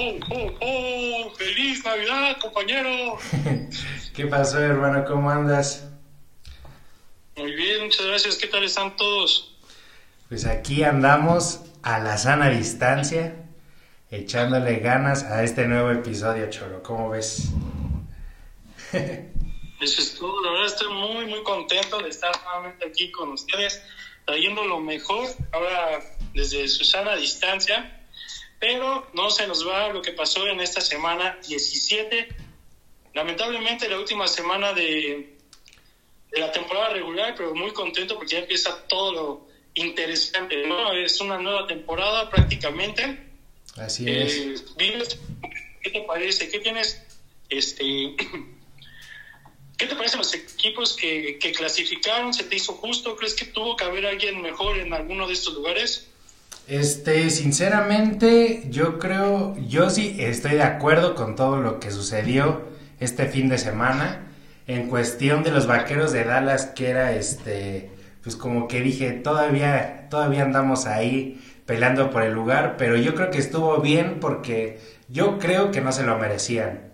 ¡Oh, 0.00 0.16
oh, 0.30 0.50
oh! 0.60 1.30
¡Feliz 1.34 1.84
Navidad, 1.84 2.38
compañero! 2.40 3.18
¿Qué 4.14 4.28
pasó, 4.28 4.60
hermano? 4.60 5.04
¿Cómo 5.04 5.28
andas? 5.28 5.88
Muy 7.36 7.52
bien, 7.56 7.82
muchas 7.82 8.06
gracias. 8.06 8.36
¿Qué 8.36 8.46
tal 8.46 8.62
están 8.62 8.94
todos? 8.94 9.56
Pues 10.28 10.46
aquí 10.46 10.84
andamos 10.84 11.62
a 11.82 11.98
la 11.98 12.16
sana 12.16 12.48
distancia, 12.48 13.44
echándole 14.12 14.76
ganas 14.76 15.24
a 15.24 15.42
este 15.42 15.66
nuevo 15.66 15.90
episodio, 15.90 16.48
Cholo. 16.48 16.80
¿Cómo 16.80 17.10
ves? 17.10 17.48
Eso 18.92 19.20
es 19.80 20.14
todo. 20.16 20.44
La 20.44 20.52
verdad 20.52 20.66
estoy 20.66 20.94
muy, 20.94 21.26
muy 21.26 21.42
contento 21.42 21.98
de 21.98 22.10
estar 22.10 22.30
nuevamente 22.44 22.86
aquí 22.86 23.10
con 23.10 23.30
ustedes, 23.30 23.82
trayendo 24.24 24.62
lo 24.64 24.78
mejor, 24.78 25.26
ahora 25.50 25.98
desde 26.34 26.68
su 26.68 26.84
sana 26.84 27.16
distancia 27.16 27.97
pero 28.58 29.08
no 29.14 29.30
se 29.30 29.46
nos 29.46 29.66
va 29.66 29.88
lo 29.88 30.02
que 30.02 30.12
pasó 30.12 30.46
en 30.48 30.60
esta 30.60 30.80
semana 30.80 31.38
17. 31.46 32.28
Lamentablemente 33.14 33.88
la 33.88 33.98
última 33.98 34.26
semana 34.26 34.72
de, 34.72 35.36
la 36.32 36.52
temporada 36.52 36.90
regular, 36.90 37.34
pero 37.36 37.54
muy 37.54 37.72
contento 37.72 38.14
porque 38.16 38.34
ya 38.34 38.40
empieza 38.40 38.86
todo 38.88 39.12
lo 39.12 39.48
interesante, 39.74 40.66
¿no? 40.66 40.92
Es 40.92 41.20
una 41.20 41.38
nueva 41.38 41.66
temporada 41.66 42.28
prácticamente. 42.28 43.26
Así 43.76 44.04
eh, 44.08 44.54
es. 44.54 45.18
¿Qué 45.82 45.90
te 45.90 46.00
parece? 46.02 46.48
¿Qué 46.48 46.58
tienes? 46.58 47.00
Este, 47.48 47.84
¿Qué 49.78 49.86
te 49.86 49.94
parecen 49.94 50.18
los 50.18 50.34
equipos 50.34 50.96
que, 50.96 51.38
que 51.38 51.52
clasificaron? 51.52 52.34
¿Se 52.34 52.42
te 52.42 52.56
hizo 52.56 52.72
justo? 52.74 53.14
¿Crees 53.16 53.34
que 53.34 53.44
tuvo 53.44 53.76
que 53.76 53.84
haber 53.84 54.06
alguien 54.06 54.42
mejor 54.42 54.76
en 54.76 54.92
alguno 54.92 55.28
de 55.28 55.34
estos 55.34 55.54
lugares? 55.54 56.08
Este, 56.68 57.30
sinceramente, 57.30 58.64
yo 58.68 58.98
creo, 58.98 59.56
yo 59.56 59.88
sí 59.88 60.16
estoy 60.20 60.52
de 60.52 60.64
acuerdo 60.64 61.14
con 61.14 61.34
todo 61.34 61.56
lo 61.62 61.80
que 61.80 61.90
sucedió 61.90 62.60
este 63.00 63.24
fin 63.24 63.48
de 63.48 63.56
semana 63.56 64.26
en 64.66 64.86
cuestión 64.88 65.42
de 65.42 65.50
los 65.50 65.66
vaqueros 65.66 66.12
de 66.12 66.24
Dallas, 66.24 66.66
que 66.66 66.90
era 66.90 67.12
este, 67.12 67.90
pues 68.22 68.36
como 68.36 68.68
que 68.68 68.82
dije, 68.82 69.12
todavía, 69.12 70.08
todavía 70.10 70.42
andamos 70.42 70.84
ahí 70.84 71.40
peleando 71.64 72.10
por 72.10 72.22
el 72.22 72.34
lugar, 72.34 72.74
pero 72.76 72.98
yo 72.98 73.14
creo 73.14 73.30
que 73.30 73.38
estuvo 73.38 73.78
bien 73.80 74.18
porque 74.20 74.78
yo 75.08 75.38
creo 75.38 75.70
que 75.70 75.80
no 75.80 75.90
se 75.90 76.02
lo 76.02 76.18
merecían. 76.18 76.92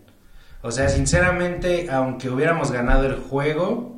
O 0.63 0.71
sea, 0.71 0.89
sinceramente, 0.89 1.89
aunque 1.91 2.31
hubiéramos 2.31 2.71
ganado 2.71 3.07
el 3.07 3.17
juego, 3.17 3.94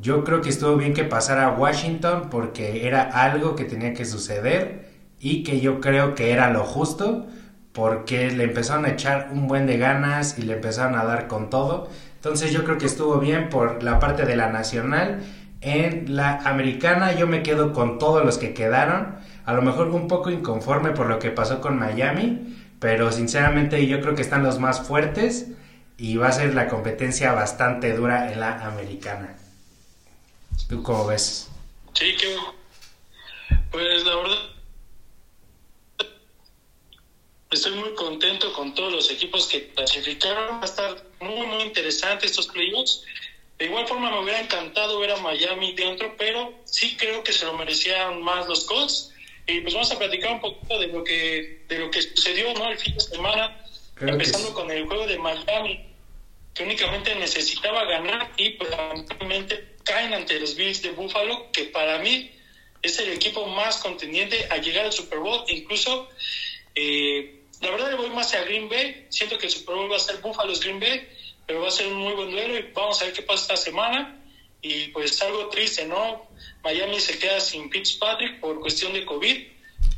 yo 0.00 0.24
creo 0.24 0.40
que 0.40 0.48
estuvo 0.48 0.76
bien 0.76 0.94
que 0.94 1.04
pasara 1.04 1.46
a 1.46 1.52
Washington 1.52 2.28
porque 2.30 2.86
era 2.86 3.02
algo 3.02 3.54
que 3.54 3.64
tenía 3.64 3.92
que 3.92 4.06
suceder 4.06 4.88
y 5.18 5.42
que 5.42 5.60
yo 5.60 5.80
creo 5.80 6.14
que 6.14 6.32
era 6.32 6.50
lo 6.50 6.64
justo 6.64 7.26
porque 7.72 8.30
le 8.30 8.44
empezaron 8.44 8.86
a 8.86 8.90
echar 8.90 9.28
un 9.32 9.46
buen 9.46 9.66
de 9.66 9.76
ganas 9.76 10.38
y 10.38 10.42
le 10.42 10.54
empezaron 10.54 10.98
a 10.98 11.04
dar 11.04 11.28
con 11.28 11.50
todo. 11.50 11.88
Entonces 12.14 12.52
yo 12.52 12.64
creo 12.64 12.78
que 12.78 12.86
estuvo 12.86 13.18
bien 13.18 13.50
por 13.50 13.82
la 13.82 13.98
parte 13.98 14.24
de 14.24 14.36
la 14.36 14.50
nacional. 14.50 15.20
En 15.60 16.16
la 16.16 16.38
americana 16.46 17.12
yo 17.12 17.26
me 17.26 17.42
quedo 17.42 17.72
con 17.74 17.98
todos 17.98 18.24
los 18.24 18.38
que 18.38 18.54
quedaron. 18.54 19.16
A 19.44 19.52
lo 19.52 19.60
mejor 19.60 19.88
un 19.88 20.08
poco 20.08 20.30
inconforme 20.30 20.90
por 20.90 21.08
lo 21.08 21.18
que 21.18 21.30
pasó 21.30 21.60
con 21.60 21.78
Miami, 21.78 22.56
pero 22.78 23.12
sinceramente 23.12 23.86
yo 23.86 24.00
creo 24.00 24.14
que 24.14 24.22
están 24.22 24.42
los 24.42 24.58
más 24.58 24.80
fuertes 24.80 25.48
y 25.98 26.16
va 26.16 26.28
a 26.28 26.32
ser 26.32 26.54
la 26.54 26.68
competencia 26.68 27.32
bastante 27.32 27.94
dura 27.94 28.32
en 28.32 28.40
la 28.40 28.66
americana. 28.66 29.39
¿Tú 30.68 30.82
cómo 30.82 31.06
ves? 31.06 31.48
Sí, 31.94 32.16
que 32.16 32.36
pues 33.70 34.04
la 34.04 34.16
verdad 34.16 34.50
estoy 37.50 37.72
muy 37.72 37.94
contento 37.94 38.52
con 38.52 38.74
todos 38.74 38.92
los 38.92 39.10
equipos 39.10 39.46
que 39.48 39.68
clasificaron. 39.68 40.58
Va 40.58 40.62
a 40.62 40.64
estar 40.64 41.04
muy, 41.20 41.46
muy 41.46 41.62
interesante 41.64 42.26
estos 42.26 42.46
playoffs. 42.48 43.02
De 43.58 43.66
igual 43.66 43.86
forma 43.86 44.10
me 44.10 44.20
hubiera 44.20 44.40
encantado 44.40 44.98
ver 45.00 45.10
a 45.10 45.16
Miami 45.18 45.74
dentro, 45.74 46.14
pero 46.16 46.52
sí 46.64 46.96
creo 46.96 47.22
que 47.22 47.32
se 47.32 47.44
lo 47.44 47.52
merecían 47.54 48.22
más 48.22 48.46
los 48.48 48.64
Colts. 48.64 49.12
Y 49.46 49.60
pues 49.60 49.74
vamos 49.74 49.90
a 49.92 49.98
platicar 49.98 50.32
un 50.32 50.40
poquito 50.40 50.78
de 50.78 50.86
lo 50.86 51.04
que, 51.04 51.64
de 51.68 51.78
lo 51.78 51.90
que 51.90 52.02
sucedió 52.02 52.54
¿no? 52.54 52.70
el 52.70 52.78
fin 52.78 52.94
de 52.94 53.00
semana, 53.00 53.64
empezando 54.00 54.54
con 54.54 54.70
el 54.70 54.86
juego 54.86 55.06
de 55.06 55.18
Miami, 55.18 55.84
que 56.54 56.62
únicamente 56.62 57.14
necesitaba 57.16 57.84
ganar 57.84 58.32
y 58.36 58.50
pues 58.50 58.70
lamentablemente 58.70 59.69
caen 59.84 60.14
ante 60.14 60.38
los 60.38 60.54
Bills 60.54 60.82
de 60.82 60.90
Buffalo, 60.90 61.50
que 61.52 61.64
para 61.64 61.98
mí 61.98 62.30
es 62.82 62.98
el 62.98 63.12
equipo 63.12 63.46
más 63.46 63.78
contendiente 63.78 64.46
a 64.50 64.56
llegar 64.58 64.86
al 64.86 64.92
Super 64.92 65.18
Bowl. 65.18 65.44
Incluso, 65.48 66.08
eh, 66.74 67.40
la 67.60 67.70
verdad 67.70 67.90
le 67.90 67.96
voy 67.96 68.10
más 68.10 68.34
a 68.34 68.42
Green 68.44 68.68
Bay. 68.68 69.06
Siento 69.10 69.38
que 69.38 69.46
el 69.46 69.52
Super 69.52 69.74
Bowl 69.74 69.90
va 69.90 69.96
a 69.96 70.00
ser 70.00 70.18
Buffalo 70.18 70.52
Green 70.58 70.80
Bay, 70.80 71.08
pero 71.46 71.60
va 71.60 71.68
a 71.68 71.72
ser 71.72 71.86
un 71.88 71.96
muy 71.96 72.14
buen 72.14 72.30
duelo 72.30 72.58
y 72.58 72.62
vamos 72.72 73.00
a 73.00 73.04
ver 73.04 73.14
qué 73.14 73.22
pasa 73.22 73.42
esta 73.42 73.56
semana. 73.56 74.16
Y 74.62 74.88
pues 74.88 75.20
algo 75.22 75.48
triste, 75.48 75.86
¿no? 75.86 76.28
Miami 76.62 77.00
se 77.00 77.18
queda 77.18 77.40
sin 77.40 77.70
Fitzpatrick 77.70 78.40
por 78.40 78.60
cuestión 78.60 78.92
de 78.92 79.06
COVID 79.06 79.46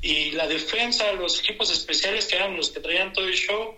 y 0.01 0.33
la 0.33 0.47
defensa, 0.47 1.13
los 1.13 1.41
equipos 1.41 1.71
especiales 1.71 2.27
que 2.27 2.37
eran 2.37 2.57
los 2.57 2.71
que 2.71 2.81
traían 2.81 3.13
todo 3.13 3.27
el 3.27 3.35
show, 3.35 3.77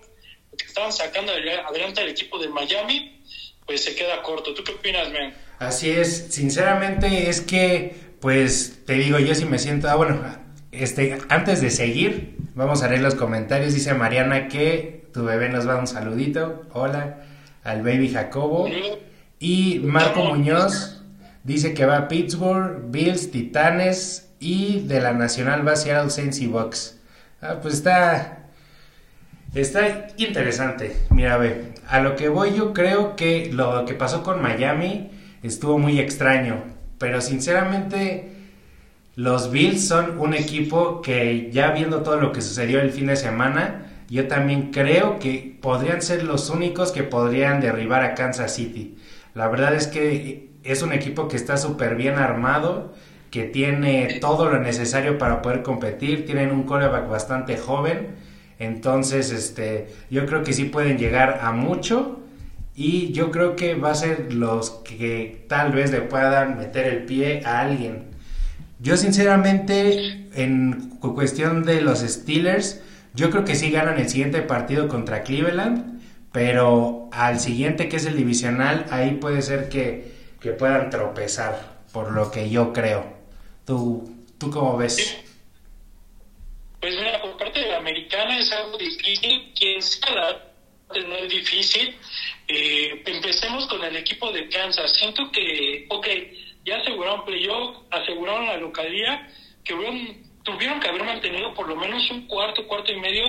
que 0.56 0.64
estaban 0.64 0.92
sacando 0.92 1.32
adelante 1.32 2.00
al 2.00 2.08
equipo 2.08 2.38
de 2.38 2.48
Miami, 2.48 3.20
pues 3.66 3.84
se 3.84 3.94
queda 3.94 4.22
corto. 4.22 4.54
¿Tú 4.54 4.64
qué 4.64 4.72
opinas, 4.72 5.10
man? 5.10 5.34
Así 5.58 5.90
es, 5.90 6.26
sinceramente 6.30 7.28
es 7.28 7.40
que, 7.40 7.96
pues, 8.20 8.80
te 8.86 8.94
digo, 8.94 9.18
yo 9.18 9.34
sí 9.34 9.44
me 9.44 9.58
siento, 9.58 9.88
ah, 9.88 9.94
bueno, 9.94 10.20
este, 10.72 11.18
antes 11.28 11.60
de 11.60 11.70
seguir, 11.70 12.36
vamos 12.54 12.82
a 12.82 12.88
leer 12.88 13.02
los 13.02 13.14
comentarios, 13.14 13.74
dice 13.74 13.94
Mariana 13.94 14.48
que 14.48 15.06
tu 15.12 15.24
bebé 15.24 15.48
nos 15.48 15.68
va 15.68 15.76
un 15.76 15.86
saludito, 15.86 16.66
hola, 16.72 17.22
al 17.62 17.82
baby 17.82 18.10
Jacobo, 18.10 18.68
y 19.38 19.80
Marco 19.84 20.24
Muñoz 20.24 21.02
dice 21.44 21.74
que 21.74 21.86
va 21.86 21.98
a 21.98 22.08
Pittsburgh, 22.08 22.90
Bills, 22.90 23.30
Titanes, 23.30 24.30
y 24.40 24.80
de 24.80 25.00
la 25.00 25.12
Nacional 25.12 25.66
va 25.66 25.72
a 25.72 25.76
Seattle 25.76 26.10
Saints 26.10 26.40
y 26.40 26.46
Bucks. 26.48 26.98
Ah, 27.40 27.60
pues 27.62 27.74
está, 27.74 28.44
Está 29.54 30.08
interesante. 30.16 30.96
Mira, 31.10 31.36
ve, 31.36 31.74
a 31.86 32.00
lo 32.00 32.16
que 32.16 32.28
voy 32.28 32.54
yo 32.56 32.72
creo 32.72 33.14
que 33.14 33.50
lo 33.52 33.84
que 33.84 33.94
pasó 33.94 34.24
con 34.24 34.42
Miami 34.42 35.10
estuvo 35.48 35.78
muy 35.78 36.00
extraño, 36.00 36.62
pero 36.98 37.20
sinceramente 37.20 38.30
los 39.16 39.50
Bills 39.50 39.86
son 39.86 40.18
un 40.18 40.34
equipo 40.34 41.02
que 41.02 41.50
ya 41.52 41.70
viendo 41.70 42.02
todo 42.02 42.20
lo 42.20 42.32
que 42.32 42.40
sucedió 42.40 42.80
el 42.80 42.90
fin 42.90 43.06
de 43.06 43.16
semana, 43.16 43.92
yo 44.08 44.26
también 44.26 44.70
creo 44.70 45.18
que 45.18 45.56
podrían 45.60 46.02
ser 46.02 46.24
los 46.24 46.50
únicos 46.50 46.92
que 46.92 47.02
podrían 47.02 47.60
derribar 47.60 48.02
a 48.02 48.14
Kansas 48.14 48.54
City. 48.54 48.96
La 49.34 49.48
verdad 49.48 49.74
es 49.74 49.86
que 49.86 50.50
es 50.62 50.82
un 50.82 50.92
equipo 50.92 51.28
que 51.28 51.36
está 51.36 51.56
súper 51.56 51.94
bien 51.94 52.14
armado, 52.14 52.94
que 53.30 53.44
tiene 53.44 54.18
todo 54.20 54.48
lo 54.48 54.60
necesario 54.60 55.18
para 55.18 55.42
poder 55.42 55.62
competir, 55.62 56.24
tienen 56.24 56.50
un 56.50 56.62
coreback 56.62 57.08
bastante 57.08 57.56
joven, 57.56 58.16
entonces 58.58 59.30
este, 59.30 59.88
yo 60.10 60.24
creo 60.26 60.42
que 60.42 60.52
sí 60.52 60.64
pueden 60.64 60.98
llegar 60.98 61.40
a 61.42 61.52
mucho 61.52 62.23
y 62.76 63.12
yo 63.12 63.30
creo 63.30 63.54
que 63.56 63.74
va 63.74 63.92
a 63.92 63.94
ser 63.94 64.32
los 64.32 64.70
que 64.70 65.44
tal 65.48 65.72
vez 65.72 65.92
le 65.92 66.00
puedan 66.00 66.58
meter 66.58 66.86
el 66.86 67.04
pie 67.04 67.42
a 67.44 67.60
alguien. 67.60 68.10
Yo 68.80 68.96
sinceramente, 68.96 70.26
en 70.34 70.90
cuestión 70.98 71.62
de 71.62 71.80
los 71.80 72.00
Steelers, 72.00 72.82
yo 73.14 73.30
creo 73.30 73.44
que 73.44 73.54
sí 73.54 73.70
ganan 73.70 73.98
el 73.98 74.08
siguiente 74.08 74.42
partido 74.42 74.88
contra 74.88 75.22
Cleveland, 75.22 76.02
pero 76.32 77.08
al 77.12 77.38
siguiente 77.38 77.88
que 77.88 77.96
es 77.96 78.06
el 78.06 78.16
divisional, 78.16 78.86
ahí 78.90 79.12
puede 79.12 79.40
ser 79.42 79.68
que, 79.68 80.12
que 80.40 80.50
puedan 80.50 80.90
tropezar, 80.90 81.78
por 81.92 82.10
lo 82.10 82.32
que 82.32 82.50
yo 82.50 82.72
creo. 82.72 83.06
¿Tú, 83.64 84.12
tú 84.36 84.50
cómo 84.50 84.76
ves? 84.76 85.16
Pues 86.80 86.94
mira, 86.96 87.22
por 87.22 87.38
parte 87.38 87.60
de 87.60 87.68
la 87.68 87.78
americana 87.78 88.38
es 88.38 88.50
algo 88.52 88.76
difícil, 88.76 89.52
quien 89.54 89.80
sea 89.80 90.54
no 91.02 91.16
es 91.16 91.28
difícil, 91.28 91.96
eh, 92.48 93.02
empecemos 93.06 93.66
con 93.66 93.82
el 93.84 93.96
equipo 93.96 94.30
de 94.32 94.48
Kansas. 94.48 94.92
Siento 94.98 95.30
que, 95.30 95.86
ok, 95.88 96.08
ya 96.64 96.76
aseguraron 96.76 97.24
playoff, 97.24 97.76
aseguraron 97.90 98.46
la 98.46 98.56
localía, 98.56 99.28
que 99.64 99.74
tuvieron 100.42 100.80
que 100.80 100.88
haber 100.88 101.04
mantenido 101.04 101.54
por 101.54 101.68
lo 101.68 101.76
menos 101.76 102.10
un 102.10 102.26
cuarto, 102.26 102.66
cuarto 102.66 102.92
y 102.92 103.00
medio 103.00 103.24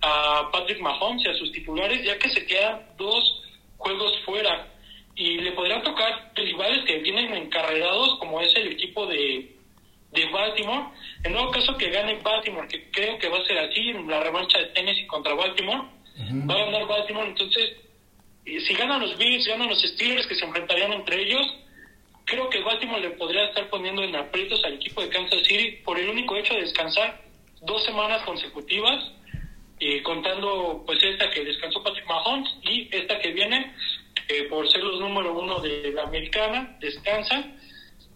a 0.00 0.48
Patrick 0.52 0.80
Mahomes 0.80 1.24
y 1.24 1.28
a 1.28 1.34
sus 1.34 1.52
titulares, 1.52 2.04
ya 2.04 2.18
que 2.18 2.30
se 2.30 2.44
quedan 2.46 2.86
dos 2.96 3.42
juegos 3.76 4.12
fuera. 4.24 4.70
Y 5.16 5.38
le 5.38 5.52
podrían 5.52 5.82
tocar 5.82 6.32
rivales 6.34 6.84
que 6.86 6.98
vienen 6.98 7.34
encarrerados, 7.34 8.18
como 8.18 8.40
es 8.40 8.54
el 8.56 8.72
equipo 8.72 9.06
de, 9.06 9.54
de 10.10 10.26
Baltimore. 10.30 10.88
En 11.22 11.32
nuevo 11.32 11.50
caso 11.50 11.76
que 11.76 11.90
gane 11.90 12.18
Baltimore, 12.22 12.66
que 12.66 12.90
creo 12.90 13.18
que 13.18 13.28
va 13.28 13.38
a 13.38 13.44
ser 13.44 13.58
así, 13.58 13.90
en 13.90 14.08
la 14.08 14.20
revancha 14.20 14.58
de 14.58 14.66
Tennessee 14.66 15.06
contra 15.06 15.34
Baltimore, 15.34 15.88
va 16.18 16.54
a 16.54 16.64
ganar 16.64 16.86
Baltimore. 16.86 17.28
Entonces, 17.28 17.76
si 18.44 18.74
ganan 18.74 19.00
los 19.00 19.16
Bills, 19.16 19.46
ganan 19.46 19.68
los 19.68 19.82
Steelers 19.82 20.26
que 20.26 20.34
se 20.34 20.44
enfrentarían 20.44 20.92
entre 20.92 21.22
ellos, 21.22 21.46
creo 22.24 22.48
que 22.48 22.62
Baltimore 22.62 23.00
le 23.00 23.10
podría 23.10 23.46
estar 23.46 23.68
poniendo 23.70 24.02
en 24.02 24.14
aprietos 24.16 24.62
al 24.64 24.74
equipo 24.74 25.02
de 25.02 25.08
Kansas 25.08 25.46
City 25.46 25.78
por 25.84 25.98
el 25.98 26.08
único 26.08 26.36
hecho 26.36 26.54
de 26.54 26.62
descansar 26.62 27.22
dos 27.62 27.84
semanas 27.84 28.22
consecutivas. 28.24 29.12
eh, 29.80 30.02
contando 30.02 30.84
pues 30.86 31.02
esta 31.02 31.28
que 31.30 31.44
descansó 31.44 31.82
Patrick 31.82 32.06
Mahomes 32.06 32.48
y 32.62 32.88
esta 32.92 33.18
que 33.18 33.32
viene 33.32 33.74
por 34.48 34.70
ser 34.70 34.82
los 34.82 35.00
número 35.00 35.36
uno 35.38 35.60
de 35.60 35.92
la 35.92 36.04
americana, 36.04 36.76
descansa. 36.80 37.44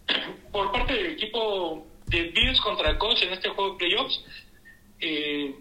Por 0.51 0.71
parte 0.71 0.93
del 0.93 1.07
equipo 1.07 1.85
de 2.07 2.23
Bills 2.23 2.59
contra 2.61 2.97
Colts 2.97 3.21
en 3.21 3.33
este 3.33 3.49
juego 3.49 3.73
de 3.73 3.77
playoffs, 3.77 4.23
eh, 4.99 5.55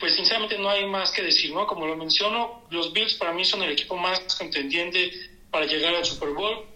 pues 0.00 0.14
sinceramente 0.14 0.56
no 0.58 0.70
hay 0.70 0.86
más 0.86 1.10
que 1.12 1.22
decir, 1.22 1.52
¿no? 1.52 1.66
Como 1.66 1.86
lo 1.86 1.94
menciono, 1.94 2.64
los 2.70 2.92
Bills 2.94 3.14
para 3.14 3.32
mí 3.32 3.44
son 3.44 3.62
el 3.62 3.72
equipo 3.72 3.96
más 3.96 4.18
contendiente 4.34 5.12
para 5.50 5.66
llegar 5.66 5.94
al 5.94 6.04
Super 6.06 6.30
Bowl. 6.30 6.66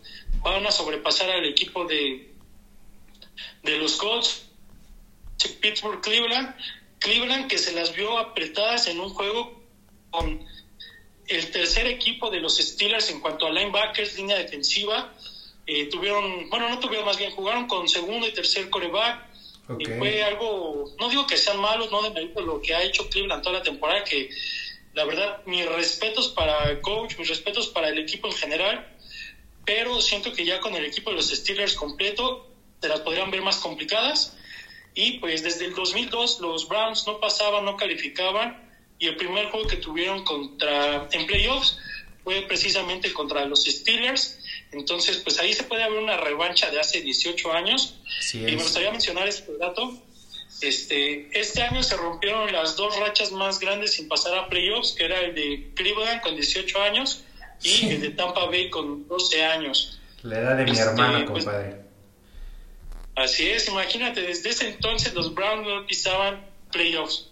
Van 0.43 0.65
a 0.67 0.71
sobrepasar 0.71 1.31
al 1.31 1.47
equipo 1.47 1.87
de, 1.87 2.35
de 3.63 3.79
los 3.79 3.97
Colts, 3.97 4.47
Pittsburgh, 5.61 6.03
Cleveland. 6.03 6.55
Cleveland 6.99 7.49
que 7.49 7.57
se 7.57 7.73
las 7.73 7.95
vio 7.97 8.19
apretadas 8.19 8.87
en 8.89 9.01
un 9.01 9.09
juego 9.09 9.63
con 10.11 10.47
el 11.27 11.51
tercer 11.51 11.87
equipo 11.87 12.31
de 12.31 12.41
los 12.41 12.59
Steelers 12.59 13.09
en 13.11 13.21
cuanto 13.21 13.47
a 13.47 13.51
linebackers, 13.51 14.17
línea 14.17 14.37
defensiva. 14.37 15.15
Eh, 15.67 15.87
tuvieron, 15.87 16.51
bueno, 16.51 16.69
no 16.69 16.79
tuvieron 16.79 17.07
más 17.07 17.17
bien, 17.17 17.31
jugaron 17.31 17.67
con 17.67 17.89
segundo 17.89 18.27
y 18.27 18.33
tercer 18.33 18.69
coreback. 18.69 19.34
Y 19.79 19.87
fue 19.87 20.23
algo, 20.23 20.85
no 20.99 21.09
digo 21.09 21.27
que 21.27 21.39
sean 21.39 21.59
malos, 21.59 21.91
no 21.91 22.03
de 22.03 22.31
lo 22.43 22.61
que 22.61 22.75
ha 22.75 22.83
hecho 22.83 23.09
Cleveland 23.09 23.43
toda 23.43 23.59
la 23.59 23.63
temporada, 23.63 24.05
que 24.05 24.29
la 24.93 25.05
verdad, 25.05 25.41
mis 25.47 25.67
respetos 25.67 26.29
para 26.29 26.71
el 26.71 26.81
coach, 26.81 27.19
mis 27.19 27.29
respetos 27.29 27.69
para 27.69 27.89
el 27.89 27.99
equipo 27.99 28.29
en 28.29 28.35
general, 28.35 28.87
pero 29.65 30.01
siento 30.01 30.33
que 30.33 30.45
ya 30.45 30.61
con 30.61 30.75
el 30.75 30.85
equipo 30.85 31.11
de 31.11 31.17
los 31.17 31.31
Steelers 31.31 31.75
completo, 31.75 32.47
se 32.81 32.89
las 32.89 33.01
podrían 33.01 33.31
ver 33.31 33.43
más 33.43 33.57
complicadas. 33.57 34.37
Y 34.95 35.19
pues 35.19 35.43
desde 35.43 35.65
el 35.65 35.75
2002 35.75 36.41
los 36.41 36.69
Browns 36.69 37.07
no 37.07 37.19
pasaban, 37.19 37.65
no 37.65 37.77
calificaban, 37.77 38.71
y 38.99 39.07
el 39.09 39.17
primer 39.17 39.47
juego 39.51 39.67
que 39.67 39.77
tuvieron 39.77 40.23
contra 40.25 41.09
en 41.11 41.27
playoffs 41.27 41.79
fue 42.23 42.43
precisamente 42.43 43.13
contra 43.13 43.45
los 43.45 43.65
Steelers. 43.65 44.39
Entonces, 44.75 45.19
pues 45.19 45.39
ahí 45.39 45.53
se 45.53 45.65
puede 45.65 45.83
haber 45.83 45.99
una 45.99 46.17
revancha 46.17 46.71
de 46.71 46.81
hace 46.81 47.01
18 47.01 47.53
años. 47.53 48.01
y 48.33 48.39
me 48.39 48.57
gustaría 48.57 48.91
mencionar 48.91 49.29
este 49.29 49.57
dato. 49.57 49.93
Este, 50.61 51.29
este 51.39 51.63
año 51.63 51.83
se 51.83 51.97
rompieron 51.97 52.53
las 52.53 52.77
dos 52.77 52.99
rachas 52.99 53.33
más 53.33 53.59
grandes 53.59 53.95
sin 53.95 54.09
pasar 54.09 54.37
a 54.39 54.49
playoffs, 54.49 54.93
que 54.93 55.05
era 55.05 55.21
el 55.21 55.35
de 55.35 55.73
Cleveland 55.75 56.23
con 56.23 56.35
18 56.35 56.81
años 56.83 57.25
y 57.63 57.91
el 57.91 58.01
de 58.01 58.11
Tampa 58.11 58.47
Bay 58.47 58.71
con 58.71 59.07
12 59.09 59.45
años. 59.45 60.01
La 60.23 60.39
edad 60.39 60.57
de 60.57 60.65
mi 60.65 60.71
este, 60.71 60.85
hermano, 60.85 61.27
pues, 61.27 61.45
compadre. 61.45 61.77
así 63.17 63.49
es, 63.49 63.69
imagínate, 63.69 64.23
desde 64.23 64.51
ese 64.51 64.69
entonces 64.69 65.13
los 65.15 65.35
Browns 65.35 65.67
no 65.67 65.87
pisaban 65.87 66.47
playoffs. 66.73 67.31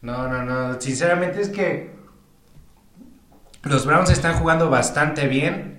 No, 0.00 0.28
no, 0.28 0.44
no, 0.44 0.80
sinceramente 0.80 1.40
es 1.40 1.48
que 1.48 1.90
los 3.62 3.86
Browns 3.86 4.10
están 4.10 4.38
jugando 4.38 4.68
bastante 4.68 5.26
bien, 5.26 5.73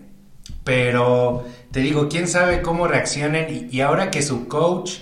pero 0.65 1.45
te 1.71 1.79
digo, 1.79 2.09
quién 2.09 2.27
sabe 2.27 2.61
cómo 2.61 2.87
reaccionen 2.87 3.69
y 3.71 3.79
ahora 3.79 4.11
que 4.11 4.21
su 4.21 4.49
coach, 4.49 4.97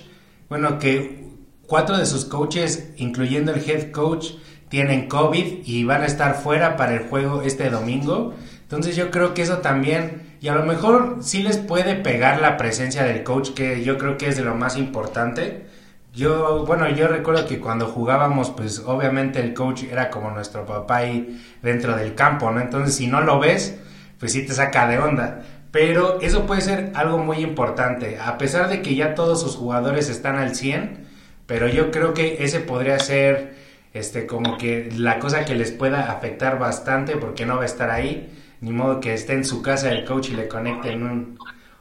bueno, 0.48 0.78
que 0.78 1.24
Cuatro 1.66 1.96
de 1.96 2.04
sus 2.04 2.26
coaches, 2.26 2.90
incluyendo 2.96 3.52
el 3.52 3.68
head 3.68 3.90
coach, 3.90 4.32
tienen 4.68 5.08
COVID 5.08 5.62
y 5.64 5.84
van 5.84 6.02
a 6.02 6.06
estar 6.06 6.34
fuera 6.34 6.76
para 6.76 6.92
el 6.94 7.08
juego 7.08 7.40
este 7.40 7.70
domingo. 7.70 8.34
Entonces 8.62 8.96
yo 8.96 9.10
creo 9.10 9.32
que 9.32 9.42
eso 9.42 9.58
también, 9.58 10.36
y 10.42 10.48
a 10.48 10.54
lo 10.54 10.64
mejor 10.64 11.18
sí 11.20 11.42
les 11.42 11.56
puede 11.56 11.94
pegar 11.94 12.40
la 12.42 12.58
presencia 12.58 13.04
del 13.04 13.22
coach, 13.22 13.50
que 13.54 13.82
yo 13.82 13.96
creo 13.96 14.18
que 14.18 14.28
es 14.28 14.36
de 14.36 14.44
lo 14.44 14.54
más 14.54 14.76
importante. 14.76 15.66
Yo, 16.12 16.66
bueno, 16.66 16.88
yo 16.90 17.08
recuerdo 17.08 17.46
que 17.46 17.60
cuando 17.60 17.86
jugábamos, 17.86 18.50
pues 18.50 18.80
obviamente 18.80 19.40
el 19.40 19.54
coach 19.54 19.84
era 19.84 20.10
como 20.10 20.30
nuestro 20.30 20.66
papá 20.66 20.98
ahí 20.98 21.42
dentro 21.62 21.96
del 21.96 22.14
campo, 22.14 22.50
¿no? 22.50 22.60
Entonces 22.60 22.94
si 22.94 23.06
no 23.06 23.22
lo 23.22 23.40
ves, 23.40 23.78
pues 24.20 24.32
sí 24.32 24.44
te 24.46 24.52
saca 24.52 24.86
de 24.86 24.98
onda. 24.98 25.42
Pero 25.74 26.20
eso 26.20 26.46
puede 26.46 26.60
ser 26.60 26.92
algo 26.94 27.18
muy 27.18 27.38
importante. 27.38 28.16
A 28.20 28.38
pesar 28.38 28.68
de 28.68 28.80
que 28.80 28.94
ya 28.94 29.16
todos 29.16 29.40
sus 29.40 29.56
jugadores 29.56 30.08
están 30.08 30.36
al 30.36 30.54
100, 30.54 31.04
pero 31.48 31.66
yo 31.66 31.90
creo 31.90 32.14
que 32.14 32.44
ese 32.44 32.60
podría 32.60 32.96
ser 33.00 33.56
este 33.92 34.24
como 34.24 34.56
que 34.56 34.88
la 34.96 35.18
cosa 35.18 35.44
que 35.44 35.56
les 35.56 35.72
pueda 35.72 36.12
afectar 36.12 36.60
bastante 36.60 37.16
porque 37.16 37.44
no 37.44 37.56
va 37.56 37.62
a 37.62 37.66
estar 37.66 37.90
ahí, 37.90 38.32
ni 38.60 38.70
modo 38.70 39.00
que 39.00 39.14
esté 39.14 39.32
en 39.32 39.44
su 39.44 39.62
casa 39.62 39.90
el 39.90 40.04
coach 40.04 40.28
y 40.28 40.34
le 40.34 40.46
conecten 40.46 41.02
un, 41.02 41.38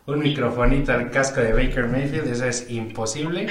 un 0.07 0.19
microfonito 0.19 0.91
al 0.91 1.11
casco 1.11 1.41
de 1.41 1.53
Baker 1.53 1.87
Mayfield, 1.87 2.27
eso 2.27 2.45
es 2.45 2.71
imposible. 2.71 3.45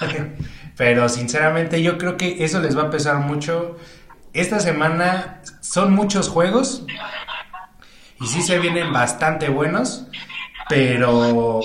Pero 0.78 1.10
sinceramente 1.10 1.82
yo 1.82 1.98
creo 1.98 2.16
que 2.16 2.42
eso 2.42 2.58
les 2.58 2.74
va 2.74 2.84
a 2.84 2.90
pesar 2.90 3.18
mucho. 3.18 3.76
Esta 4.32 4.60
semana 4.60 5.42
son 5.60 5.92
muchos 5.92 6.30
juegos 6.30 6.86
y 8.24 8.26
sí 8.26 8.40
se 8.40 8.58
vienen 8.58 8.90
bastante 8.90 9.50
buenos, 9.50 10.06
pero 10.70 11.60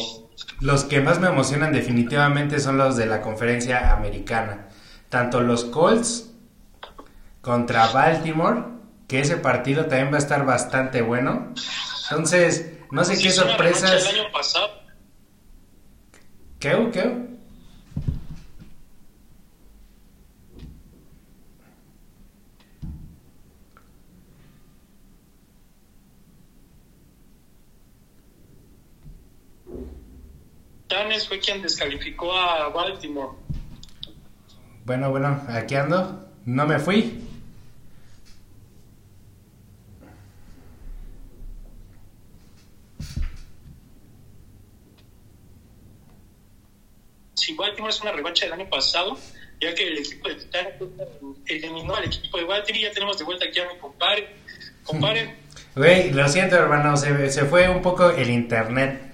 los 0.60 0.84
que 0.84 1.00
más 1.00 1.20
me 1.22 1.28
emocionan 1.28 1.72
definitivamente 1.72 2.60
son 2.60 2.78
los 2.78 2.98
de 2.98 3.06
la 3.06 3.22
conferencia 3.22 3.94
americana. 3.94 4.68
Tanto 5.08 5.40
los 5.40 5.64
Colts 5.64 6.32
contra 7.40 7.88
Baltimore, 7.88 8.64
que 9.08 9.22
ese 9.22 9.38
partido 9.38 9.86
también 9.86 10.12
va 10.12 10.18
a 10.18 10.20
estar 10.20 10.46
bastante 10.46 11.02
bueno. 11.02 11.54
Entonces, 12.10 12.74
no 12.92 13.06
sé 13.06 13.18
qué 13.18 13.32
sorpresas. 13.32 14.10
El 14.10 14.20
año 14.20 14.32
pasado. 14.34 14.68
¿Qué? 16.60 16.90
¿Qué? 16.92 17.38
Fue 31.27 31.39
quien 31.39 31.62
descalificó 31.62 32.33
a 32.36 32.69
Baltimore. 32.69 33.38
Bueno, 34.86 35.12
bueno, 35.12 35.41
aquí 35.50 35.75
ando. 35.75 36.27
No 36.45 36.65
me 36.65 36.80
fui. 36.80 37.24
Si 47.36 47.56
Baltimore 47.56 47.91
es 47.91 48.01
una 48.01 48.12
revancha 48.12 48.45
del 48.45 48.53
año 48.53 48.69
pasado, 48.69 49.18
ya 49.62 49.74
que 49.75 49.88
el 49.88 50.00
equipo 50.00 50.27
de 50.27 50.36
Titanes 50.36 50.74
eliminó 51.45 51.95
al 51.95 52.06
equipo 52.06 52.38
de 52.38 52.45
Baltimore, 52.45 52.83
ya 52.83 52.91
tenemos 52.91 53.18
de 53.18 53.24
vuelta 53.24 53.45
aquí 53.45 53.59
a 53.59 53.68
mi 53.71 53.77
compadre. 53.80 55.36
Güey, 55.75 56.12
lo 56.12 56.27
siento, 56.27 56.55
hermano, 56.55 56.98
se, 56.98 57.29
se 57.29 57.46
fue 57.46 57.69
un 57.69 57.81
poco 57.81 58.10
el 58.10 58.29
internet. 58.29 59.09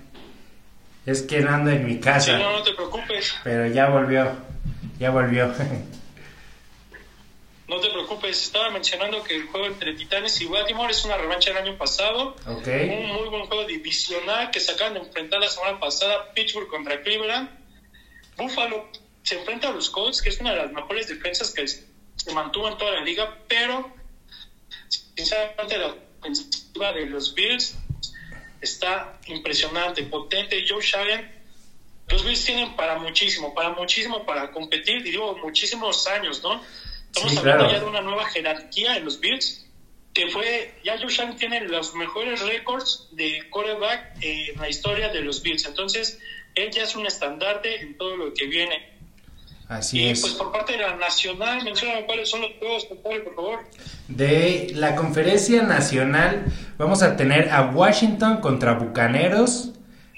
Es 1.06 1.22
que 1.22 1.40
no 1.42 1.52
ando 1.52 1.72
en 1.72 1.86
mi 1.86 2.00
casa. 2.00 2.38
Sí, 2.38 2.44
no, 2.44 2.52
no 2.52 2.64
te 2.64 2.74
preocupes. 2.74 3.36
Pero 3.44 3.68
ya 3.68 3.90
volvió, 3.90 4.36
ya 5.00 5.12
volvió. 5.12 5.54
No 7.68 7.80
te 7.80 7.90
preocupes, 7.90 8.44
estaba 8.44 8.70
mencionando 8.70 9.24
que 9.24 9.36
el 9.36 9.48
juego 9.48 9.66
entre 9.66 9.94
Titanes 9.94 10.40
y 10.40 10.46
Baltimore 10.46 10.92
es 10.92 11.04
una 11.04 11.18
revancha 11.18 11.52
del 11.52 11.64
año 11.64 11.78
pasado. 11.78 12.36
Okay. 12.46 12.90
Un 12.90 13.14
muy 13.14 13.28
buen 13.30 13.46
juego 13.48 13.66
divisional 13.66 14.52
que 14.52 14.60
se 14.60 14.72
acaban 14.72 14.94
de 14.94 15.00
enfrentar 15.00 15.40
la 15.40 15.50
semana 15.50 15.80
pasada 15.80 16.32
Pittsburgh 16.34 16.68
contra 16.68 17.02
Cleveland. 17.02 17.50
Buffalo 18.38 18.88
se 19.24 19.40
enfrenta 19.40 19.70
a 19.70 19.72
los 19.72 19.90
Colts, 19.90 20.22
que 20.22 20.30
es 20.30 20.40
una 20.40 20.52
de 20.52 20.58
las 20.58 20.72
mejores 20.72 21.08
defensas 21.08 21.52
que 21.52 21.68
se 21.68 22.34
mantuvo 22.34 22.68
en 22.70 22.78
toda 22.78 22.92
la 22.92 23.02
liga, 23.02 23.36
pero 23.48 23.92
sinceramente 25.16 25.78
la 25.78 25.96
ofensiva 26.20 26.94
de 26.94 27.06
los 27.08 27.34
Bills 27.34 27.76
está 28.62 29.20
impresionante, 29.28 30.04
potente. 30.04 30.66
Joe 30.68 30.82
Shagan, 30.82 31.32
los 32.08 32.26
Bills 32.26 32.46
tienen 32.46 32.76
para 32.76 32.98
muchísimo, 32.98 33.54
para 33.54 33.72
muchísimo, 33.72 34.26
para 34.26 34.52
competir, 34.52 35.04
digo, 35.04 35.38
muchísimos 35.38 36.08
años, 36.08 36.42
¿no? 36.44 36.62
Estamos 37.06 37.38
hablando 37.38 37.72
ya 37.72 37.80
de 37.80 37.86
una 37.86 38.02
nueva 38.02 38.26
jerarquía 38.26 38.98
en 38.98 39.06
los 39.06 39.20
Bills, 39.20 39.66
que 40.14 40.30
fue, 40.30 40.76
ya 40.84 40.98
Joe 40.98 41.12
Shagan 41.12 41.36
tiene 41.36 41.62
los 41.62 41.94
mejores 41.96 42.42
récords 42.42 43.10
de 43.12 43.50
quarterback 43.50 44.18
en 44.22 44.60
la 44.60 44.70
historia 44.70 45.10
de 45.10 45.22
los 45.22 45.42
Bills. 45.42 45.66
Entonces, 45.66 46.20
él 46.56 46.72
ya 46.72 46.84
es 46.84 46.96
un 46.96 47.06
estandarte 47.06 47.82
en 47.82 47.98
todo 47.98 48.16
lo 48.16 48.34
que 48.34 48.46
viene. 48.46 48.95
Así 49.68 50.00
y 50.00 50.10
es. 50.10 50.22
pues 50.22 50.34
por 50.34 50.52
parte 50.52 50.74
de 50.74 50.80
la 50.80 50.96
nacional, 50.96 51.64
mencioname 51.64 52.06
cuáles 52.06 52.30
son 52.30 52.42
los 52.42 52.52
juegos, 52.60 52.86
por 52.86 53.36
favor. 53.36 53.60
De 54.08 54.72
la 54.76 54.96
conferencia 54.96 55.64
nacional 55.64 56.46
vamos 56.78 57.02
a 57.02 57.16
tener 57.16 57.50
a 57.50 57.72
Washington 57.72 58.38
contra 58.42 58.74
Bucaneros, 58.74 59.72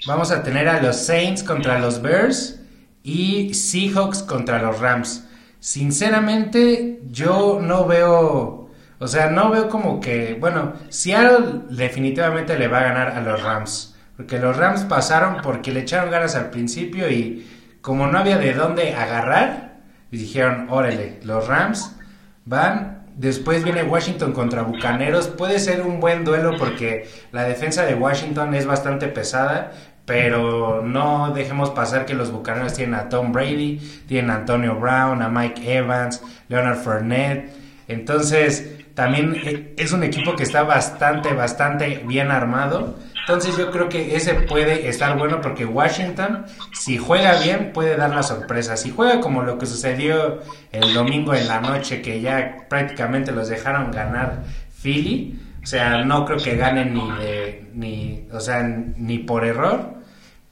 vamos 0.06 0.30
a 0.30 0.42
tener 0.42 0.68
a 0.68 0.82
los 0.82 0.96
Saints 0.96 1.42
contra 1.42 1.78
los 1.78 2.02
Bears 2.02 2.60
y 3.02 3.54
Seahawks 3.54 4.22
contra 4.22 4.60
los 4.60 4.80
Rams. 4.80 5.24
Sinceramente, 5.60 7.00
yo 7.10 7.58
no 7.60 7.86
veo, 7.86 8.70
o 8.98 9.08
sea, 9.08 9.30
no 9.30 9.50
veo 9.50 9.68
como 9.68 9.98
que, 9.98 10.36
bueno, 10.38 10.74
Seattle 10.88 11.62
definitivamente 11.70 12.58
le 12.58 12.68
va 12.68 12.80
a 12.80 12.84
ganar 12.84 13.08
a 13.08 13.20
los 13.22 13.42
Rams, 13.42 13.96
porque 14.16 14.38
los 14.38 14.56
Rams 14.56 14.82
pasaron 14.82 15.38
porque 15.42 15.72
le 15.72 15.80
echaron 15.80 16.10
ganas 16.10 16.34
al 16.36 16.50
principio 16.50 17.10
y 17.10 17.46
como 17.88 18.06
no 18.06 18.18
había 18.18 18.36
de 18.36 18.52
dónde 18.52 18.94
agarrar, 18.94 19.78
dijeron, 20.10 20.66
órale, 20.68 21.20
los 21.22 21.48
Rams 21.48 21.96
van. 22.44 23.06
Después 23.16 23.64
viene 23.64 23.82
Washington 23.82 24.32
contra 24.32 24.60
Bucaneros. 24.60 25.28
Puede 25.28 25.58
ser 25.58 25.80
un 25.80 25.98
buen 25.98 26.22
duelo 26.22 26.58
porque 26.58 27.08
la 27.32 27.44
defensa 27.44 27.86
de 27.86 27.94
Washington 27.94 28.52
es 28.52 28.66
bastante 28.66 29.08
pesada, 29.08 29.72
pero 30.04 30.82
no 30.82 31.32
dejemos 31.32 31.70
pasar 31.70 32.04
que 32.04 32.12
los 32.12 32.30
Bucaneros 32.30 32.74
tienen 32.74 32.94
a 32.94 33.08
Tom 33.08 33.32
Brady, 33.32 33.78
tienen 34.06 34.32
a 34.32 34.34
Antonio 34.34 34.74
Brown, 34.74 35.22
a 35.22 35.30
Mike 35.30 35.78
Evans, 35.78 36.22
Leonard 36.50 36.76
Fournette. 36.76 37.50
Entonces, 37.88 38.84
también 38.92 39.34
eh, 39.46 39.74
es 39.78 39.92
un 39.92 40.02
equipo 40.02 40.36
que 40.36 40.42
está 40.42 40.62
bastante, 40.62 41.32
bastante 41.32 42.02
bien 42.06 42.30
armado. 42.30 42.98
Entonces 43.28 43.58
yo 43.58 43.70
creo 43.70 43.90
que 43.90 44.16
ese 44.16 44.32
puede 44.32 44.88
estar 44.88 45.18
bueno 45.18 45.42
porque 45.42 45.66
Washington, 45.66 46.46
si 46.72 46.96
juega 46.96 47.38
bien, 47.42 47.72
puede 47.74 47.94
dar 47.94 48.08
la 48.08 48.22
sorpresa. 48.22 48.78
Si 48.78 48.90
juega 48.90 49.20
como 49.20 49.42
lo 49.42 49.58
que 49.58 49.66
sucedió 49.66 50.40
el 50.72 50.94
domingo 50.94 51.34
en 51.34 51.46
la 51.46 51.60
noche, 51.60 52.00
que 52.00 52.22
ya 52.22 52.66
prácticamente 52.70 53.30
los 53.32 53.48
dejaron 53.48 53.90
ganar 53.90 54.44
Philly, 54.82 55.38
o 55.62 55.66
sea, 55.66 56.04
no 56.06 56.24
creo 56.24 56.38
que 56.38 56.56
ganen 56.56 56.94
ni 56.94 57.10
de, 57.18 57.70
ni, 57.74 58.28
o 58.32 58.40
sea, 58.40 58.62
ni 58.62 59.18
por 59.18 59.44
error. 59.44 59.96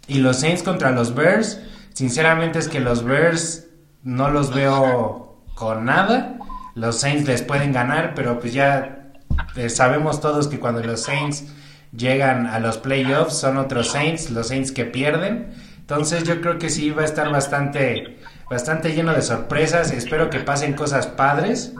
Y 0.07 0.19
los 0.19 0.41
Saints 0.41 0.63
contra 0.63 0.91
los 0.91 1.15
Bears, 1.15 1.63
sinceramente 1.95 2.59
es 2.59 2.69
que 2.69 2.81
los 2.81 3.05
Bears 3.05 3.69
no 4.03 4.29
los 4.29 4.55
veo 4.55 5.41
con 5.55 5.87
nada 5.87 6.37
los 6.77 7.01
Saints 7.01 7.27
les 7.27 7.41
pueden 7.41 7.73
ganar, 7.73 8.13
pero 8.15 8.39
pues 8.39 8.53
ya 8.53 9.15
eh, 9.57 9.71
sabemos 9.71 10.21
todos 10.21 10.47
que 10.47 10.61
cuando 10.61 10.83
los 10.83 11.05
Saints 11.05 11.47
llegan 11.93 12.47
a 12.47 12.59
los 12.61 12.79
playoffs 12.79 13.39
son 13.39 13.57
otros 13.59 13.89
Saints, 13.89 14.31
los 14.31 14.49
Saints 14.49 14.73
que 14.73 14.85
pierden. 14.85 15.55
Entonces 15.79 16.25
yo 16.25 16.41
creo 16.41 16.59
que 16.59 16.69
sí 16.69 16.91
va 16.91 17.03
a 17.03 17.05
estar 17.05 17.31
bastante, 17.31 18.19
bastante 18.51 18.93
lleno 18.93 19.13
de 19.13 19.23
sorpresas. 19.23 19.93
Espero 19.93 20.31
que 20.31 20.41
pasen 20.41 20.75
cosas 20.75 21.07
padres, 21.07 21.73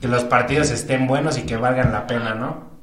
que 0.00 0.08
los 0.08 0.24
partidos 0.24 0.70
estén 0.70 1.06
buenos 1.06 1.38
y 1.38 1.46
que 1.46 1.56
valgan 1.56 1.92
la 1.92 2.06
pena, 2.06 2.34
¿no? 2.34 2.74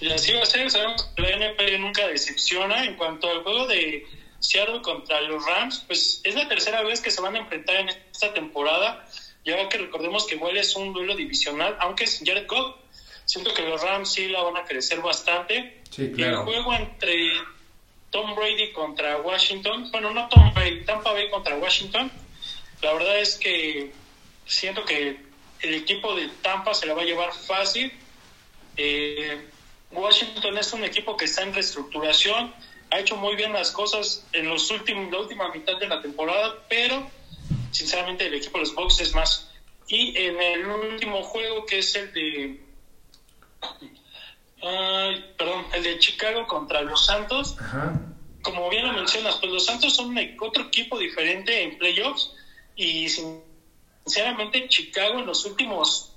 Y 0.00 0.10
así 0.10 0.32
va 0.32 0.42
a 0.42 0.46
ser, 0.46 0.70
sabemos 0.70 1.10
que 1.14 1.22
la 1.22 1.30
NP 1.30 1.78
nunca 1.78 2.06
decepciona. 2.08 2.84
En 2.84 2.96
cuanto 2.96 3.30
al 3.30 3.42
juego 3.42 3.66
de 3.66 4.06
Seattle 4.40 4.82
contra 4.82 5.20
los 5.20 5.44
Rams, 5.46 5.84
pues 5.86 6.20
es 6.24 6.34
la 6.34 6.48
tercera 6.48 6.82
vez 6.82 7.00
que 7.00 7.10
se 7.10 7.20
van 7.20 7.36
a 7.36 7.38
enfrentar 7.38 7.76
en 7.76 7.88
esta 7.88 8.32
temporada. 8.34 9.04
Ya 9.44 9.68
que 9.68 9.78
recordemos 9.78 10.26
que 10.26 10.36
igual 10.36 10.56
es 10.56 10.74
un 10.74 10.92
duelo 10.92 11.14
divisional, 11.14 11.76
aunque 11.80 12.04
es 12.04 12.22
Jared 12.24 12.46
Goff, 12.48 12.76
siento 13.24 13.52
que 13.54 13.62
los 13.62 13.80
Rams 13.82 14.12
sí 14.12 14.28
la 14.28 14.42
van 14.42 14.56
a 14.56 14.64
crecer 14.64 15.00
bastante. 15.00 15.82
Sí, 15.90 16.12
claro. 16.12 16.40
El 16.40 16.44
juego 16.44 16.74
entre 16.74 17.32
Tom 18.10 18.34
Brady 18.34 18.72
contra 18.72 19.18
Washington, 19.18 19.90
bueno, 19.90 20.12
no 20.12 20.28
Tom 20.28 20.52
Brady, 20.54 20.84
Tampa 20.84 21.12
Bay 21.12 21.30
contra 21.30 21.56
Washington, 21.56 22.10
la 22.82 22.92
verdad 22.92 23.18
es 23.18 23.36
que 23.36 23.92
siento 24.44 24.84
que 24.84 25.20
el 25.60 25.74
equipo 25.74 26.14
de 26.14 26.28
Tampa 26.42 26.74
se 26.74 26.86
la 26.86 26.94
va 26.94 27.02
a 27.02 27.04
llevar 27.04 27.32
fácil. 27.32 27.92
Eh, 28.76 29.48
Washington 29.92 30.58
es 30.58 30.72
un 30.72 30.84
equipo 30.84 31.16
que 31.16 31.26
está 31.26 31.42
en 31.42 31.54
reestructuración, 31.54 32.52
ha 32.90 32.98
hecho 32.98 33.16
muy 33.16 33.36
bien 33.36 33.52
las 33.52 33.70
cosas 33.70 34.26
en 34.32 34.48
los 34.48 34.70
últimos, 34.70 35.10
la 35.12 35.20
última 35.20 35.48
mitad 35.50 35.78
de 35.78 35.88
la 35.88 36.02
temporada, 36.02 36.58
pero 36.68 37.10
sinceramente 37.70 38.26
el 38.26 38.34
equipo 38.34 38.58
de 38.58 38.64
los 38.64 38.74
Bucks 38.74 39.00
es 39.00 39.14
más. 39.14 39.50
Y 39.88 40.16
en 40.16 40.40
el 40.40 40.66
último 40.66 41.22
juego, 41.22 41.66
que 41.66 41.78
es 41.78 41.94
el 41.96 42.12
de. 42.12 42.60
Perdón, 45.36 45.66
el 45.74 45.82
de 45.82 45.98
Chicago 45.98 46.46
contra 46.46 46.82
los 46.82 47.06
Santos. 47.06 47.56
Como 48.42 48.68
bien 48.70 48.86
lo 48.86 48.92
mencionas, 48.92 49.36
pues 49.36 49.52
los 49.52 49.66
Santos 49.66 49.94
son 49.94 50.16
otro 50.40 50.64
equipo 50.64 50.98
diferente 50.98 51.62
en 51.62 51.78
playoffs. 51.78 52.34
Y 52.76 53.08
sinceramente, 53.08 54.68
Chicago 54.68 55.20
en 55.20 55.26
los 55.26 55.44
últimos 55.44 56.12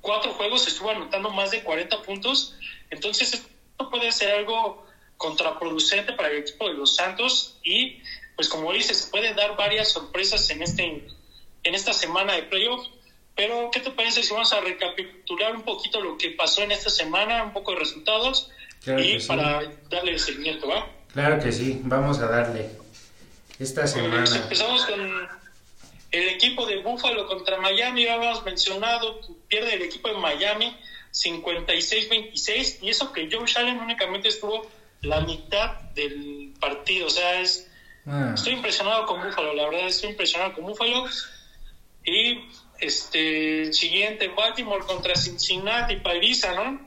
cuatro 0.00 0.32
juegos 0.32 0.66
estuvo 0.66 0.90
anotando 0.90 1.30
más 1.30 1.50
de 1.50 1.62
40 1.62 2.02
puntos. 2.02 2.54
Entonces, 2.90 3.32
esto 3.32 3.90
puede 3.90 4.12
ser 4.12 4.34
algo 4.34 4.86
contraproducente 5.16 6.12
para 6.12 6.28
el 6.30 6.38
equipo 6.38 6.68
de 6.68 6.74
los 6.74 6.96
Santos. 6.96 7.58
Y 7.62 8.02
pues 8.36 8.48
como 8.48 8.72
dices, 8.72 9.08
pueden 9.10 9.36
dar 9.36 9.56
varias 9.56 9.92
sorpresas 9.92 10.48
en, 10.50 10.62
este, 10.62 11.06
en 11.62 11.74
esta 11.74 11.92
semana 11.92 12.34
de 12.34 12.42
playoff. 12.44 12.86
Pero, 13.34 13.70
¿qué 13.72 13.80
te 13.80 13.90
parece 13.90 14.22
si 14.22 14.32
vamos 14.32 14.52
a 14.52 14.60
recapitular 14.60 15.56
un 15.56 15.62
poquito 15.62 16.00
lo 16.00 16.18
que 16.18 16.30
pasó 16.30 16.62
en 16.62 16.72
esta 16.72 16.90
semana, 16.90 17.44
un 17.44 17.52
poco 17.52 17.72
de 17.72 17.78
resultados, 17.78 18.50
y 18.86 19.18
para 19.20 19.62
darle 19.88 20.18
seguimiento, 20.18 20.68
¿va? 20.68 20.86
Claro 21.12 21.42
que 21.42 21.52
sí, 21.52 21.80
vamos 21.84 22.18
a 22.20 22.26
darle. 22.26 22.70
Esta 23.58 23.86
semana. 23.86 24.24
empezamos 24.24 24.84
con 24.86 25.28
el 26.10 26.28
equipo 26.28 26.66
de 26.66 26.78
Buffalo 26.78 27.26
contra 27.26 27.58
Miami, 27.58 28.04
ya 28.04 28.14
habíamos 28.14 28.44
mencionado, 28.44 29.20
pierde 29.48 29.74
el 29.74 29.82
equipo 29.82 30.08
de 30.08 30.16
Miami 30.16 30.76
56-26, 31.12 32.78
y 32.82 32.90
eso 32.90 33.12
que 33.12 33.28
Joe 33.30 33.46
Allen 33.56 33.78
únicamente 33.78 34.28
estuvo 34.28 34.70
la 35.00 35.20
mitad 35.20 35.80
del 35.94 36.52
partido, 36.60 37.06
o 37.06 37.10
sea, 37.10 37.40
es 37.40 37.68
Ah. 38.06 38.32
Estoy 38.34 38.54
impresionado 38.54 39.06
con 39.06 39.22
Búfalo, 39.22 39.54
la 39.54 39.64
verdad 39.68 39.86
estoy 39.86 40.10
impresionado 40.10 40.52
con 40.54 40.64
Búfalo. 40.64 41.06
Y 42.04 42.40
este 42.82 43.72
siguiente, 43.72 44.28
Baltimore 44.36 44.84
contra 44.84 45.14
Cincinnati, 45.14 45.96
paliza, 45.96 46.54
¿no? 46.54 46.80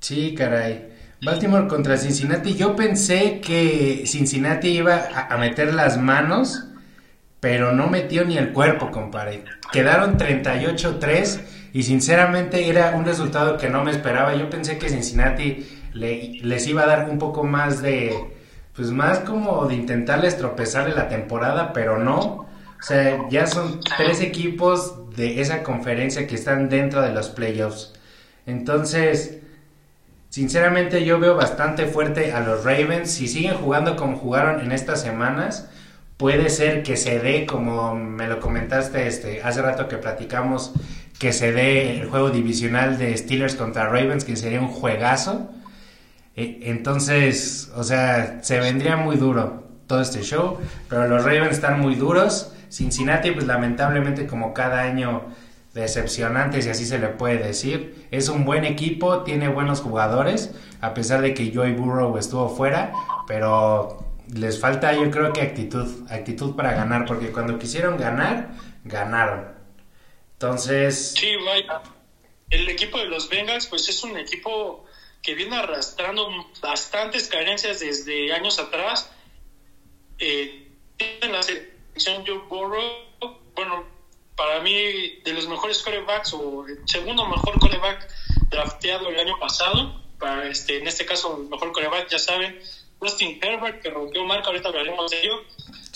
Sí, 0.00 0.34
caray. 0.34 0.94
Baltimore 1.22 1.66
contra 1.66 1.96
Cincinnati. 1.96 2.54
Yo 2.54 2.76
pensé 2.76 3.40
que 3.40 4.04
Cincinnati 4.06 4.68
iba 4.68 5.08
a, 5.28 5.36
meter 5.38 5.74
las 5.74 5.98
manos, 5.98 6.64
pero 7.40 7.72
no 7.72 7.88
metió 7.88 8.24
ni 8.24 8.36
el 8.36 8.52
cuerpo, 8.52 8.90
compadre. 8.90 9.44
Quedaron 9.72 10.18
38-3 10.18 11.40
y 11.72 11.82
sinceramente 11.82 12.68
era 12.68 12.94
un 12.94 13.04
resultado 13.04 13.56
que 13.56 13.68
no 13.68 13.82
me 13.82 13.90
esperaba. 13.90 14.34
Yo 14.34 14.50
pensé 14.50 14.78
que 14.78 14.88
Cincinnati 14.88 15.66
les 15.94 16.66
iba 16.66 16.82
a 16.82 16.86
dar 16.86 17.08
un 17.08 17.18
poco 17.18 17.44
más 17.44 17.80
de, 17.80 18.14
pues 18.74 18.90
más 18.90 19.20
como 19.20 19.66
de 19.66 19.74
intentarles 19.74 20.36
tropezar 20.36 20.88
en 20.88 20.96
la 20.96 21.08
temporada, 21.08 21.72
pero 21.72 21.98
no. 21.98 22.46
O 22.78 22.86
sea, 22.86 23.26
ya 23.30 23.46
son 23.46 23.80
tres 23.96 24.20
equipos 24.20 24.94
de 25.16 25.40
esa 25.40 25.62
conferencia 25.62 26.26
que 26.26 26.34
están 26.34 26.68
dentro 26.68 27.02
de 27.02 27.12
los 27.12 27.28
playoffs. 27.28 27.92
Entonces, 28.46 29.38
sinceramente 30.28 31.04
yo 31.04 31.18
veo 31.18 31.36
bastante 31.36 31.86
fuerte 31.86 32.32
a 32.32 32.40
los 32.40 32.64
Ravens. 32.64 33.10
Si 33.10 33.28
siguen 33.28 33.54
jugando 33.54 33.96
como 33.96 34.16
jugaron 34.16 34.60
en 34.60 34.72
estas 34.72 35.02
semanas, 35.02 35.68
puede 36.16 36.50
ser 36.50 36.82
que 36.82 36.96
se 36.96 37.18
dé, 37.18 37.46
como 37.46 37.94
me 37.94 38.28
lo 38.28 38.40
comentaste 38.40 39.06
este, 39.06 39.42
hace 39.42 39.62
rato 39.62 39.88
que 39.88 39.96
platicamos, 39.96 40.72
que 41.18 41.32
se 41.32 41.52
dé 41.52 42.00
el 42.00 42.08
juego 42.08 42.30
divisional 42.30 42.98
de 42.98 43.16
Steelers 43.16 43.54
contra 43.54 43.86
Ravens, 43.86 44.24
que 44.24 44.36
sería 44.36 44.60
un 44.60 44.68
juegazo. 44.68 45.50
Eh, 46.36 46.60
entonces, 46.64 47.70
o 47.76 47.84
sea, 47.84 48.40
se 48.42 48.58
vendría 48.58 48.96
muy 48.96 49.16
duro 49.16 49.64
todo 49.86 50.00
este 50.00 50.22
show, 50.22 50.58
pero 50.88 51.06
los 51.06 51.22
Ravens 51.24 51.52
están 51.52 51.80
muy 51.80 51.94
duros. 51.94 52.53
Cincinnati, 52.74 53.30
pues 53.30 53.46
lamentablemente 53.46 54.26
como 54.26 54.52
cada 54.52 54.82
año 54.82 55.22
decepcionante, 55.74 56.60
si 56.60 56.70
así 56.70 56.84
se 56.84 56.98
le 56.98 57.08
puede 57.08 57.38
decir. 57.38 58.06
Es 58.10 58.28
un 58.28 58.44
buen 58.44 58.64
equipo, 58.64 59.22
tiene 59.22 59.48
buenos 59.48 59.80
jugadores, 59.80 60.50
a 60.80 60.92
pesar 60.92 61.20
de 61.22 61.34
que 61.34 61.52
Joey 61.54 61.72
Burrow 61.72 62.16
estuvo 62.18 62.48
fuera, 62.48 62.92
pero 63.28 64.04
les 64.32 64.58
falta 64.60 64.92
yo 64.92 65.10
creo 65.10 65.32
que 65.32 65.42
actitud, 65.42 66.10
actitud 66.10 66.56
para 66.56 66.72
ganar, 66.72 67.06
porque 67.06 67.30
cuando 67.30 67.58
quisieron 67.58 67.96
ganar, 67.96 68.54
ganaron. 68.82 69.54
Entonces... 70.32 71.14
Sí, 71.16 71.32
vaya. 71.44 71.80
El 72.50 72.68
equipo 72.68 72.98
de 72.98 73.06
los 73.06 73.28
Bengals, 73.28 73.66
pues 73.66 73.88
es 73.88 74.02
un 74.02 74.16
equipo 74.16 74.84
que 75.22 75.34
viene 75.34 75.56
arrastrando 75.56 76.28
bastantes 76.60 77.28
carencias 77.28 77.80
desde 77.80 78.32
años 78.32 78.58
atrás. 78.58 79.10
Eh, 80.18 80.72
Joe 81.96 82.38
Burrow, 82.48 82.82
bueno, 83.54 83.84
para 84.36 84.60
mí 84.60 84.74
de 85.24 85.32
los 85.32 85.48
mejores 85.48 85.82
corebacks 85.82 86.34
o 86.34 86.66
el 86.66 86.88
segundo 86.88 87.26
mejor 87.26 87.58
coreback 87.60 88.08
drafteado 88.48 89.08
el 89.08 89.18
año 89.18 89.38
pasado, 89.38 90.00
para 90.18 90.48
este, 90.48 90.78
en 90.78 90.86
este 90.86 91.06
caso 91.06 91.36
el 91.36 91.48
mejor 91.48 91.72
coreback, 91.72 92.08
ya 92.08 92.18
saben, 92.18 92.58
Justin 92.98 93.38
Herbert, 93.42 93.82
que 93.82 93.90
rompió 93.90 94.24
marca, 94.24 94.48
ahorita 94.48 94.68
hablaremos 94.68 95.10
de 95.10 95.20
ello. 95.20 95.42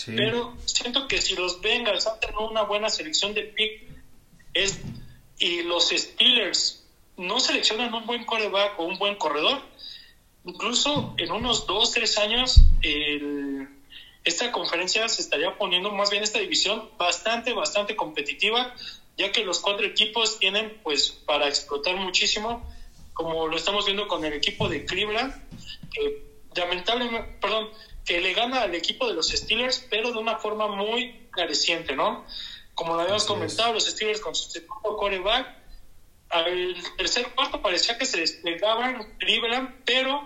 Pero 0.05 0.57
siento 0.65 1.07
que 1.07 1.21
si 1.21 1.35
los 1.35 1.61
Bengals 1.61 2.07
han 2.07 2.19
tenido 2.19 2.47
una 2.47 2.63
buena 2.63 2.89
selección 2.89 3.33
de 3.33 3.43
pick 3.43 3.83
es, 4.53 4.79
y 5.37 5.63
los 5.63 5.89
Steelers 5.89 6.87
no 7.17 7.39
seleccionan 7.39 7.93
un 7.93 8.05
buen 8.05 8.25
coreback 8.25 8.79
o 8.79 8.85
un 8.85 8.97
buen 8.97 9.15
corredor, 9.15 9.61
incluso 10.45 11.13
en 11.17 11.31
unos 11.31 11.67
dos, 11.67 11.91
tres 11.91 12.17
años, 12.17 12.61
esta 14.23 14.51
conferencia 14.51 15.07
se 15.09 15.21
estaría 15.21 15.57
poniendo, 15.57 15.91
más 15.91 16.09
bien 16.09 16.23
esta 16.23 16.39
división, 16.39 16.89
bastante, 16.97 17.53
bastante 17.53 17.95
competitiva, 17.95 18.73
ya 19.17 19.31
que 19.31 19.43
los 19.43 19.59
cuatro 19.59 19.85
equipos 19.85 20.39
tienen, 20.39 20.79
pues, 20.83 21.09
para 21.09 21.47
explotar 21.47 21.95
muchísimo, 21.95 22.67
como 23.13 23.47
lo 23.47 23.57
estamos 23.57 23.85
viendo 23.85 24.07
con 24.07 24.23
el 24.23 24.33
equipo 24.33 24.69
de 24.69 24.85
Cleveland, 24.85 25.33
que 25.91 26.23
lamentablemente, 26.55 27.37
perdón, 27.41 27.69
que 28.05 28.21
le 28.21 28.33
gana 28.33 28.61
al 28.61 28.75
equipo 28.75 29.07
de 29.07 29.13
los 29.13 29.29
Steelers, 29.29 29.85
pero 29.89 30.11
de 30.11 30.17
una 30.17 30.37
forma 30.37 30.67
muy 30.67 31.27
careciente, 31.31 31.95
¿no? 31.95 32.25
como 32.79 32.95
lo 32.95 33.01
habíamos 33.01 33.25
comentado, 33.25 33.73
los 33.73 33.85
Steelers 33.87 34.21
con 34.21 34.33
su 34.33 34.49
segundo 34.49 34.95
coreback. 34.95 35.53
Al 36.29 36.77
tercer 36.95 37.29
cuarto 37.35 37.61
parecía 37.61 37.97
que 37.97 38.05
se 38.05 38.21
desplegaban 38.21 39.17
Cleveland, 39.17 39.83
pero 39.83 40.23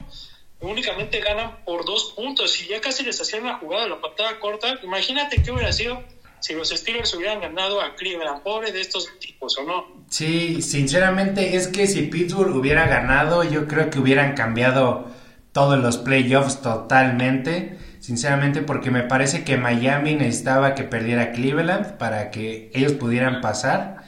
únicamente 0.70 1.20
ganan 1.20 1.64
por 1.66 1.86
dos 1.86 2.14
puntos 2.16 2.62
y 2.62 2.68
ya 2.68 2.82
casi 2.82 3.04
les 3.04 3.20
hacían 3.20 3.46
la 3.46 3.58
jugada 3.58 3.88
la 3.88 4.02
patada 4.02 4.40
corta. 4.40 4.80
Imagínate 4.84 5.42
qué 5.44 5.52
hubiera 5.52 5.72
sido 5.72 6.02
si 6.40 6.54
los 6.54 6.70
Steelers 6.70 7.14
hubieran 7.14 7.40
ganado 7.40 7.80
a 7.80 7.96
Cleveland, 7.96 8.44
pobre 8.44 8.74
de 8.74 8.82
estos 8.82 9.08
tipos, 9.18 9.58
¿o 9.58 9.64
no? 9.64 9.86
Sí, 10.10 10.62
sinceramente 10.62 11.56
es 11.56 11.70
que 11.70 11.88
si 11.88 12.04
Pittsburgh 12.04 12.54
hubiera 12.54 12.86
ganado, 12.86 13.46
yo 13.46 13.66
creo 13.66 13.90
que 13.90 14.00
hubieran 14.00 14.34
cambiado 14.36 15.08
todos 15.54 15.80
los 15.80 15.98
playoffs 15.98 16.62
totalmente. 16.62 17.78
Sinceramente, 18.02 18.62
porque 18.62 18.92
me 18.92 19.04
parece 19.04 19.46
que 19.46 19.56
Miami 19.56 20.16
necesitaba 20.16 20.76
que 20.76 20.84
perdiera 20.84 21.32
Cleveland 21.32 21.98
para 21.98 22.32
que 22.32 22.70
ellos 22.74 22.92
pudieran 22.92 23.40
pasar. 23.40 24.04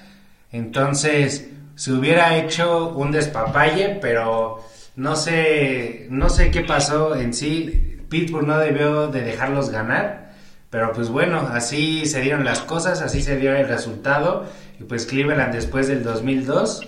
Entonces, 0.51 1.49
se 1.75 1.93
hubiera 1.93 2.35
hecho 2.37 2.89
un 2.89 3.11
despapalle, 3.11 3.97
pero 4.01 4.61
no 4.95 5.15
sé, 5.15 6.07
no 6.09 6.29
sé 6.29 6.51
qué 6.51 6.61
pasó 6.61 7.15
en 7.15 7.33
sí. 7.33 7.99
Pittsburgh 8.09 8.47
no 8.47 8.57
debió 8.57 9.07
de 9.07 9.21
dejarlos 9.21 9.69
ganar. 9.69 10.33
Pero 10.69 10.91
pues 10.93 11.09
bueno, 11.09 11.39
así 11.51 12.05
se 12.05 12.21
dieron 12.21 12.43
las 12.43 12.59
cosas, 12.59 13.01
así 13.01 13.21
se 13.21 13.37
dio 13.37 13.55
el 13.55 13.67
resultado. 13.67 14.45
Y 14.79 14.83
pues 14.83 15.05
Cleveland 15.05 15.53
después 15.53 15.87
del 15.87 16.03
2002 16.03 16.85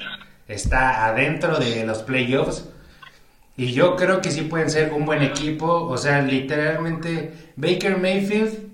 está 0.47 1.05
adentro 1.05 1.57
de 1.59 1.85
los 1.85 1.99
playoffs. 1.99 2.65
Y 3.55 3.73
yo 3.73 3.95
creo 3.95 4.21
que 4.21 4.31
sí 4.31 4.41
pueden 4.43 4.69
ser 4.69 4.93
un 4.93 5.05
buen 5.05 5.21
equipo. 5.23 5.67
O 5.67 5.97
sea, 5.97 6.21
literalmente 6.21 7.33
Baker 7.55 7.97
Mayfield, 7.97 8.69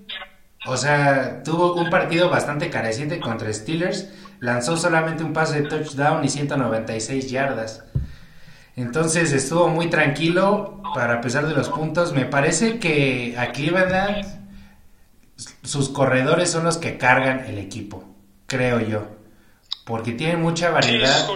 o 0.66 0.76
sea, 0.76 1.42
tuvo 1.42 1.74
un 1.74 1.90
partido 1.90 2.28
bastante 2.28 2.70
careciente 2.70 3.18
contra 3.20 3.52
Steelers. 3.52 4.10
Lanzó 4.40 4.76
solamente 4.76 5.24
un 5.24 5.32
pase 5.32 5.62
de 5.62 5.68
touchdown 5.68 6.24
y 6.24 6.28
196 6.28 7.30
yardas. 7.30 7.84
Entonces 8.76 9.32
estuvo 9.32 9.68
muy 9.68 9.88
tranquilo 9.88 10.82
para 10.94 11.20
pesar 11.20 11.46
de 11.46 11.54
los 11.54 11.68
puntos. 11.68 12.12
Me 12.12 12.24
parece 12.24 12.78
que 12.78 13.36
a 13.38 13.52
Cleveland 13.52 14.26
sus 15.62 15.88
corredores 15.88 16.50
son 16.50 16.64
los 16.64 16.76
que 16.78 16.98
cargan 16.98 17.44
el 17.46 17.58
equipo, 17.58 18.04
creo 18.46 18.80
yo. 18.80 19.06
Porque 19.84 20.12
tienen 20.12 20.40
mucha 20.42 20.70
variedad. 20.70 21.26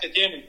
que 0.00 0.08
tienen. 0.08 0.46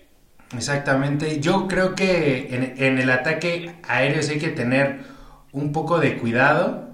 Exactamente. 0.55 1.39
Yo 1.39 1.67
creo 1.67 1.95
que 1.95 2.47
en, 2.55 2.83
en, 2.83 2.97
el 2.97 3.09
ataque 3.11 3.75
aéreo 3.87 4.23
sí 4.23 4.33
hay 4.33 4.39
que 4.39 4.49
tener 4.49 5.01
un 5.51 5.71
poco 5.71 5.99
de 5.99 6.17
cuidado. 6.17 6.89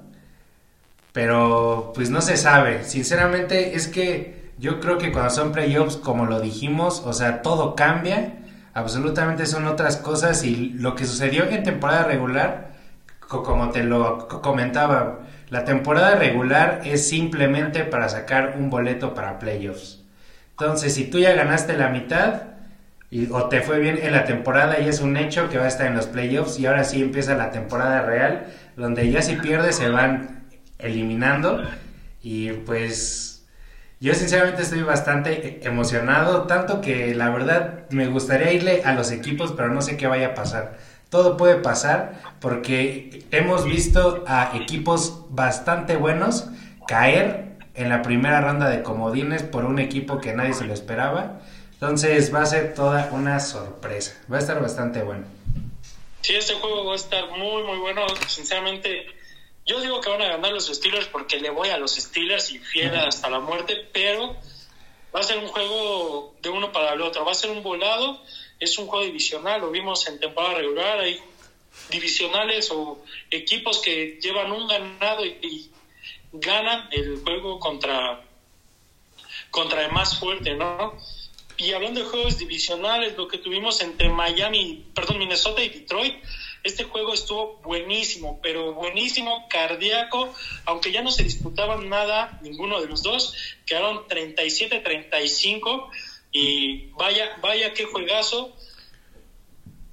Pero 1.12 1.94
pues 1.96 2.10
no 2.10 2.22
se 2.22 2.36
sabe. 2.38 2.84
Sinceramente 2.84 3.75
es 3.75 3.88
que 3.88 4.51
yo 4.60 4.80
creo 4.80 4.98
que 4.98 5.12
cuando 5.12 5.30
son 5.32 5.54
playoffs, 5.54 5.96
como 5.96 6.25
lo 6.25 6.42
dijimos, 6.42 7.01
o 7.06 7.13
sea, 7.13 7.42
todo 7.42 7.75
cambia 7.75 8.45
absolutamente 8.75 9.46
son 9.46 9.65
otras 9.65 9.98
cosas 9.98 10.44
y 10.44 10.74
lo 10.74 10.96
que 10.96 11.05
sucedió 11.05 11.46
en 11.50 11.63
temporada 11.63 12.03
regular, 12.03 12.74
como 13.20 13.72
te 13.72 13.84
lo 13.84 14.27
comentaba, 14.27 15.22
la 15.50 15.63
temporada 15.63 16.15
regular 16.15 16.82
es 16.84 17.08
simplemente 17.08 17.86
para 17.86 18.10
sacar 18.10 18.55
un 18.58 18.70
boleto 18.70 19.13
para 19.13 19.39
playoffs. 19.39 20.03
Entonces, 20.51 20.94
si 20.94 21.05
tú 21.05 21.20
ya 21.20 21.34
ganaste 21.34 21.77
la 21.77 21.89
mitad 21.89 22.44
y, 23.10 23.32
o 23.32 23.48
te 23.48 23.62
fue 23.62 23.79
bien 23.79 23.98
en 24.01 24.12
la 24.12 24.25
temporada 24.25 24.79
y 24.79 24.89
es 24.89 25.00
un 25.00 25.15
hecho 25.15 25.50
que 25.50 25.58
va 25.58 25.65
a 25.65 25.70
estar 25.70 25.88
en 25.88 25.96
los 25.96 26.08
playoffs 26.08 26.60
y 26.60 26.65
ahora 26.65 26.84
sí 26.84 27.01
empieza 27.01 27.36
la 27.36 27.51
temporada 27.51 28.01
real, 28.01 28.48
donde 28.75 29.10
ya 29.10 29.22
si 29.22 29.38
pierdes 29.38 29.77
se 29.77 29.89
van 29.89 30.44
eliminando 30.79 31.63
y 32.22 32.51
pues 32.51 33.35
yo 34.00 34.14
sinceramente 34.14 34.62
estoy 34.62 34.82
bastante 34.82 35.60
emocionado, 35.64 36.44
tanto 36.44 36.82
que 36.82 37.16
la 37.16 37.30
verdad 37.30 37.90
me 37.90 38.08
gustaría 38.08 38.52
irle 38.52 38.84
a 38.84 38.94
los 38.94 39.12
equipos, 39.12 39.54
pero 39.54 39.70
no 39.70 39.82
sé 39.82 39.98
qué 39.98 40.08
vaya 40.08 40.28
a 40.28 40.34
pasar. 40.34 40.78
Todo 41.10 41.38
puede 41.38 41.56
pasar 41.56 42.22
porque 42.41 43.26
hemos 43.32 43.65
visto 43.65 44.24
a 44.28 44.52
equipos 44.56 45.26
bastante 45.30 45.96
buenos 45.96 46.50
caer 46.88 47.58
en 47.74 47.89
la 47.89 48.02
primera 48.02 48.41
ronda 48.41 48.69
de 48.69 48.84
comodines 48.84 49.43
por 49.43 49.65
un 49.65 49.80
equipo 49.80 50.19
que 50.19 50.34
nadie 50.34 50.54
se 50.54 50.65
lo 50.65 50.74
esperaba. 50.74 51.39
Entonces 51.74 52.34
va 52.34 52.41
a 52.41 52.46
ser 52.46 52.74
toda 52.74 53.10
una 53.12 53.39
sorpresa. 53.39 54.15
Va 54.32 54.38
a 54.38 54.39
estar 54.39 54.62
bastante 54.62 55.04
bueno. 55.04 55.26
Sí, 56.22 56.36
este 56.36 56.56
juego 56.56 56.86
va 56.86 56.93
a 56.93 56.96
estar 56.96 57.30
muy, 57.30 57.63
muy 57.63 57.78
bueno. 57.80 58.02
Sinceramente, 58.28 59.06
yo 59.65 59.82
digo 59.82 59.99
que 59.99 60.10
van 60.10 60.21
a 60.21 60.28
ganar 60.28 60.51
los 60.51 60.67
Steelers 60.67 61.08
porque 61.08 61.39
le 61.39 61.49
voy 61.49 61.69
a 61.69 61.78
los 61.78 61.95
Steelers 61.95 62.51
y 62.51 62.60
fiel 62.60 62.95
hasta 62.95 63.30
la 63.30 63.39
muerte, 63.39 63.88
pero 63.91 64.36
va 65.13 65.21
a 65.21 65.23
ser 65.23 65.38
un 65.38 65.47
juego 65.47 66.36
de 66.41 66.49
uno 66.49 66.71
para 66.71 66.93
el 66.93 67.01
otro. 67.01 67.25
Va 67.25 67.32
a 67.32 67.36
ser 67.36 67.49
un 67.49 67.63
volado, 67.63 68.21
es 68.60 68.78
un 68.78 68.88
juego 68.88 69.06
divisional, 69.06 69.62
lo 69.62 69.71
vimos 69.71 70.08
en 70.08 70.19
temporada 70.19 70.56
regular, 70.56 70.99
hay 70.99 71.19
divisionales 71.89 72.69
o 72.71 73.04
equipos 73.32 73.82
que 73.82 74.19
llevan 74.21 74.51
un 74.51 74.67
ganado 74.67 75.25
y, 75.25 75.71
ganan 76.38 76.89
el 76.91 77.21
juego 77.23 77.60
contra, 77.60 78.21
contra 79.51 79.86
el 79.86 79.91
más 79.93 80.19
fuerte, 80.19 80.54
¿no? 80.54 80.97
Y 81.56 81.71
hablando 81.71 82.01
de 82.01 82.08
juegos 82.08 82.38
divisionales, 82.38 83.15
lo 83.15 83.30
que 83.30 83.38
tuvimos 83.38 83.80
entre 83.80 84.10
Miami, 84.10 84.86
perdón, 84.93 85.19
Minnesota 85.19 85.63
y 85.63 85.69
Detroit, 85.69 86.21
este 86.65 86.84
juego 86.84 87.13
estuvo 87.13 87.62
buenísimo, 87.63 88.39
pero 88.41 88.73
buenísimo, 88.73 89.47
cardíaco, 89.49 90.34
aunque 90.65 90.91
ya 90.91 91.04
no 91.04 91.12
se 91.12 91.23
disputaban 91.23 91.88
nada, 91.89 92.39
ninguno 92.41 92.82
de 92.82 92.88
los 92.88 93.04
dos, 93.04 93.36
quedaron 93.67 94.08
37-35 94.08 95.89
y 96.32 96.88
vaya, 96.97 97.38
vaya 97.41 97.71
qué 97.73 97.86
juegazo. 97.86 98.58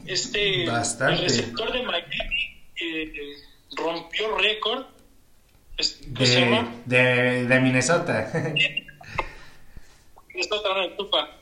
Este, 0.06 0.64
el 0.64 1.18
receptor 1.18 1.72
de 1.72 1.82
Miami 1.82 2.64
eh, 2.80 3.37
rompió 3.76 4.35
récord. 4.38 4.87
De, 6.06 6.66
de, 6.87 7.46
de, 7.46 7.61
Minnesota. 7.61 8.32
Minnesota, 10.28 10.68
no, 10.74 11.41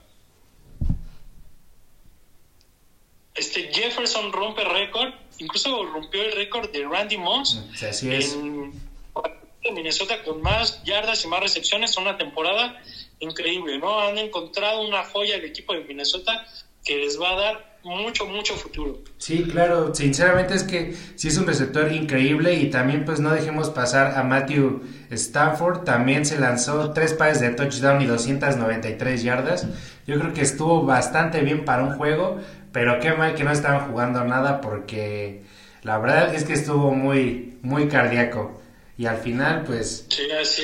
Este 3.35 3.73
Jefferson 3.73 4.33
rompe 4.33 4.65
récord, 4.65 5.13
incluso 5.39 5.85
rompió 5.85 6.23
el 6.23 6.33
récord 6.33 6.71
de 6.71 6.87
Randy 6.87 7.17
Moss 7.17 7.63
así 7.89 8.13
es. 8.13 8.35
en 8.35 9.75
Minnesota 9.75 10.23
con 10.23 10.43
más 10.43 10.83
yardas 10.85 11.25
y 11.25 11.29
más 11.29 11.41
recepciones 11.41 11.97
una 11.97 12.17
temporada 12.17 12.81
increíble, 13.21 13.79
¿no? 13.79 14.01
Han 14.01 14.19
encontrado 14.19 14.87
una 14.87 15.05
joya 15.05 15.37
el 15.37 15.45
equipo 15.45 15.75
de 15.75 15.85
Minnesota 15.85 16.47
que 16.85 16.97
les 16.97 17.21
va 17.21 17.33
a 17.33 17.37
dar 17.37 17.71
mucho, 17.83 18.27
mucho 18.27 18.55
futuro. 18.57 18.99
Sí, 19.19 19.45
claro, 19.45 19.95
sinceramente 19.95 20.55
es 20.55 20.65
que 20.65 20.95
sí 21.17 21.29
es 21.29 21.39
un 21.39 21.47
receptor 21.47 21.93
increíble 21.93 22.55
y 22.55 22.71
también 22.71 23.05
pues 23.05 23.21
no 23.21 23.31
dejemos 23.31 23.71
pasar 23.71 24.19
a 24.19 24.23
Matthew 24.23 24.83
Stafford, 25.11 25.85
también 25.85 26.27
se 26.27 26.39
lanzó 26.39 26.93
tres 26.93 27.15
pares 27.15 27.41
de 27.41 27.51
touchdown 27.51 28.03
y 28.03 28.07
293 28.07 29.23
yardas, 29.23 29.67
yo 30.07 30.19
creo 30.19 30.33
que 30.35 30.43
estuvo 30.43 30.85
bastante 30.85 31.41
bien 31.41 31.65
para 31.65 31.85
un 31.85 31.97
juego, 31.97 32.41
pero 32.73 33.01
qué 33.01 33.13
mal 33.13 33.35
que 33.35 33.45
no 33.45 33.53
estaban 33.53 33.91
jugando 33.91 34.25
nada 34.25 34.61
porque 34.61 35.43
la 35.83 35.99
verdad 35.99 36.35
es 36.35 36.45
que 36.45 36.53
estuvo 36.53 36.93
muy, 36.93 37.59
muy 37.63 37.89
cardíaco. 37.89 38.61
Y 38.97 39.07
al 39.07 39.17
final, 39.17 39.63
pues... 39.65 40.07
Sí, 40.11 40.31
así 40.31 40.63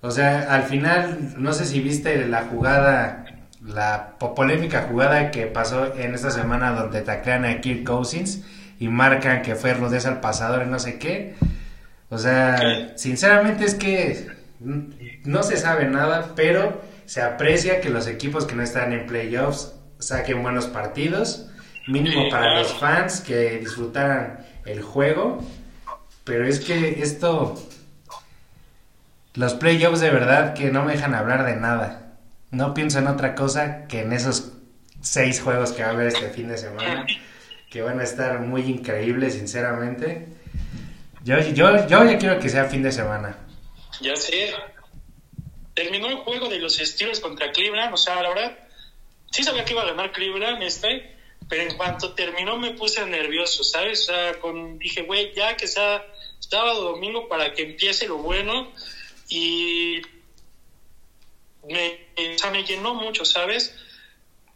O 0.00 0.10
sea, 0.10 0.54
al 0.54 0.62
final, 0.62 1.34
no 1.36 1.52
sé 1.52 1.64
si 1.66 1.80
viste 1.80 2.26
la 2.26 2.44
jugada, 2.44 3.24
la 3.64 4.16
polémica 4.18 4.86
jugada 4.88 5.30
que 5.30 5.46
pasó 5.46 5.94
en 5.96 6.14
esta 6.14 6.30
semana 6.30 6.72
donde 6.72 7.00
taclean 7.00 7.44
a 7.44 7.60
Kirk 7.60 7.84
Cousins 7.84 8.42
y 8.78 8.88
marcan 8.88 9.42
que 9.42 9.56
fue 9.56 9.74
rudeza 9.74 10.08
al 10.08 10.20
pasador 10.20 10.64
y 10.66 10.70
no 10.70 10.78
sé 10.78 10.98
qué. 10.98 11.34
O 12.10 12.18
sea, 12.18 12.92
sinceramente 12.96 13.64
es 13.64 13.74
que 13.74 14.28
no 15.24 15.42
se 15.42 15.56
sabe 15.56 15.86
nada, 15.86 16.32
pero 16.36 16.80
se 17.06 17.22
aprecia 17.22 17.80
que 17.80 17.90
los 17.90 18.06
equipos 18.06 18.46
que 18.46 18.54
no 18.54 18.62
están 18.62 18.92
en 18.92 19.06
playoffs 19.06 19.74
saquen 20.06 20.42
buenos 20.42 20.66
partidos, 20.66 21.46
mínimo 21.86 22.28
para 22.30 22.58
los 22.58 22.72
fans 22.74 23.20
que 23.20 23.58
disfrutaran 23.58 24.46
el 24.64 24.82
juego. 24.82 25.42
Pero 26.24 26.46
es 26.46 26.60
que 26.60 27.02
esto, 27.02 27.54
los 29.34 29.54
playoffs 29.54 30.00
de 30.00 30.10
verdad 30.10 30.54
que 30.54 30.70
no 30.70 30.84
me 30.84 30.92
dejan 30.92 31.14
hablar 31.14 31.44
de 31.44 31.56
nada. 31.56 32.16
No 32.50 32.72
pienso 32.72 32.98
en 32.98 33.08
otra 33.08 33.34
cosa 33.34 33.86
que 33.86 34.00
en 34.00 34.12
esos 34.12 34.52
seis 35.00 35.40
juegos 35.40 35.72
que 35.72 35.82
va 35.82 35.90
a 35.90 35.92
haber 35.92 36.06
este 36.06 36.30
fin 36.30 36.48
de 36.48 36.56
semana, 36.56 37.06
que 37.68 37.82
van 37.82 38.00
a 38.00 38.04
estar 38.04 38.40
muy 38.40 38.62
increíbles, 38.62 39.34
sinceramente. 39.34 40.28
Yo, 41.24 41.38
yo, 41.40 41.86
yo 41.86 42.04
ya 42.04 42.18
quiero 42.18 42.38
que 42.38 42.48
sea 42.48 42.64
fin 42.64 42.82
de 42.82 42.92
semana. 42.92 43.36
Ya 44.00 44.16
sé. 44.16 44.54
Terminó 45.74 46.08
el 46.08 46.16
juego 46.16 46.48
de 46.48 46.58
los 46.58 46.76
Steelers 46.76 47.20
contra 47.20 47.50
Cleveland, 47.50 47.92
o 47.92 47.96
sea, 47.96 48.22
la 48.22 48.28
verdad, 48.28 48.58
sí 49.34 49.42
sabía 49.42 49.64
que 49.64 49.72
iba 49.72 49.82
a 49.82 49.86
ganar 49.86 50.12
Cleveland 50.12 50.62
este, 50.62 51.12
pero 51.48 51.62
en 51.62 51.76
cuanto 51.76 52.14
terminó 52.14 52.56
me 52.56 52.70
puse 52.70 53.04
nervioso, 53.04 53.64
¿sabes? 53.64 54.02
O 54.02 54.04
sea, 54.12 54.38
con, 54.38 54.78
dije, 54.78 55.02
güey, 55.02 55.34
ya 55.34 55.56
que 55.56 55.66
sea 55.66 56.06
sábado 56.38 56.92
domingo 56.92 57.26
para 57.26 57.52
que 57.52 57.62
empiece 57.62 58.06
lo 58.06 58.18
bueno. 58.18 58.70
Y 59.28 60.02
me, 61.68 61.98
me 62.52 62.62
llenó 62.62 62.94
mucho, 62.94 63.24
¿sabes? 63.24 63.74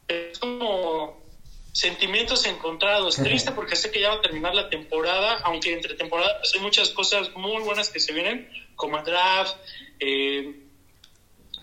Es 0.07 0.39
como 0.39 1.21
sentimientos 1.73 2.47
encontrados. 2.47 3.17
Triste 3.17 3.51
porque 3.51 3.75
sé 3.75 3.91
que 3.91 4.01
ya 4.01 4.11
va 4.11 4.15
a 4.15 4.23
terminar 4.23 4.55
la 4.55 4.71
temporada, 4.71 5.41
aunque 5.43 5.73
entre 5.73 5.95
temporadas 5.95 6.55
hay 6.55 6.61
muchas 6.61 6.91
cosas 6.91 7.35
muy 7.35 7.63
buenas 7.65 7.89
que 7.89 7.99
se 7.99 8.13
vienen, 8.13 8.49
como 8.77 8.97
el 8.99 9.05
draft, 9.05 9.57
eh, 9.99 10.55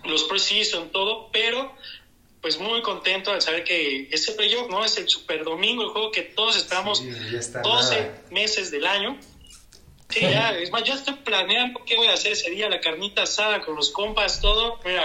los 0.04 0.26
preseason, 0.26 0.92
todo, 0.92 1.30
pero 1.32 1.74
pues 2.46 2.60
muy 2.60 2.84
contento 2.84 3.32
al 3.32 3.42
saber 3.42 3.64
que 3.64 4.08
ese 4.12 4.34
playoff, 4.34 4.70
¿no? 4.70 4.86
Es 4.86 5.00
el 5.00 5.10
super 5.10 5.44
domingo, 5.44 5.82
el 5.82 5.90
juego 5.90 6.12
que 6.12 6.22
todos 6.22 6.56
esperamos 6.56 7.04
12 7.64 8.12
meses 8.30 8.70
del 8.70 8.86
año. 8.86 9.18
Sí, 10.10 10.20
ya, 10.20 10.52
es 10.52 10.70
más, 10.70 10.84
ya 10.84 10.94
estoy 10.94 11.16
planeando 11.16 11.82
qué 11.88 11.96
voy 11.96 12.06
a 12.06 12.14
hacer 12.14 12.34
ese 12.34 12.52
día, 12.52 12.70
la 12.70 12.80
carnita 12.82 13.24
asada 13.24 13.62
con 13.62 13.76
los 13.76 13.90
compas, 13.90 14.42
todo. 14.42 14.80
Mira, 14.86 15.02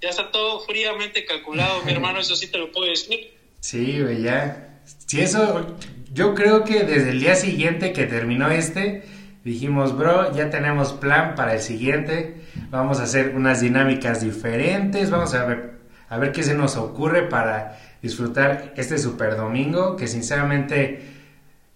ya 0.00 0.10
está 0.10 0.30
todo 0.30 0.60
fríamente 0.60 1.24
calculado, 1.24 1.82
mi 1.82 1.90
hermano, 1.90 2.20
eso 2.20 2.36
sí 2.36 2.52
te 2.52 2.58
lo 2.58 2.70
puedo 2.70 2.88
decir. 2.88 3.36
Sí, 3.58 4.00
güey, 4.00 4.22
ya. 4.22 4.78
Sí, 5.08 5.22
eso, 5.22 5.76
yo 6.12 6.36
creo 6.36 6.62
que 6.62 6.84
desde 6.84 7.10
el 7.10 7.18
día 7.18 7.34
siguiente 7.34 7.92
que 7.92 8.04
terminó 8.04 8.48
este, 8.52 9.02
dijimos, 9.42 9.98
bro, 9.98 10.32
ya 10.36 10.50
tenemos 10.50 10.92
plan 10.92 11.34
para 11.34 11.54
el 11.54 11.60
siguiente, 11.60 12.42
vamos 12.70 13.00
a 13.00 13.02
hacer 13.02 13.34
unas 13.34 13.60
dinámicas 13.60 14.22
diferentes, 14.22 15.10
vamos 15.10 15.34
a 15.34 15.44
ver, 15.46 15.75
a 16.08 16.18
ver 16.18 16.32
qué 16.32 16.42
se 16.42 16.54
nos 16.54 16.76
ocurre 16.76 17.22
para 17.22 17.78
disfrutar 18.02 18.72
este 18.76 18.98
super 18.98 19.36
domingo, 19.36 19.96
que 19.96 20.06
sinceramente 20.06 21.02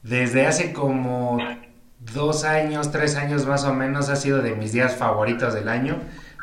desde 0.02 0.46
hace 0.46 0.72
como 0.72 1.38
dos 1.98 2.44
años, 2.44 2.90
tres 2.90 3.16
años 3.16 3.46
más 3.46 3.64
o 3.64 3.74
menos 3.74 4.08
ha 4.08 4.16
sido 4.16 4.40
de 4.40 4.54
mis 4.54 4.72
días 4.72 4.96
favoritos 4.96 5.54
del 5.54 5.68
año 5.68 5.96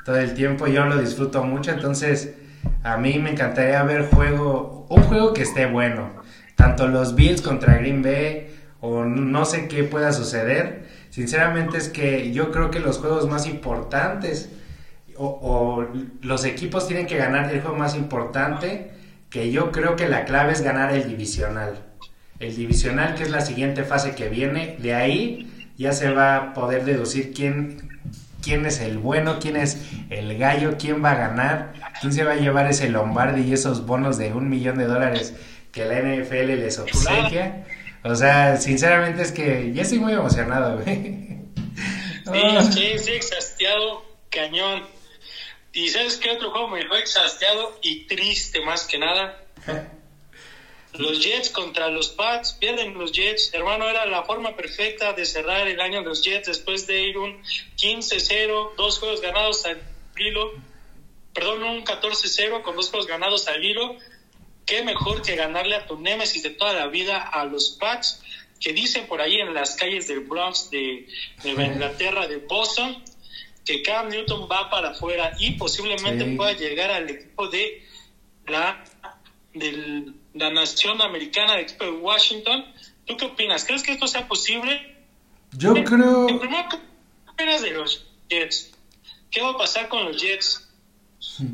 todo 0.06 0.18
el 0.20 0.36
tiempo, 0.36 0.68
yo 0.68 0.86
lo 0.86 0.98
disfruto 0.98 1.44
mucho, 1.44 1.72
entonces 1.72 2.34
a 2.82 2.96
mí 2.96 3.20
me 3.20 3.32
encantaría 3.32 3.84
ver 3.84 4.06
juego, 4.10 4.86
un 4.90 5.04
juego 5.04 5.34
que 5.34 5.42
esté 5.42 5.66
bueno, 5.66 6.12
tanto 6.56 6.88
los 6.88 7.14
Bills 7.14 7.42
contra 7.42 7.76
Green 7.76 8.02
Bay 8.02 8.56
o 8.80 9.04
no 9.04 9.44
sé 9.44 9.68
qué 9.68 9.84
pueda 9.84 10.14
suceder, 10.14 10.88
sinceramente 11.10 11.78
es 11.78 11.90
que 11.90 12.32
yo 12.32 12.52
creo 12.52 12.72
que 12.72 12.80
los 12.80 13.00
juegos 13.00 13.28
más 13.28 13.48
importantes 13.48 14.50
o, 15.18 15.86
los 16.22 16.46
equipos 16.46 16.88
tienen 16.88 17.08
que 17.08 17.18
ganar 17.18 17.52
el 17.54 17.62
juego 17.62 17.78
más 17.78 17.96
importante, 17.96 18.92
que 19.30 19.52
yo 19.52 19.72
creo 19.72 19.96
que 19.96 20.08
la 20.08 20.26
clave 20.26 20.54
es 20.54 20.62
ganar 20.62 20.94
el 20.94 21.08
divisional. 21.08 21.84
El 22.40 22.56
divisional, 22.56 23.16
que 23.16 23.24
es 23.24 23.32
la 23.32 23.42
siguiente 23.42 23.84
fase 23.84 24.16
que 24.16 24.30
viene, 24.30 24.78
de 24.80 24.94
ahí 24.94 25.72
ya 25.78 25.92
se 25.92 26.12
va 26.12 26.36
a 26.38 26.54
poder 26.54 26.86
deducir 26.86 27.34
quién 27.34 27.88
quién 28.42 28.66
es 28.66 28.80
el 28.80 28.98
bueno, 28.98 29.40
quién 29.42 29.58
es 29.58 29.78
el 30.10 30.38
gallo, 30.38 30.78
quién 30.80 31.04
va 31.04 31.12
a 31.12 31.16
ganar, 31.16 31.74
quién 32.00 32.14
se 32.14 32.24
va 32.24 32.34
a 32.34 32.36
llevar 32.36 32.68
ese 32.68 32.90
Lombardi 32.90 33.42
y 33.42 33.54
esos 33.54 33.86
bonos 33.86 34.18
de 34.18 34.32
un 34.32 34.50
millón 34.50 34.78
de 34.78 34.86
dólares 34.86 35.34
que 35.74 35.84
la 35.84 36.00
NFL 36.00 36.56
les 36.56 36.80
obsequia. 36.80 37.66
O 38.04 38.16
sea, 38.16 38.58
sinceramente 38.58 39.22
es 39.22 39.34
que 39.34 39.74
ya 39.74 39.82
estoy 39.82 40.00
muy 40.00 40.14
emocionado, 40.14 40.80
güey. 40.80 40.96
Sí, 42.26 42.72
sí, 42.72 43.00
sí, 43.00 43.12
exhastiado, 43.12 44.06
cañón. 44.30 44.84
¿Y 45.78 45.90
sabes 45.90 46.18
qué 46.18 46.32
otro 46.32 46.50
juego 46.50 46.70
me 46.70 46.80
dejó 46.80 46.96
exhastiado 46.96 47.78
y 47.84 48.06
triste 48.06 48.62
más 48.62 48.88
que 48.88 48.98
nada? 48.98 49.46
Los 50.94 51.24
Jets 51.24 51.52
contra 51.52 51.90
los 51.90 52.10
Pats, 52.10 52.54
pierden 52.54 52.96
los 52.96 53.12
Jets. 53.12 53.54
Hermano, 53.54 53.88
era 53.88 54.08
la 54.08 54.24
forma 54.24 54.56
perfecta 54.56 55.14
de 55.14 55.24
cerrar 55.24 55.68
el 55.68 55.80
año 55.80 56.00
de 56.00 56.06
los 56.06 56.24
Jets 56.24 56.48
después 56.48 56.88
de 56.88 57.02
ir 57.02 57.20
un 57.20 57.44
15-0, 57.76 58.74
dos 58.76 58.98
juegos 58.98 59.22
ganados 59.22 59.64
al 59.68 59.80
hilo. 60.18 60.54
Perdón, 61.34 61.62
un 61.62 61.86
14-0 61.86 62.64
con 62.64 62.76
dos 62.76 62.90
juegos 62.90 63.06
ganados 63.06 63.48
al 63.48 63.64
hilo. 63.64 63.98
Qué 64.66 64.82
mejor 64.82 65.22
que 65.22 65.36
ganarle 65.36 65.76
a 65.76 65.86
tu 65.86 66.00
némesis 66.00 66.42
de 66.42 66.50
toda 66.50 66.74
la 66.74 66.88
vida 66.88 67.22
a 67.22 67.46
los 67.46 67.78
Pats, 67.80 68.24
que 68.60 68.74
dicen 68.74 69.06
por 69.06 69.22
ahí 69.22 69.40
en 69.40 69.54
las 69.54 69.76
calles 69.76 70.08
del 70.08 70.22
Bronx 70.22 70.72
de 70.72 71.06
Nueva 71.44 71.66
Inglaterra, 71.72 72.26
de 72.26 72.38
Boston, 72.38 73.04
que 73.68 73.82
Cam 73.84 74.08
Newton 74.08 74.48
va 74.50 74.70
para 74.70 74.92
afuera 74.92 75.34
y 75.40 75.52
posiblemente 75.52 76.26
pueda 76.38 76.54
llegar 76.54 76.90
al 76.90 77.10
equipo 77.10 77.48
de 77.50 77.84
la 78.48 78.84
del 79.54 80.16
la 80.38 80.52
nación 80.52 81.02
americana 81.02 81.56
de 81.56 81.62
equipo 81.62 81.86
de 81.86 81.92
Washington. 81.92 82.66
¿Tú 83.06 83.18
qué 83.18 83.26
opinas? 83.26 83.66
¿Crees 83.66 83.84
que 83.84 83.94
esto 83.94 84.08
sea 84.08 84.28
posible? 84.28 84.96
Yo 85.54 85.74
creo... 85.84 86.28
¿qué 86.28 86.34
opinas 86.34 87.62
de 87.62 87.72
los 87.72 88.06
Jets? 88.30 88.72
¿Qué 89.32 89.42
va 89.42 89.52
a 89.52 89.58
pasar 89.58 89.88
con 89.88 90.06
los 90.06 90.22
Jets? 90.22 90.70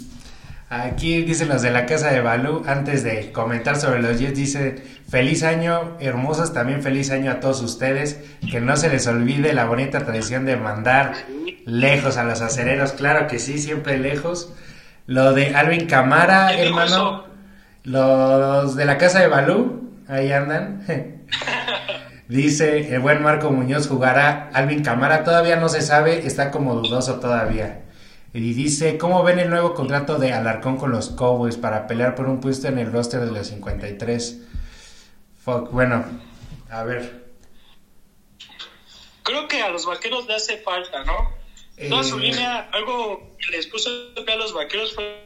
Aquí 0.70 1.22
dicen 1.22 1.50
los 1.50 1.62
de 1.62 1.70
la 1.70 1.86
casa 1.86 2.12
de 2.12 2.22
Balú, 2.22 2.64
antes 2.66 3.04
de 3.04 3.32
comentar 3.32 3.80
sobre 3.80 4.02
los 4.02 4.20
Jets, 4.20 4.36
dice, 4.36 4.84
feliz 5.08 5.44
año, 5.44 5.98
hermosos, 6.00 6.52
también 6.52 6.82
feliz 6.82 7.12
año 7.12 7.32
a 7.32 7.40
todos 7.40 7.62
ustedes, 7.62 8.20
que 8.50 8.60
no 8.60 8.76
se 8.76 8.90
les 8.90 9.06
olvide 9.06 9.54
la 9.54 9.66
bonita 9.66 10.04
tradición 10.04 10.46
de 10.46 10.58
mandar 10.58 11.28
lejos 11.66 12.18
a 12.18 12.24
los 12.24 12.42
acereros, 12.42 12.94
claro 12.94 13.28
que 13.28 13.40
sí, 13.40 13.58
siempre 13.58 13.98
lejos. 13.98 14.54
Lo 15.06 15.34
de 15.34 15.56
Alvin 15.56 15.88
Camara, 15.88 16.54
hermano, 16.58 17.26
los 17.84 18.76
de 18.76 18.86
la 18.86 18.98
casa 18.98 19.20
de 19.20 19.28
Balú, 19.28 19.92
ahí 20.08 20.32
andan. 20.32 20.86
Dice 22.28 22.96
el 22.96 23.02
buen 23.02 23.22
Marco 23.22 23.52
Muñoz 23.52 23.88
jugará 23.88 24.50
Alvin 24.54 24.82
Camara, 24.82 25.24
todavía 25.24 25.58
no 25.58 25.68
se 25.70 25.82
sabe, 25.82 26.26
está 26.26 26.52
como 26.52 26.76
dudoso 26.76 27.20
todavía. 27.20 27.84
Y 28.34 28.54
dice, 28.54 28.98
¿cómo 28.98 29.24
ven 29.24 29.38
el 29.38 29.50
nuevo 29.50 29.76
contrato 29.76 30.18
de 30.18 30.34
Alarcón 30.34 30.78
con 30.78 30.92
los 30.92 31.10
Cowboys 31.12 31.58
para 31.58 31.86
pelear 31.86 32.16
por 32.16 32.28
un 32.28 32.40
puesto 32.40 32.68
en 32.68 32.80
el 32.80 32.92
roster 32.92 33.20
de 33.20 33.32
los 33.32 33.48
53? 33.48 34.42
Fuck, 35.44 35.70
bueno, 35.72 36.04
a 36.72 36.84
ver. 36.84 37.24
Creo 39.22 39.48
que 39.48 39.62
a 39.62 39.70
los 39.70 39.86
vaqueros 39.86 40.26
le 40.26 40.36
hace 40.36 40.58
falta, 40.58 41.04
¿no? 41.04 41.43
Toda 41.90 42.04
su 42.04 42.18
eh, 42.20 42.22
línea, 42.22 42.70
algo 42.72 43.36
que 43.38 43.56
les 43.56 43.68
puso 43.68 43.90
a 44.16 44.36
los 44.36 44.54
vaqueros 44.54 44.94
fue 44.94 45.24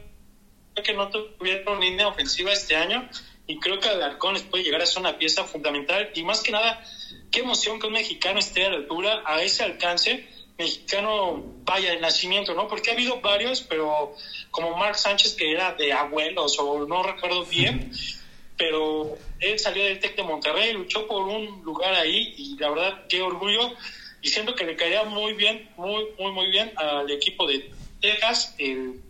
que 0.82 0.94
no 0.94 1.10
tuvieron 1.10 1.80
línea 1.80 2.08
ofensiva 2.08 2.52
este 2.52 2.76
año 2.76 3.08
y 3.46 3.58
creo 3.58 3.80
que 3.80 3.88
Alarcón 3.88 4.34
les 4.34 4.42
puede 4.42 4.62
llegar 4.62 4.82
a 4.82 4.86
ser 4.86 5.00
una 5.00 5.18
pieza 5.18 5.44
fundamental. 5.44 6.10
Y 6.14 6.22
más 6.22 6.42
que 6.42 6.52
nada, 6.52 6.84
qué 7.30 7.40
emoción 7.40 7.80
que 7.80 7.86
un 7.86 7.94
mexicano 7.94 8.38
esté 8.38 8.66
a 8.66 8.70
la 8.70 8.76
altura, 8.76 9.22
a 9.24 9.42
ese 9.42 9.64
alcance, 9.64 10.28
mexicano 10.58 11.42
vaya 11.64 11.92
de 11.92 12.00
nacimiento, 12.00 12.54
¿no? 12.54 12.68
Porque 12.68 12.90
ha 12.90 12.92
habido 12.92 13.20
varios, 13.20 13.62
pero 13.62 14.14
como 14.50 14.76
Mark 14.76 14.96
Sánchez 14.96 15.34
que 15.34 15.52
era 15.52 15.72
de 15.74 15.92
abuelos 15.92 16.58
o 16.58 16.86
no 16.86 17.02
recuerdo 17.02 17.44
bien, 17.46 17.90
pero 18.58 19.16
él 19.40 19.58
salió 19.58 19.84
del 19.84 19.98
Tec 20.00 20.16
de 20.16 20.24
Monterrey, 20.24 20.72
luchó 20.72 21.06
por 21.06 21.22
un 21.22 21.62
lugar 21.62 21.94
ahí 21.94 22.34
y 22.36 22.56
la 22.58 22.70
verdad 22.70 23.06
qué 23.08 23.22
orgullo 23.22 23.72
y 24.22 24.28
siento 24.28 24.54
que 24.54 24.64
le 24.64 24.76
caería 24.76 25.04
muy 25.04 25.34
bien, 25.34 25.68
muy, 25.76 26.06
muy, 26.18 26.32
muy 26.32 26.50
bien 26.50 26.72
al 26.76 27.10
equipo 27.10 27.46
de 27.46 27.70
Texas, 28.00 28.54
el 28.58 29.00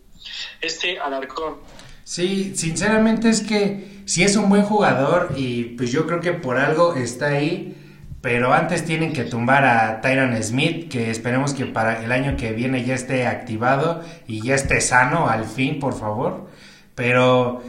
este 0.61 0.99
Alarcón. 0.99 1.57
Sí, 2.03 2.53
sinceramente 2.55 3.29
es 3.29 3.41
que 3.41 4.01
si 4.05 4.23
es 4.23 4.35
un 4.35 4.49
buen 4.49 4.63
jugador 4.63 5.33
y 5.37 5.75
pues 5.77 5.91
yo 5.91 6.07
creo 6.07 6.19
que 6.19 6.33
por 6.33 6.57
algo 6.57 6.95
está 6.95 7.27
ahí, 7.27 7.75
pero 8.21 8.53
antes 8.53 8.83
tienen 8.83 9.13
que 9.13 9.23
tumbar 9.23 9.63
a 9.63 10.01
Tyron 10.01 10.41
Smith, 10.43 10.89
que 10.89 11.09
esperemos 11.09 11.53
que 11.53 11.65
para 11.65 12.03
el 12.03 12.11
año 12.11 12.35
que 12.35 12.51
viene 12.51 12.83
ya 12.83 12.95
esté 12.95 13.27
activado 13.27 14.03
y 14.27 14.41
ya 14.41 14.55
esté 14.55 14.81
sano 14.81 15.29
al 15.29 15.45
fin, 15.45 15.79
por 15.79 15.97
favor. 15.97 16.49
Pero, 16.95 17.63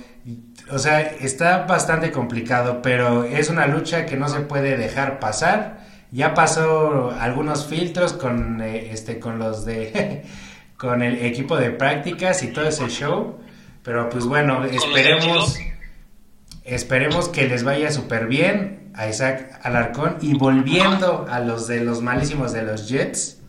o 0.70 0.78
sea, 0.78 1.02
está 1.02 1.66
bastante 1.66 2.10
complicado, 2.10 2.82
pero 2.82 3.24
es 3.24 3.48
una 3.48 3.66
lucha 3.66 4.06
que 4.06 4.16
no 4.16 4.28
se 4.28 4.40
puede 4.40 4.76
dejar 4.76 5.20
pasar. 5.20 5.86
Ya 6.12 6.34
pasó 6.34 7.12
algunos 7.18 7.66
filtros 7.66 8.12
con, 8.12 8.60
eh, 8.60 8.90
este, 8.92 9.18
con 9.18 9.38
los 9.38 9.64
de... 9.64 10.24
con 10.80 11.02
el 11.02 11.22
equipo 11.26 11.58
de 11.58 11.70
prácticas 11.70 12.42
y 12.42 12.48
todo 12.48 12.66
ese 12.66 12.88
show. 12.88 13.38
Pero 13.82 14.08
pues 14.08 14.24
bueno, 14.24 14.64
esperemos, 14.64 15.58
esperemos 16.64 17.28
que 17.28 17.46
les 17.46 17.64
vaya 17.64 17.92
súper 17.92 18.26
bien 18.26 18.90
a 18.94 19.06
Isaac 19.06 19.60
Alarcón. 19.62 20.16
Y 20.22 20.34
volviendo 20.34 21.26
a 21.28 21.40
los 21.40 21.66
de 21.66 21.84
los 21.84 22.00
malísimos 22.00 22.52
de 22.54 22.62
los 22.62 22.88
Jets, 22.88 23.42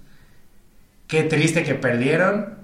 qué 1.07 1.23
triste 1.23 1.63
que 1.63 1.73
perdieron. 1.73 2.59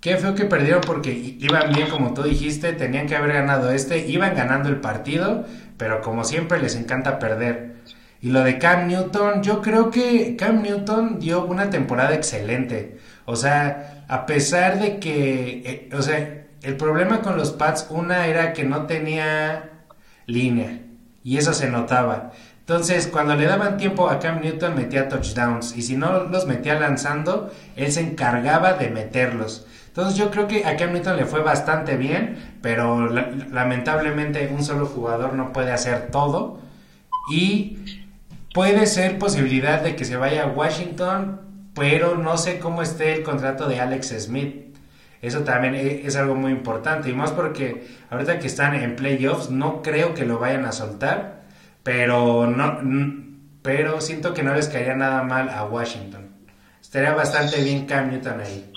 Qué 0.00 0.16
feo 0.16 0.34
que 0.34 0.46
perdieron 0.46 0.80
porque 0.80 1.12
iban 1.12 1.72
bien 1.74 1.88
como 1.90 2.14
tú 2.14 2.22
dijiste, 2.22 2.72
tenían 2.72 3.06
que 3.06 3.16
haber 3.16 3.34
ganado 3.34 3.70
este, 3.70 4.06
iban 4.08 4.34
ganando 4.34 4.70
el 4.70 4.76
partido, 4.76 5.44
pero 5.76 6.00
como 6.00 6.24
siempre 6.24 6.58
les 6.58 6.74
encanta 6.74 7.18
perder. 7.18 7.79
Y 8.22 8.30
lo 8.30 8.42
de 8.44 8.58
Cam 8.58 8.86
Newton, 8.86 9.42
yo 9.42 9.62
creo 9.62 9.90
que 9.90 10.36
Cam 10.36 10.62
Newton 10.62 11.18
dio 11.20 11.44
una 11.44 11.70
temporada 11.70 12.14
excelente. 12.14 12.98
O 13.24 13.36
sea, 13.36 14.04
a 14.08 14.26
pesar 14.26 14.78
de 14.78 14.98
que, 14.98 15.62
eh, 15.64 15.88
o 15.94 16.02
sea, 16.02 16.46
el 16.62 16.76
problema 16.76 17.22
con 17.22 17.36
los 17.36 17.52
Pats, 17.52 17.86
una 17.90 18.26
era 18.26 18.52
que 18.52 18.64
no 18.64 18.86
tenía 18.86 19.70
línea 20.26 20.80
y 21.24 21.38
eso 21.38 21.54
se 21.54 21.70
notaba. 21.70 22.32
Entonces, 22.60 23.08
cuando 23.08 23.34
le 23.34 23.46
daban 23.46 23.78
tiempo 23.78 24.08
a 24.08 24.18
Cam 24.18 24.40
Newton, 24.42 24.76
metía 24.76 25.08
touchdowns 25.08 25.76
y 25.76 25.82
si 25.82 25.96
no 25.96 26.24
los 26.24 26.46
metía 26.46 26.78
lanzando, 26.78 27.50
él 27.76 27.90
se 27.90 28.00
encargaba 28.00 28.74
de 28.74 28.90
meterlos. 28.90 29.66
Entonces 29.88 30.16
yo 30.16 30.30
creo 30.30 30.46
que 30.46 30.64
a 30.64 30.76
Cam 30.76 30.92
Newton 30.92 31.16
le 31.16 31.24
fue 31.24 31.40
bastante 31.42 31.96
bien, 31.96 32.58
pero 32.62 33.08
lamentablemente 33.08 34.48
un 34.54 34.62
solo 34.62 34.86
jugador 34.86 35.34
no 35.34 35.52
puede 35.52 35.72
hacer 35.72 36.10
todo. 36.12 36.60
Y 37.32 37.99
puede 38.54 38.86
ser 38.86 39.18
posibilidad 39.18 39.82
de 39.82 39.96
que 39.96 40.04
se 40.04 40.16
vaya 40.16 40.44
a 40.44 40.48
Washington, 40.48 41.40
pero 41.74 42.16
no 42.16 42.36
sé 42.36 42.58
cómo 42.58 42.82
esté 42.82 43.14
el 43.14 43.22
contrato 43.22 43.68
de 43.68 43.80
Alex 43.80 44.14
Smith. 44.18 44.76
Eso 45.22 45.40
también 45.40 45.74
e, 45.74 46.06
es 46.06 46.16
algo 46.16 46.34
muy 46.34 46.52
importante. 46.52 47.10
Y 47.10 47.12
más 47.12 47.30
porque 47.32 47.86
ahorita 48.10 48.38
que 48.38 48.46
están 48.46 48.74
en 48.74 48.96
playoffs, 48.96 49.50
no 49.50 49.82
creo 49.82 50.14
que 50.14 50.24
lo 50.24 50.38
vayan 50.38 50.64
a 50.64 50.72
soltar. 50.72 51.40
Pero 51.82 52.46
no 52.46 52.80
pero 53.62 54.00
siento 54.00 54.32
que 54.32 54.42
no 54.42 54.54
les 54.54 54.68
caería 54.68 54.94
nada 54.94 55.22
mal 55.22 55.48
a 55.50 55.64
Washington. 55.64 56.30
Estaría 56.80 57.14
bastante 57.14 57.62
bien 57.62 57.86
Cam 57.86 58.10
Newton 58.10 58.40
ahí. 58.40 58.72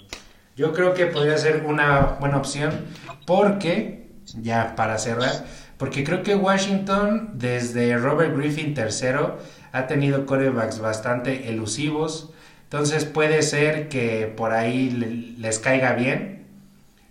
Yo 0.55 0.73
creo 0.73 0.93
que 0.93 1.07
podría 1.07 1.37
ser 1.37 1.65
una 1.65 2.17
buena 2.19 2.37
opción 2.37 2.85
porque, 3.25 4.11
ya 4.35 4.75
para 4.75 4.97
cerrar, 4.97 5.45
porque 5.77 6.03
creo 6.03 6.21
que 6.21 6.35
Washington 6.35 7.31
desde 7.35 7.97
Robert 7.97 8.35
Griffin 8.35 8.73
tercero 8.73 9.39
ha 9.73 9.87
tenido 9.87 10.25
corebacks 10.25 10.79
bastante 10.79 11.49
elusivos. 11.49 12.29
Entonces 12.63 13.03
puede 13.03 13.41
ser 13.41 13.89
que 13.89 14.27
por 14.27 14.53
ahí 14.53 14.89
les 15.37 15.59
caiga 15.59 15.93
bien. 15.93 16.47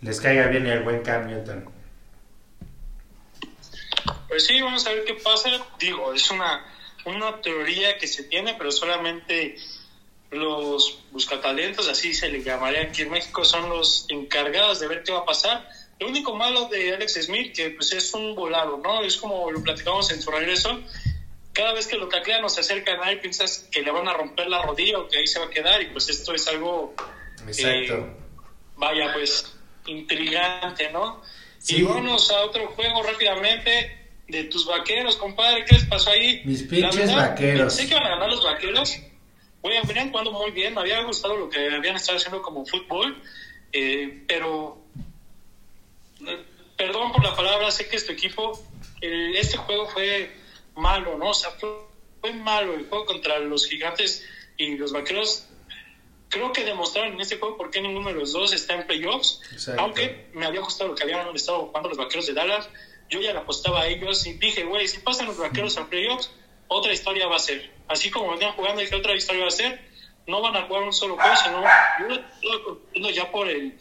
Les 0.01 0.21
caiga 0.21 0.47
bien 0.47 0.67
el 0.67 0.83
buen 0.83 1.03
Cam 1.03 1.27
Newton. 1.27 1.69
Pues 4.29 4.47
sí, 4.47 4.61
vamos 4.63 4.87
a 4.87 4.91
ver 4.91 5.05
qué 5.05 5.15
pasa. 5.15 5.51
Digo, 5.79 6.15
es 6.15 6.31
una 6.31 6.65
una 7.05 7.41
teoría 7.41 7.99
que 7.99 8.07
se 8.07 8.25
tiene, 8.25 8.55
pero 8.55 8.71
solamente 8.71 9.57
los 10.31 11.01
buscatalentos, 11.11 11.89
así 11.89 12.15
se 12.15 12.29
le 12.29 12.43
llamaría 12.43 12.83
aquí 12.83 13.03
en 13.03 13.11
México, 13.11 13.45
son 13.45 13.69
los 13.69 14.07
encargados 14.09 14.81
de 14.81 14.89
ver 14.89 15.03
qué 15.03 15.13
va 15.13 15.21
a 15.21 15.25
pasar. 15.25 15.69
Lo 16.01 16.09
único 16.09 16.35
malo 16.35 16.69
de 16.69 16.95
Alex 16.95 17.15
Smith, 17.23 17.55
que 17.55 17.71
pues 17.71 17.93
es 17.93 18.13
un 18.15 18.35
volado, 18.35 18.79
¿no? 18.83 19.03
Es 19.03 19.17
como 19.17 19.51
lo 19.51 19.63
platicamos 19.63 20.11
en 20.11 20.23
su 20.23 20.31
regreso. 20.31 20.81
Cada 21.53 21.73
vez 21.75 21.87
que 21.87 21.97
lo 21.97 22.09
taclean 22.09 22.43
o 22.45 22.49
se 22.49 22.61
acercan 22.61 23.03
a 23.03 23.11
él, 23.11 23.21
piensas 23.21 23.69
que 23.71 23.83
le 23.83 23.91
van 23.91 24.09
a 24.09 24.15
romper 24.15 24.49
la 24.49 24.63
rodilla 24.63 24.99
o 24.99 25.09
que 25.09 25.19
ahí 25.19 25.27
se 25.27 25.39
va 25.39 25.47
a 25.47 25.51
quedar, 25.51 25.83
y 25.83 25.87
pues 25.87 26.09
esto 26.09 26.35
es 26.35 26.49
algo. 26.49 26.95
Exacto. 27.47 27.95
Eh, 27.95 28.13
vaya, 28.77 29.13
pues, 29.13 29.55
intrigante, 29.87 30.91
¿no? 30.91 31.23
Y 31.69 31.83
vamos 31.83 32.31
a 32.31 32.41
otro 32.41 32.67
juego 32.69 33.03
rápidamente 33.03 33.99
de 34.29 34.45
tus 34.45 34.67
vaqueros, 34.67 35.17
compadre. 35.17 35.65
¿Qué 35.65 35.75
les 35.75 35.85
pasó 35.85 36.11
ahí? 36.11 36.43
Mis 36.45 36.63
pinches 36.63 37.15
vaqueros. 37.15 37.75
Sé 37.75 37.87
que 37.87 37.95
van 37.95 38.07
a 38.07 38.11
ganar 38.11 38.31
los 38.31 38.43
vaqueros. 38.43 38.99
Oye, 39.61 39.81
venían 39.87 40.11
jugando 40.11 40.33
muy 40.33 40.51
bien. 40.51 40.75
Me 40.75 40.81
había 40.81 41.03
gustado 41.03 41.37
lo 41.37 41.49
que 41.49 41.69
habían 41.69 41.97
estado 41.97 42.19
haciendo 42.19 42.43
como 42.43 42.67
fútbol. 42.67 43.23
Eh, 43.73 44.25
pero, 44.27 44.83
eh, 46.27 46.45
perdón 46.77 47.13
por 47.13 47.23
la 47.23 47.37
palabra, 47.37 47.71
sé 47.71 47.89
que 47.89 47.97
este 47.97 48.13
equipo, 48.13 48.61
este 49.01 49.57
juego 49.59 49.89
fue 49.89 50.42
malo, 50.75 51.19
¿no? 51.19 51.31
O 51.31 51.35
sea, 51.35 51.51
fue, 51.51 52.33
malo 52.33 52.75
el 52.75 52.89
juego 52.89 53.05
contra 53.05 53.39
los 53.39 53.67
gigantes 53.67 54.25
y 54.57 54.77
los 54.77 54.93
vaqueros. 54.93 55.47
Creo 56.29 56.53
que 56.53 56.65
demostraron 56.65 57.15
en 57.15 57.21
este 57.21 57.39
juego 57.39 57.57
por 57.57 57.71
qué 57.71 57.81
ninguno 57.81 58.09
de 58.09 58.15
los 58.15 58.33
dos 58.33 58.53
está 58.53 58.75
en 58.75 58.87
playoffs. 58.87 59.41
Aunque 59.77 60.29
me 60.33 60.47
había 60.47 60.61
gustado 60.61 60.91
lo 60.91 60.97
que 60.97 61.03
habían 61.03 61.35
estado 61.35 61.67
jugando 61.67 61.89
los 61.91 61.99
vaqueros 61.99 62.27
de 62.27 62.33
Dallas 62.33 62.69
yo 63.13 63.21
ya 63.21 63.33
le 63.33 63.41
apostaba 63.41 63.83
a 63.83 63.87
ellos 63.87 64.27
y 64.27 64.33
dije, 64.35 64.65
güey, 64.65 64.89
si 64.89 64.99
pasan 65.01 65.27
los 65.27 65.37
vaqueros 65.37 65.77
a 65.77 65.87
playoffs, 65.87 66.31
otra 66.69 66.93
historia 66.93 67.27
va 67.27 67.37
a 67.37 67.41
ser. 67.41 67.71
Así 67.87 68.11
como 68.11 68.31
venían 68.31 68.53
jugando, 68.55 68.81
dije, 68.81 68.97
otra 68.97 69.15
historia 69.15 69.43
va 69.43 69.49
a 69.49 69.51
ser. 69.51 69.93
No 70.27 70.41
van 70.41 70.57
a 70.57 70.63
jugar 70.63 70.85
un 70.85 70.93
solo 70.95 71.17
juego, 71.17 71.37
sino 71.37 71.63
yo 72.95 73.11
ya 73.11 73.31
por 73.31 73.49
el 73.49 73.79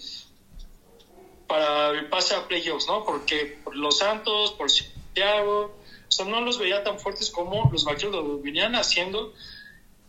para 1.48 1.92
el 1.92 2.10
pase 2.10 2.36
a 2.36 2.48
playoffs, 2.48 2.88
¿no? 2.88 3.06
Porque 3.06 3.58
por 3.64 3.76
los 3.76 4.00
Santos, 4.00 4.52
por 4.54 4.70
Santiago, 4.70 5.78
o 6.20 6.26
no 6.26 6.42
los 6.42 6.60
veía 6.60 6.84
tan 6.84 7.00
fuertes 7.00 7.30
como 7.30 7.70
los 7.72 7.86
vaqueros 7.86 8.14
lo 8.14 8.40
venían 8.40 8.76
haciendo. 8.76 9.34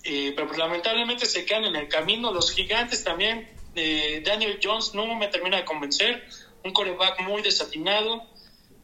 Eh, 0.04 0.32
pero 0.34 0.48
pues, 0.48 0.58
lamentablemente 0.58 1.26
se 1.26 1.44
quedan 1.44 1.64
en 1.64 1.76
el 1.76 1.88
camino. 1.88 2.32
Los 2.32 2.52
gigantes 2.52 3.04
también, 3.04 3.48
eh, 3.74 4.22
Daniel 4.24 4.58
Jones 4.62 4.94
no 4.94 5.06
me 5.14 5.28
termina 5.28 5.58
de 5.58 5.64
convencer. 5.64 6.26
Un 6.64 6.72
coreback 6.72 7.20
muy 7.20 7.42
desatinado 7.42 8.22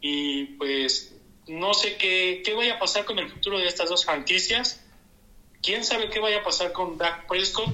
y 0.00 0.44
pues 0.56 1.14
no 1.46 1.74
sé 1.74 1.96
qué, 1.96 2.42
qué 2.44 2.54
vaya 2.54 2.74
a 2.74 2.78
pasar 2.78 3.04
con 3.04 3.18
el 3.18 3.28
futuro 3.28 3.58
de 3.58 3.66
estas 3.66 3.88
dos 3.88 4.04
franquicias. 4.04 4.84
¿Quién 5.62 5.84
sabe 5.84 6.08
qué 6.10 6.20
vaya 6.20 6.38
a 6.38 6.42
pasar 6.42 6.72
con 6.72 6.98
Dak 6.98 7.26
Prescott? 7.26 7.68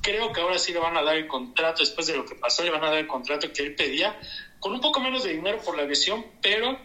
Creo 0.00 0.32
que 0.32 0.40
ahora 0.40 0.58
sí 0.58 0.72
le 0.72 0.80
van 0.80 0.96
a 0.96 1.02
dar 1.02 1.16
el 1.16 1.28
contrato, 1.28 1.80
después 1.80 2.08
de 2.08 2.16
lo 2.16 2.26
que 2.26 2.34
pasó, 2.34 2.64
le 2.64 2.70
van 2.70 2.82
a 2.82 2.90
dar 2.90 2.98
el 2.98 3.06
contrato 3.06 3.52
que 3.52 3.62
él 3.62 3.76
pedía, 3.76 4.18
con 4.58 4.72
un 4.72 4.80
poco 4.80 4.98
menos 5.00 5.22
de 5.22 5.32
dinero 5.32 5.60
por 5.64 5.76
la 5.76 5.84
lesión, 5.84 6.26
pero 6.40 6.76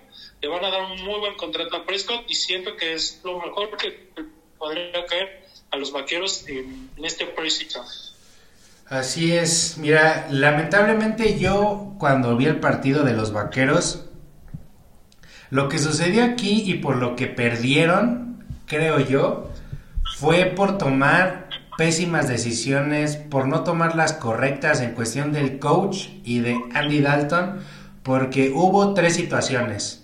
le 0.42 0.48
van 0.48 0.64
a 0.64 0.70
dar 0.70 0.82
un 0.84 1.04
muy 1.04 1.20
buen 1.20 1.36
contrato 1.36 1.76
a 1.76 1.86
Prescott 1.86 2.24
y 2.28 2.36
siento 2.36 2.76
que 2.76 2.94
es 2.94 3.22
lo 3.24 3.40
mejor 3.40 3.76
que 3.78 4.10
podría 4.58 5.06
caer 5.06 5.48
a 5.72 5.78
los 5.78 5.92
vaqueros 5.92 6.48
en, 6.48 6.90
este 7.04 7.26
préstamo. 7.26 7.86
Así 8.88 9.34
es, 9.34 9.78
mira, 9.78 10.28
lamentablemente 10.30 11.38
yo 11.38 11.96
cuando 12.00 12.38
vi 12.38 12.46
el 12.46 12.60
partido 12.60 13.04
de 13.04 13.14
los 13.14 13.34
vaqueros, 13.34 14.06
lo 15.50 15.68
que 15.68 15.80
sucedió 15.80 16.24
aquí 16.24 16.64
y 16.66 16.76
por 16.76 16.98
lo 16.98 17.16
que 17.16 17.28
perdieron, 17.28 18.46
creo 18.66 19.00
yo, 19.00 19.50
fue 20.18 20.46
por 20.46 20.78
tomar 20.78 21.50
pésimas 21.78 22.28
decisiones, 22.28 23.18
por 23.18 23.48
no 23.48 23.64
tomar 23.64 23.96
las 23.96 24.14
correctas 24.14 24.82
en 24.82 24.94
cuestión 24.94 25.32
del 25.34 25.60
coach 25.60 26.08
y 26.24 26.40
de 26.40 26.58
Andy 26.74 27.02
Dalton, 27.02 27.60
porque 28.04 28.52
hubo 28.52 28.94
tres 28.94 29.16
situaciones. 29.16 29.97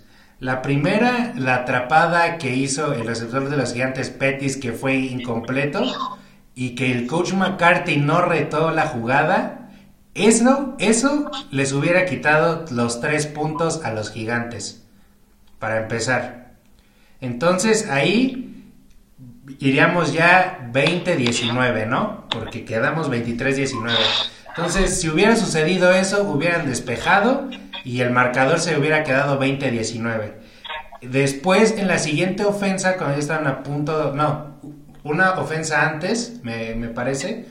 La 0.44 0.60
primera, 0.60 1.32
la 1.38 1.54
atrapada 1.54 2.36
que 2.36 2.54
hizo 2.54 2.92
el 2.92 3.06
receptor 3.06 3.48
de 3.48 3.56
los 3.56 3.72
gigantes 3.72 4.10
Pettis, 4.10 4.58
que 4.58 4.72
fue 4.72 4.94
incompleto, 4.96 5.82
y 6.54 6.74
que 6.74 6.92
el 6.92 7.06
coach 7.06 7.32
McCarthy 7.32 7.96
no 7.96 8.20
retó 8.20 8.70
la 8.70 8.88
jugada. 8.88 9.70
Eso, 10.12 10.76
eso 10.78 11.30
les 11.50 11.72
hubiera 11.72 12.04
quitado 12.04 12.66
los 12.70 13.00
tres 13.00 13.26
puntos 13.26 13.82
a 13.86 13.94
los 13.94 14.10
gigantes 14.10 14.84
para 15.58 15.80
empezar. 15.80 16.56
Entonces 17.22 17.88
ahí 17.88 18.70
iríamos 19.60 20.12
ya 20.12 20.68
20-19, 20.74 21.86
¿no? 21.86 22.28
Porque 22.28 22.66
quedamos 22.66 23.10
23-19. 23.10 23.96
Entonces, 24.48 25.00
si 25.00 25.08
hubiera 25.08 25.36
sucedido 25.36 25.90
eso, 25.90 26.22
hubieran 26.24 26.66
despejado 26.66 27.48
y 27.84 28.00
el 28.00 28.10
marcador 28.10 28.60
se 28.60 28.78
hubiera 28.78 29.04
quedado 29.04 29.38
20-19. 29.40 30.32
Después, 31.02 31.76
en 31.78 31.86
la 31.86 31.98
siguiente 31.98 32.44
ofensa, 32.44 32.96
cuando 32.96 33.16
ya 33.16 33.20
estaban 33.20 33.46
a 33.46 33.62
punto, 33.62 34.12
no, 34.14 34.58
una 35.02 35.32
ofensa 35.32 35.88
antes, 35.88 36.40
me, 36.42 36.74
me 36.74 36.88
parece, 36.88 37.46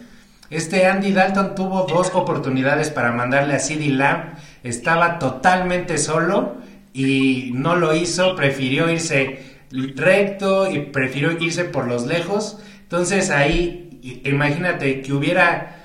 este 0.50 0.86
Andy 0.86 1.14
Dalton 1.14 1.56
tuvo 1.56 1.86
dos 1.88 2.12
oportunidades 2.14 2.90
para 2.90 3.12
mandarle 3.12 3.56
a 3.56 3.60
CD 3.60 3.88
Lamb, 3.88 4.36
estaba 4.64 5.20
totalmente 5.20 5.98
solo 5.98 6.58
y 6.94 7.52
no 7.54 7.76
lo 7.76 7.96
hizo, 7.96 8.36
prefirió 8.36 8.90
irse 8.90 9.54
recto 9.96 10.70
y 10.70 10.80
prefirió 10.80 11.32
irse 11.32 11.66
por 11.66 11.88
los 11.88 12.06
lejos. 12.06 12.60
Entonces 12.84 13.32
ahí, 13.32 14.22
imagínate 14.26 15.02
que 15.02 15.14
hubiera 15.14 15.84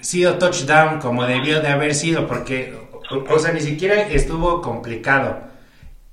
sido 0.00 0.38
touchdown 0.38 1.00
como 1.00 1.24
debió 1.26 1.60
de 1.62 1.68
haber 1.68 1.94
sido, 1.94 2.26
porque, 2.26 2.76
o, 3.10 3.38
sea, 3.38 3.52
ni 3.52 3.60
siquiera 3.60 4.02
estuvo 4.02 4.60
complicado. 4.60 5.42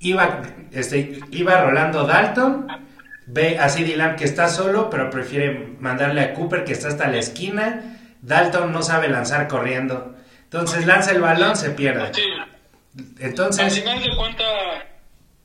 Iba, 0.00 0.42
este, 0.72 1.20
iba 1.30 1.62
rolando 1.62 2.06
Dalton, 2.06 2.66
ve 3.26 3.58
a 3.58 3.68
CD 3.68 3.96
Lamb 3.96 4.16
que 4.16 4.24
está 4.24 4.48
solo, 4.48 4.90
pero 4.90 5.10
prefiere 5.10 5.76
mandarle 5.78 6.20
a 6.22 6.34
Cooper 6.34 6.64
que 6.64 6.72
está 6.72 6.88
hasta 6.88 7.08
la 7.08 7.18
esquina. 7.18 7.98
Dalton 8.20 8.72
no 8.72 8.82
sabe 8.82 9.08
lanzar 9.08 9.48
corriendo. 9.48 10.14
Entonces 10.44 10.86
lanza 10.86 11.12
el 11.12 11.20
balón, 11.20 11.56
se 11.56 11.70
pierde. 11.70 12.12
Entonces. 13.20 13.64
Al 13.64 13.70
final 13.70 14.02
de 14.02 14.16
cuentas, 14.16 14.84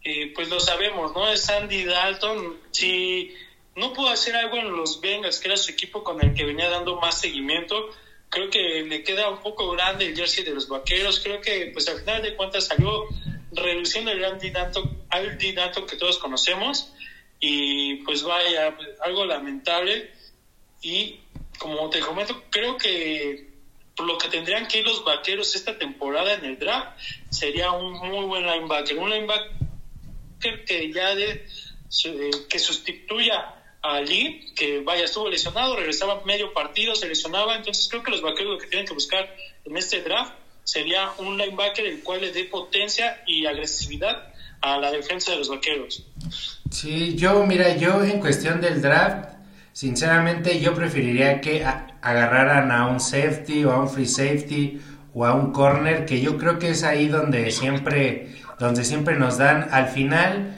eh, 0.03 0.31
pues 0.35 0.49
lo 0.49 0.59
sabemos, 0.59 1.13
¿no? 1.13 1.27
Es 1.29 1.49
Andy 1.49 1.85
Dalton. 1.85 2.57
Si 2.71 3.33
no 3.75 3.93
pudo 3.93 4.09
hacer 4.09 4.35
algo 4.35 4.57
en 4.57 4.75
los 4.75 4.99
Bengals, 4.99 5.39
que 5.39 5.47
era 5.47 5.57
su 5.57 5.71
equipo 5.71 6.03
con 6.03 6.21
el 6.21 6.33
que 6.33 6.45
venía 6.45 6.69
dando 6.69 6.99
más 6.99 7.19
seguimiento, 7.19 7.89
creo 8.37 8.49
que 8.51 8.83
le 8.83 9.03
queda 9.03 9.29
un 9.29 9.39
poco 9.39 9.71
grande 9.71 10.05
el 10.05 10.15
jersey 10.15 10.43
de 10.43 10.51
los 10.51 10.67
vaqueros. 10.67 11.19
Creo 11.21 11.41
que, 11.41 11.71
pues 11.73 11.87
al 11.89 11.99
final 11.99 12.21
de 12.21 12.35
cuentas, 12.35 12.65
salió 12.65 13.07
reduciendo 13.51 14.11
el 14.11 14.23
Andy 14.23 14.51
Dalton, 14.51 15.05
Andy 15.09 15.53
Dalton 15.53 15.87
que 15.87 15.95
todos 15.95 16.19
conocemos. 16.19 16.93
Y 17.39 17.95
pues 18.03 18.21
vaya, 18.23 18.77
algo 19.01 19.25
lamentable. 19.25 20.11
Y 20.81 21.19
como 21.57 21.89
te 21.89 21.99
comento, 21.99 22.43
creo 22.51 22.77
que 22.77 23.47
lo 23.97 24.17
que 24.19 24.29
tendrían 24.29 24.67
que 24.67 24.79
ir 24.79 24.85
los 24.85 25.03
vaqueros 25.03 25.55
esta 25.55 25.75
temporada 25.75 26.35
en 26.35 26.45
el 26.45 26.59
draft 26.59 26.99
sería 27.31 27.71
un 27.71 27.93
muy 27.93 28.25
buen 28.25 28.45
linebacker, 28.45 28.95
un 28.99 29.09
linebacker 29.09 30.65
que 30.67 30.93
ya 30.93 31.15
de, 31.15 31.47
que 32.47 32.59
sustituya 32.59 33.55
a 33.87 34.01
Lee, 34.01 34.45
que 34.55 34.81
vaya, 34.81 35.05
estuvo 35.05 35.29
lesionado, 35.29 35.75
regresaba 35.75 36.21
medio 36.25 36.51
partido, 36.53 36.93
se 36.95 37.07
lesionaba, 37.07 37.55
entonces 37.55 37.87
creo 37.89 38.03
que 38.03 38.11
los 38.11 38.21
vaqueros 38.21 38.53
lo 38.53 38.59
que 38.59 38.67
tienen 38.67 38.85
que 38.85 38.93
buscar 38.93 39.33
en 39.63 39.77
este 39.77 40.01
draft 40.01 40.33
sería 40.63 41.11
un 41.19 41.37
linebacker 41.37 41.85
el 41.85 42.03
cual 42.03 42.21
le 42.21 42.33
dé 42.33 42.43
potencia 42.45 43.21
y 43.25 43.45
agresividad 43.45 44.33
a 44.59 44.77
la 44.77 44.91
defensa 44.91 45.31
de 45.31 45.37
los 45.37 45.49
vaqueros. 45.49 46.05
Sí, 46.69 47.15
yo, 47.15 47.45
mira, 47.45 47.77
yo 47.77 48.03
en 48.03 48.19
cuestión 48.19 48.59
del 48.59 48.81
draft, 48.81 49.29
sinceramente 49.71 50.59
yo 50.59 50.73
preferiría 50.73 51.39
que 51.39 51.63
agarraran 51.63 52.71
a 52.71 52.87
un 52.87 52.99
safety 52.99 53.63
o 53.63 53.71
a 53.71 53.79
un 53.79 53.89
free 53.89 54.05
safety 54.05 54.81
o 55.13 55.25
a 55.25 55.33
un 55.33 55.53
corner, 55.53 56.05
que 56.05 56.19
yo 56.19 56.37
creo 56.37 56.59
que 56.59 56.71
es 56.71 56.83
ahí 56.83 57.07
donde 57.07 57.51
siempre, 57.51 58.35
donde 58.59 58.83
siempre 58.83 59.15
nos 59.15 59.37
dan. 59.37 59.69
Al 59.71 59.87
final 59.87 60.56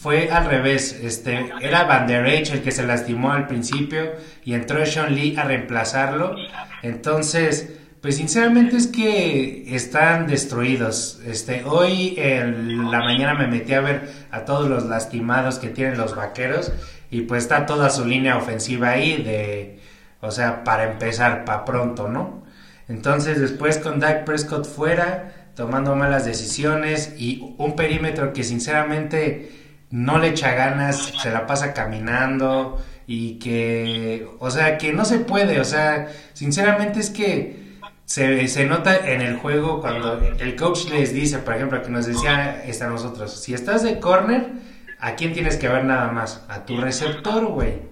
fue 0.00 0.30
al 0.30 0.46
revés, 0.46 0.96
este, 1.02 1.50
era 1.60 1.82
Van 1.84 2.06
Der 2.06 2.24
Eich 2.24 2.52
el 2.52 2.62
que 2.62 2.70
se 2.70 2.86
lastimó 2.86 3.32
al 3.32 3.48
principio 3.48 4.12
y 4.44 4.54
entró 4.54 4.86
Sean 4.86 5.12
Lee 5.12 5.34
a 5.36 5.42
reemplazarlo. 5.42 6.36
Entonces, 6.82 7.72
pues 8.00 8.16
sinceramente 8.16 8.76
es 8.76 8.86
que 8.86 9.74
están 9.74 10.28
destruidos. 10.28 11.20
Este, 11.26 11.64
hoy 11.64 12.14
en 12.16 12.92
la 12.92 13.00
mañana 13.00 13.34
me 13.34 13.48
metí 13.48 13.74
a 13.74 13.80
ver 13.80 14.08
a 14.30 14.44
todos 14.44 14.68
los 14.68 14.84
lastimados 14.84 15.58
que 15.58 15.68
tienen 15.68 15.98
los 15.98 16.14
vaqueros 16.14 16.70
y 17.10 17.22
pues 17.22 17.42
está 17.42 17.66
toda 17.66 17.90
su 17.90 18.04
línea 18.04 18.36
ofensiva 18.36 18.90
ahí 18.90 19.20
de, 19.20 19.80
o 20.20 20.30
sea, 20.30 20.62
para 20.62 20.92
empezar, 20.92 21.44
para 21.44 21.64
pronto, 21.64 22.06
¿no? 22.06 22.44
Entonces 22.88 23.40
después 23.40 23.78
con 23.78 23.98
Dak 23.98 24.24
Prescott 24.24 24.64
fuera, 24.64 25.50
tomando 25.56 25.96
malas 25.96 26.24
decisiones 26.24 27.14
y 27.18 27.56
un 27.58 27.74
perímetro 27.74 28.32
que 28.32 28.44
sinceramente 28.44 29.57
no 29.90 30.18
le 30.18 30.28
echa 30.28 30.54
ganas, 30.54 31.12
se 31.20 31.30
la 31.30 31.46
pasa 31.46 31.72
caminando 31.72 32.82
y 33.06 33.38
que, 33.38 34.28
o 34.38 34.50
sea, 34.50 34.76
que 34.78 34.92
no 34.92 35.04
se 35.04 35.20
puede, 35.20 35.60
o 35.60 35.64
sea, 35.64 36.08
sinceramente 36.34 37.00
es 37.00 37.10
que 37.10 37.78
se, 38.04 38.48
se, 38.48 38.66
nota 38.66 38.96
en 38.96 39.22
el 39.22 39.36
juego 39.36 39.80
cuando 39.80 40.18
el 40.18 40.56
coach 40.56 40.90
les 40.90 41.12
dice, 41.12 41.38
por 41.38 41.54
ejemplo, 41.54 41.82
que 41.82 41.90
nos 41.90 42.06
decía 42.06 42.62
esta 42.64 42.86
a 42.86 42.90
nosotros, 42.90 43.40
si 43.40 43.54
estás 43.54 43.82
de 43.82 43.98
corner, 43.98 44.52
¿a 44.98 45.14
quién 45.14 45.32
tienes 45.32 45.56
que 45.56 45.68
ver 45.68 45.84
nada 45.84 46.10
más? 46.12 46.44
A 46.48 46.64
tu 46.64 46.76
receptor, 46.78 47.46
güey. 47.46 47.82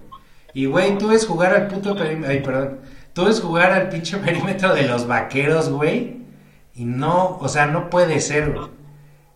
Y, 0.53 0.65
güey, 0.65 0.97
tú 0.97 1.09
ves 1.09 1.25
jugar 1.25 1.53
al 1.55 1.67
puto 1.67 1.95
perímetro, 1.95 2.31
ay, 2.31 2.41
perdón, 2.41 2.79
tú 3.13 3.25
ves 3.25 3.41
jugar 3.41 3.71
al 3.71 3.89
pinche 3.89 4.17
perímetro 4.17 4.73
de 4.73 4.83
los 4.83 5.07
vaqueros, 5.07 5.69
güey, 5.69 6.17
y 6.73 6.85
no, 6.85 7.37
o 7.39 7.49
sea, 7.49 7.65
no 7.65 7.89
puede 7.89 8.19
ser. 8.21 8.55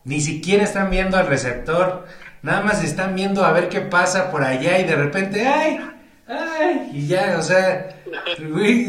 Ni 0.04 0.20
siquiera 0.20 0.64
están 0.64 0.90
viendo 0.90 1.18
al 1.18 1.28
receptor, 1.28 2.06
nada 2.42 2.62
más 2.62 2.84
están 2.84 3.16
viendo 3.16 3.44
a 3.46 3.52
ver 3.52 3.70
qué 3.70 3.82
pasa 3.82 4.32
por 4.32 4.44
allá 4.44 4.80
y 4.80 4.86
de 4.86 4.96
repente, 4.96 5.48
¡ay! 5.48 5.80
¡ay! 6.28 6.90
Y 6.94 7.08
ya, 7.08 7.36
o 7.38 7.42
sea, 7.42 7.90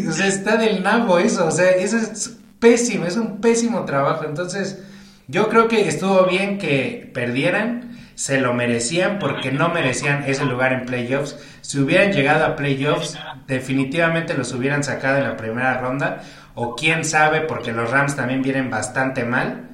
o 0.09 0.13
sea, 0.13 0.27
está 0.27 0.57
del 0.57 0.83
nabo 0.83 1.19
eso, 1.19 1.47
o 1.47 1.51
sea, 1.51 1.71
eso 1.71 1.97
es 1.97 2.37
pésimo, 2.59 3.07
es 3.07 3.17
un 3.17 3.41
pésimo 3.41 3.85
trabajo. 3.85 4.25
Entonces, 4.25 4.83
yo 5.29 5.49
creo 5.49 5.69
que 5.69 5.89
estuvo 5.89 6.25
bien 6.27 6.59
que 6.59 7.11
perdieran, 7.13 7.99
se 8.15 8.41
lo 8.41 8.55
merecían 8.55 9.19
porque 9.19 9.51
no 9.51 9.69
merecían 9.71 10.25
ese 10.27 10.45
lugar 10.45 10.73
en 10.73 10.87
playoffs. 10.87 11.37
Si 11.61 11.79
hubieran 11.79 12.13
llegado 12.13 12.45
a 12.45 12.57
playoffs, 12.57 13.19
definitivamente 13.47 14.35
los 14.35 14.53
hubieran 14.53 14.85
sacado 14.85 15.19
en 15.19 15.25
la 15.25 15.37
primera 15.37 15.79
ronda, 15.79 16.23
o 16.55 16.77
quién 16.77 17.05
sabe, 17.05 17.41
porque 17.41 17.73
los 17.73 17.91
Rams 17.91 18.15
también 18.15 18.43
vienen 18.43 18.71
bastante 18.71 19.25
mal. 19.25 19.71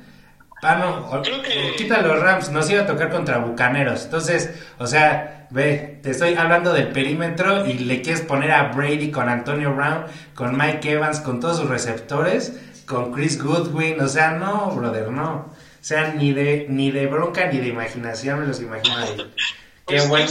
Ah, 0.63 0.75
no, 0.75 1.23
quita 1.77 2.03
los 2.03 2.21
Rams, 2.21 2.51
nos 2.51 2.69
iba 2.69 2.83
a 2.83 2.87
tocar 2.87 3.11
contra 3.11 3.39
Bucaneros. 3.39 4.05
Entonces, 4.05 4.51
o 4.79 4.87
sea, 4.87 5.47
ve, 5.51 6.01
te 6.03 6.11
estoy 6.11 6.35
hablando 6.35 6.73
del 6.73 6.89
perímetro 6.89 7.67
y 7.67 7.75
le 7.75 8.03
quieres 8.03 8.23
poner 8.23 8.51
a 8.51 8.65
Brady 8.73 9.11
con 9.11 9.29
Antonio 9.29 9.73
Brown, 9.75 10.07
con 10.35 10.57
Mike 10.57 10.91
Evans, 10.91 11.21
con 11.21 11.41
todos 11.41 11.59
sus 11.59 11.69
receptores, 11.69 12.59
con 12.87 13.13
Chris 13.13 13.41
Goodwin. 13.43 14.01
O 14.01 14.09
sea, 14.09 14.33
no, 14.33 14.73
brother, 14.73 15.11
no. 15.11 15.55
O 15.55 15.85
sea, 15.85 16.13
ni 16.15 16.33
de, 16.33 16.67
ni 16.69 16.91
de 16.91 17.07
bronca 17.07 17.47
ni 17.47 17.59
de 17.59 17.69
imaginación 17.69 18.41
me 18.41 18.47
los 18.47 18.61
imagino 18.61 18.97
ahí. 18.97 19.17
Qué 19.87 19.97
pues, 19.97 20.09
bueno. 20.09 20.29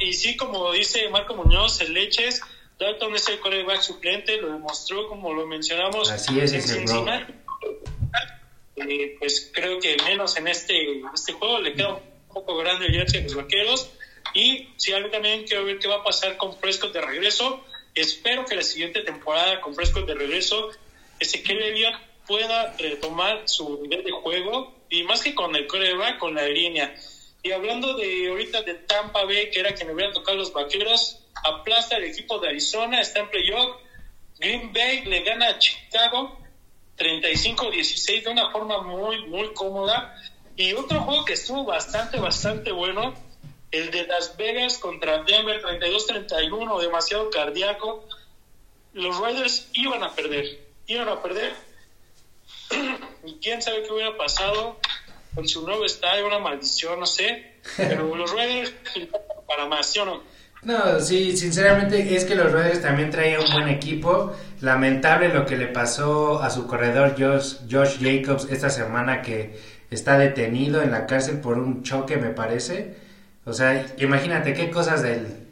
y 0.00 0.12
sí, 0.14 0.36
como 0.36 0.72
dice 0.72 1.06
Marco 1.10 1.34
Muñoz, 1.34 1.82
el 1.82 1.92
Leches, 1.92 2.40
Dalton 2.78 3.14
es 3.14 3.28
el 3.28 3.40
coreback 3.40 3.82
suplente, 3.82 4.40
lo 4.40 4.52
demostró 4.52 5.06
como 5.08 5.34
lo 5.34 5.46
mencionamos. 5.46 6.10
Así 6.10 6.40
es, 6.40 6.52
ese 6.54 6.84
bro 6.84 7.04
eh, 8.88 9.16
pues 9.18 9.50
creo 9.52 9.80
que 9.80 9.96
menos 10.04 10.36
en 10.36 10.48
este, 10.48 11.02
este 11.14 11.32
juego 11.32 11.60
le 11.60 11.74
queda 11.74 11.94
un 11.94 12.28
poco 12.32 12.56
grande 12.56 12.86
el 12.86 13.00
a 13.00 13.20
los 13.22 13.34
vaqueros. 13.34 13.90
Y 14.34 14.68
si 14.76 14.92
algo 14.92 15.10
también 15.10 15.44
quiero 15.46 15.64
ver 15.64 15.78
qué 15.78 15.88
va 15.88 15.96
a 15.96 16.02
pasar 16.04 16.36
con 16.36 16.58
Prescott 16.58 16.92
de 16.92 17.00
regreso. 17.00 17.64
Espero 17.94 18.44
que 18.44 18.54
la 18.54 18.62
siguiente 18.62 19.00
temporada 19.02 19.60
con 19.60 19.74
Prescott 19.74 20.06
de 20.06 20.14
regreso, 20.14 20.70
Ezequiel 21.18 21.62
Elliott 21.62 21.96
pueda 22.26 22.76
retomar 22.78 23.48
su 23.48 23.80
nivel 23.82 24.04
de 24.04 24.12
juego 24.12 24.74
y 24.90 25.02
más 25.02 25.22
que 25.22 25.34
con 25.34 25.56
el 25.56 25.66
coreback, 25.66 26.18
con 26.18 26.34
la 26.34 26.46
línea. 26.46 26.94
Y 27.42 27.52
hablando 27.52 27.94
de 27.94 28.28
ahorita 28.28 28.62
de 28.62 28.74
Tampa 28.74 29.24
Bay, 29.24 29.50
que 29.50 29.60
era 29.60 29.74
quien 29.74 29.88
le 29.88 29.94
hubiera 29.94 30.12
tocado 30.12 30.38
los 30.38 30.52
vaqueros, 30.52 31.20
aplasta 31.44 31.96
el 31.96 32.04
equipo 32.04 32.38
de 32.38 32.48
Arizona, 32.48 33.00
está 33.00 33.20
en 33.20 33.30
playoff. 33.30 33.76
Green 34.38 34.72
Bay 34.72 35.04
le 35.04 35.22
gana 35.22 35.48
a 35.48 35.58
Chicago 35.58 36.38
35-16 36.98 38.24
de 38.24 38.30
una 38.30 38.50
forma 38.50 38.82
muy, 38.82 39.26
muy 39.26 39.52
cómoda. 39.54 40.14
Y 40.56 40.72
otro 40.72 41.00
juego 41.00 41.24
que 41.24 41.34
estuvo 41.34 41.64
bastante, 41.64 42.18
bastante 42.18 42.72
bueno, 42.72 43.14
el 43.70 43.90
de 43.90 44.06
Las 44.06 44.36
Vegas 44.36 44.78
contra 44.78 45.22
Denver 45.22 45.62
32-31, 45.62 46.80
demasiado 46.80 47.30
cardíaco. 47.30 48.04
Los 48.92 49.18
Raiders 49.20 49.68
iban 49.74 50.02
a 50.02 50.14
perder, 50.14 50.58
iban 50.86 51.08
a 51.08 51.22
perder. 51.22 51.54
y 53.24 53.34
quién 53.40 53.62
sabe 53.62 53.84
qué 53.84 53.92
hubiera 53.92 54.16
pasado 54.16 54.78
con 55.34 55.46
su 55.46 55.64
nuevo 55.64 55.84
estadio, 55.84 56.26
una 56.26 56.40
maldición, 56.40 56.98
no 56.98 57.06
sé. 57.06 57.54
Pero 57.76 58.14
los 58.16 58.32
Raiders 58.32 58.72
para 59.46 59.66
más, 59.66 59.86
¿sí 59.92 60.00
o 60.00 60.04
no? 60.04 60.22
No, 60.62 61.00
sí, 61.00 61.36
sinceramente 61.36 62.16
es 62.16 62.24
que 62.24 62.34
los 62.34 62.50
Raiders 62.50 62.82
también 62.82 63.10
traían 63.10 63.42
un 63.42 63.52
buen 63.52 63.68
equipo. 63.68 64.34
Lamentable 64.60 65.28
lo 65.28 65.46
que 65.46 65.56
le 65.56 65.66
pasó 65.68 66.42
a 66.42 66.50
su 66.50 66.66
corredor 66.66 67.14
Josh, 67.18 67.58
Josh 67.70 67.98
Jacobs 68.00 68.48
esta 68.50 68.70
semana 68.70 69.22
que 69.22 69.56
está 69.90 70.18
detenido 70.18 70.82
en 70.82 70.90
la 70.90 71.06
cárcel 71.06 71.38
por 71.38 71.58
un 71.58 71.82
choque, 71.82 72.16
me 72.16 72.30
parece. 72.30 72.96
O 73.44 73.52
sea, 73.52 73.86
imagínate 73.98 74.52
qué 74.54 74.70
cosas 74.70 75.02
del, 75.02 75.46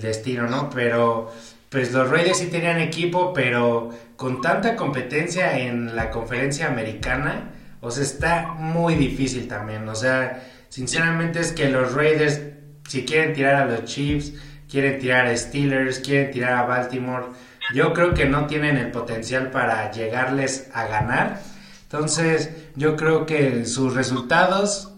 destino, 0.00 0.46
¿no? 0.46 0.68
Pero 0.70 1.32
pues 1.70 1.92
los 1.92 2.10
Raiders 2.10 2.38
sí 2.38 2.46
tenían 2.46 2.78
equipo, 2.78 3.32
pero 3.32 3.90
con 4.16 4.40
tanta 4.40 4.76
competencia 4.76 5.58
en 5.58 5.96
la 5.96 6.10
conferencia 6.10 6.68
americana, 6.68 7.52
o 7.80 7.90
sea, 7.90 8.02
está 8.02 8.46
muy 8.58 8.94
difícil 8.94 9.48
también. 9.48 9.88
O 9.88 9.94
sea, 9.94 10.46
sinceramente 10.68 11.40
es 11.40 11.52
que 11.52 11.70
los 11.70 11.94
Raiders, 11.94 12.40
si 12.86 13.04
quieren 13.04 13.32
tirar 13.32 13.54
a 13.54 13.64
los 13.64 13.84
Chiefs, 13.84 14.34
quieren 14.70 14.98
tirar 14.98 15.26
a 15.26 15.36
Steelers, 15.36 16.00
quieren 16.00 16.30
tirar 16.30 16.52
a 16.54 16.62
Baltimore. 16.64 17.26
Yo 17.74 17.92
creo 17.92 18.14
que 18.14 18.26
no 18.26 18.46
tienen 18.46 18.76
el 18.76 18.90
potencial 18.90 19.50
para 19.50 19.90
llegarles 19.90 20.68
a 20.72 20.86
ganar. 20.86 21.40
Entonces, 21.84 22.50
yo 22.76 22.96
creo 22.96 23.26
que 23.26 23.64
sus 23.64 23.94
resultados, 23.94 24.92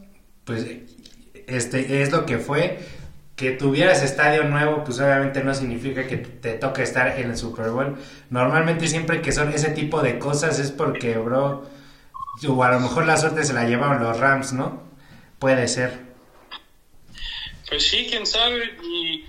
pues, 0.44 0.66
este 1.46 2.02
es 2.02 2.12
lo 2.12 2.26
que 2.26 2.38
fue. 2.38 2.80
Que 3.36 3.52
tuvieras 3.52 4.02
estadio 4.02 4.44
nuevo, 4.44 4.84
pues 4.84 5.00
obviamente 5.00 5.42
no 5.42 5.54
significa 5.54 6.06
que 6.06 6.18
te 6.18 6.52
toque 6.52 6.82
estar 6.82 7.18
en 7.18 7.30
el 7.30 7.36
Super 7.36 7.70
Bowl. 7.70 7.96
Normalmente 8.30 8.86
siempre 8.86 9.22
que 9.22 9.32
son 9.32 9.52
ese 9.52 9.70
tipo 9.70 10.02
de 10.02 10.18
cosas 10.18 10.58
es 10.58 10.70
porque, 10.70 11.16
bro, 11.16 11.66
o 12.46 12.64
a 12.64 12.70
lo 12.70 12.80
mejor 12.80 13.06
la 13.06 13.16
suerte 13.16 13.44
se 13.44 13.52
la 13.52 13.64
llevaron 13.64 14.02
los 14.02 14.18
Rams, 14.18 14.52
¿no? 14.52 14.82
Puede 15.38 15.66
ser. 15.66 15.98
Pues 17.68 17.88
sí, 17.88 18.06
quién 18.08 18.26
sabe. 18.26 18.64
Y 18.82 19.24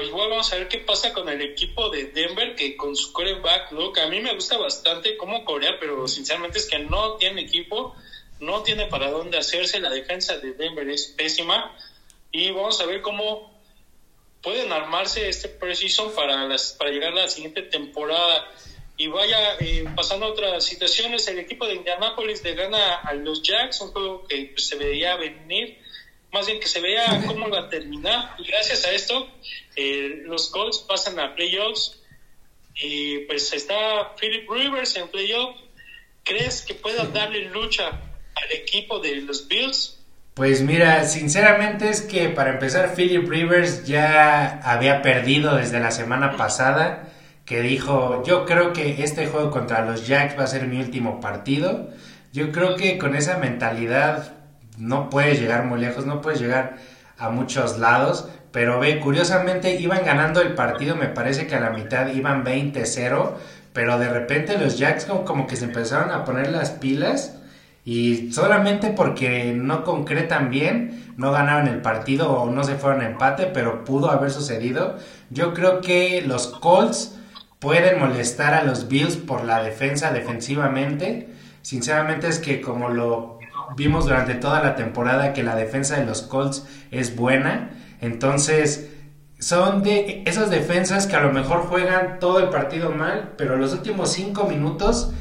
igual 0.00 0.30
vamos 0.30 0.52
a 0.52 0.56
ver 0.56 0.68
qué 0.68 0.78
pasa 0.78 1.12
con 1.12 1.28
el 1.28 1.42
equipo 1.42 1.90
de 1.90 2.06
Denver, 2.06 2.54
que 2.54 2.76
con 2.76 2.96
su 2.96 3.12
coreback, 3.12 3.70
que 3.92 4.00
a 4.00 4.06
mí 4.08 4.20
me 4.20 4.34
gusta 4.34 4.56
bastante 4.56 5.16
cómo 5.16 5.44
Corea, 5.44 5.76
pero 5.78 6.06
sinceramente 6.08 6.58
es 6.58 6.68
que 6.68 6.78
no 6.78 7.16
tiene 7.16 7.42
equipo, 7.42 7.94
no 8.40 8.62
tiene 8.62 8.86
para 8.86 9.10
dónde 9.10 9.38
hacerse, 9.38 9.80
la 9.80 9.90
defensa 9.90 10.38
de 10.38 10.52
Denver 10.54 10.88
es 10.88 11.08
pésima, 11.08 11.76
y 12.30 12.50
vamos 12.50 12.80
a 12.80 12.86
ver 12.86 13.02
cómo 13.02 13.52
pueden 14.42 14.72
armarse 14.72 15.28
este 15.28 15.48
precision 15.48 16.12
para, 16.14 16.46
las, 16.46 16.72
para 16.72 16.90
llegar 16.90 17.12
a 17.12 17.22
la 17.22 17.28
siguiente 17.28 17.62
temporada. 17.62 18.50
Y 18.96 19.06
vaya 19.06 19.56
eh, 19.60 19.84
pasando 19.96 20.26
a 20.26 20.30
otras 20.30 20.64
situaciones, 20.64 21.26
el 21.28 21.38
equipo 21.38 21.66
de 21.66 21.74
Indianapolis 21.74 22.42
le 22.44 22.54
gana 22.54 22.96
a 22.96 23.14
los 23.14 23.42
Jacks, 23.42 23.80
un 23.80 23.92
juego 23.92 24.24
que 24.24 24.50
pues, 24.52 24.66
se 24.66 24.76
veía 24.76 25.16
venir, 25.16 25.78
más 26.32 26.46
bien 26.46 26.60
que 26.60 26.66
se 26.66 26.80
vea 26.80 27.22
cómo 27.26 27.48
va 27.50 27.60
a 27.60 27.68
terminar. 27.68 28.34
Y 28.38 28.44
gracias 28.44 28.84
a 28.84 28.90
esto, 28.90 29.28
eh, 29.76 30.22
los 30.24 30.50
Colts 30.50 30.78
pasan 30.88 31.18
a 31.20 31.34
playoffs. 31.34 31.98
Y 32.74 33.18
pues 33.26 33.52
está 33.52 34.14
Philip 34.18 34.48
Rivers 34.50 34.96
en 34.96 35.08
playoff. 35.08 35.56
¿Crees 36.24 36.62
que 36.62 36.74
pueda 36.74 37.04
darle 37.04 37.50
lucha 37.50 37.88
al 37.88 38.52
equipo 38.52 38.98
de 38.98 39.16
los 39.16 39.46
Bills? 39.46 39.98
Pues 40.34 40.62
mira, 40.62 41.04
sinceramente 41.04 41.90
es 41.90 42.00
que 42.00 42.30
para 42.30 42.50
empezar 42.50 42.94
Philip 42.94 43.28
Rivers 43.28 43.84
ya 43.86 44.60
había 44.64 45.02
perdido 45.02 45.56
desde 45.56 45.78
la 45.78 45.90
semana 45.90 46.38
pasada, 46.38 47.12
que 47.44 47.60
dijo, 47.60 48.22
yo 48.24 48.46
creo 48.46 48.72
que 48.72 49.02
este 49.02 49.26
juego 49.26 49.50
contra 49.50 49.84
los 49.84 50.06
Jacks 50.06 50.38
va 50.38 50.44
a 50.44 50.46
ser 50.46 50.66
mi 50.66 50.78
último 50.78 51.20
partido. 51.20 51.90
Yo 52.32 52.50
creo 52.50 52.76
que 52.76 52.96
con 52.96 53.14
esa 53.14 53.36
mentalidad 53.36 54.41
no 54.78 55.10
puedes 55.10 55.40
llegar 55.40 55.64
muy 55.64 55.80
lejos, 55.80 56.06
no 56.06 56.20
puedes 56.20 56.40
llegar 56.40 56.76
a 57.18 57.28
muchos 57.30 57.78
lados, 57.78 58.28
pero 58.50 58.80
ve, 58.80 59.00
curiosamente 59.00 59.80
iban 59.80 60.04
ganando 60.04 60.40
el 60.40 60.54
partido, 60.54 60.96
me 60.96 61.08
parece 61.08 61.46
que 61.46 61.54
a 61.54 61.60
la 61.60 61.70
mitad 61.70 62.08
iban 62.08 62.44
20-0, 62.44 63.32
pero 63.72 63.98
de 63.98 64.08
repente 64.08 64.58
los 64.58 64.78
Jacks 64.78 65.04
como, 65.04 65.24
como 65.24 65.46
que 65.46 65.56
se 65.56 65.64
empezaron 65.64 66.10
a 66.10 66.24
poner 66.24 66.50
las 66.50 66.70
pilas 66.70 67.36
y 67.84 68.30
solamente 68.32 68.90
porque 68.90 69.52
no 69.54 69.82
concretan 69.84 70.50
bien, 70.50 71.14
no 71.16 71.32
ganaron 71.32 71.68
el 71.68 71.80
partido 71.80 72.30
o 72.30 72.50
no 72.50 72.62
se 72.62 72.76
fueron 72.76 73.00
a 73.00 73.06
empate, 73.06 73.46
pero 73.46 73.84
pudo 73.84 74.10
haber 74.10 74.30
sucedido. 74.30 74.98
Yo 75.30 75.52
creo 75.52 75.80
que 75.80 76.22
los 76.22 76.46
Colts 76.46 77.18
pueden 77.58 77.98
molestar 77.98 78.54
a 78.54 78.62
los 78.62 78.88
Bills 78.88 79.16
por 79.16 79.44
la 79.44 79.62
defensa 79.62 80.12
defensivamente. 80.12 81.28
Sinceramente 81.62 82.28
es 82.28 82.38
que 82.38 82.60
como 82.60 82.88
lo 82.88 83.38
vimos 83.76 84.06
durante 84.06 84.34
toda 84.34 84.62
la 84.62 84.74
temporada 84.74 85.32
que 85.32 85.42
la 85.42 85.56
defensa 85.56 85.96
de 85.96 86.06
los 86.06 86.22
Colts 86.22 86.66
es 86.90 87.16
buena, 87.16 87.70
entonces 88.00 88.90
son 89.38 89.82
de 89.82 90.22
esas 90.26 90.50
defensas 90.50 91.06
que 91.06 91.16
a 91.16 91.20
lo 91.20 91.32
mejor 91.32 91.62
juegan 91.62 92.18
todo 92.20 92.38
el 92.38 92.48
partido 92.48 92.90
mal, 92.90 93.32
pero 93.36 93.56
los 93.56 93.72
últimos 93.72 94.12
cinco 94.12 94.44
minutos 94.44 95.12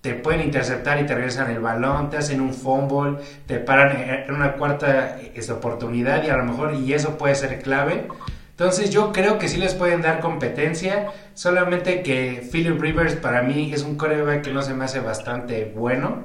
te 0.00 0.14
pueden 0.14 0.42
interceptar 0.42 1.00
y 1.00 1.06
te 1.06 1.14
regresan 1.14 1.50
el 1.50 1.60
balón, 1.60 2.10
te 2.10 2.16
hacen 2.16 2.40
un 2.40 2.54
fumble, 2.54 3.18
te 3.46 3.58
paran 3.58 3.96
en 4.00 4.34
una 4.34 4.54
cuarta 4.54 5.18
esta 5.34 5.54
oportunidad 5.54 6.24
y 6.24 6.28
a 6.28 6.36
lo 6.36 6.44
mejor 6.44 6.74
y 6.74 6.92
eso 6.92 7.18
puede 7.18 7.34
ser 7.34 7.60
clave. 7.62 8.08
Entonces 8.50 8.90
yo 8.90 9.12
creo 9.12 9.38
que 9.38 9.48
sí 9.48 9.56
les 9.56 9.74
pueden 9.74 10.02
dar 10.02 10.18
competencia, 10.18 11.12
solamente 11.34 12.02
que 12.02 12.48
Philip 12.50 12.80
Rivers 12.80 13.14
para 13.14 13.42
mí 13.42 13.72
es 13.72 13.82
un 13.84 13.96
coreback 13.96 14.42
que 14.42 14.52
no 14.52 14.62
se 14.62 14.74
me 14.74 14.84
hace 14.84 14.98
bastante 14.98 15.72
bueno 15.76 16.24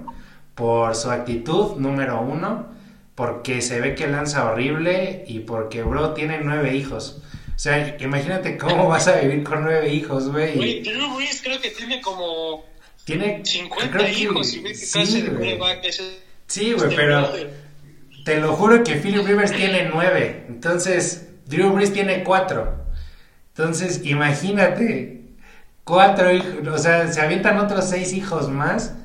por 0.55 0.95
su 0.95 1.09
actitud, 1.09 1.77
número 1.77 2.21
uno, 2.21 2.67
porque 3.15 3.61
se 3.61 3.79
ve 3.79 3.95
que 3.95 4.07
lanza 4.07 4.45
horrible 4.45 5.25
y 5.27 5.39
porque, 5.39 5.83
bro, 5.83 6.13
tiene 6.13 6.39
nueve 6.43 6.75
hijos. 6.75 7.21
O 7.55 7.59
sea, 7.59 7.95
imagínate 7.99 8.57
cómo 8.57 8.87
vas 8.87 9.07
a 9.07 9.19
vivir 9.19 9.43
con 9.43 9.63
nueve 9.63 9.93
hijos, 9.93 10.31
güey. 10.31 10.55
Güey, 10.55 10.81
Drew 10.81 11.15
Brees 11.15 11.41
creo 11.41 11.61
que 11.61 11.69
tiene 11.69 12.01
como 12.01 12.65
tiene 13.05 13.41
50 13.43 14.09
hijos 14.09 14.53
y 14.53 14.61
ve 14.61 14.69
que 14.69 14.75
sí, 14.75 15.21
güey. 15.21 15.59
Sí, 16.47 16.73
güey, 16.73 16.95
pero 16.95 17.31
te 18.25 18.39
lo 18.39 18.53
juro 18.53 18.83
que 18.83 18.95
Philip 18.95 19.25
Rivers 19.25 19.51
tiene 19.51 19.89
nueve. 19.93 20.45
Entonces, 20.47 21.27
Drew 21.45 21.71
Brees 21.73 21.93
tiene 21.93 22.23
cuatro. 22.23 22.85
Entonces, 23.49 24.01
imagínate, 24.03 25.21
cuatro 25.83 26.31
hijos, 26.31 26.67
o 26.67 26.77
sea, 26.77 27.11
se 27.11 27.21
avientan 27.21 27.59
otros 27.59 27.89
seis 27.89 28.13
hijos 28.13 28.49
más. 28.49 28.95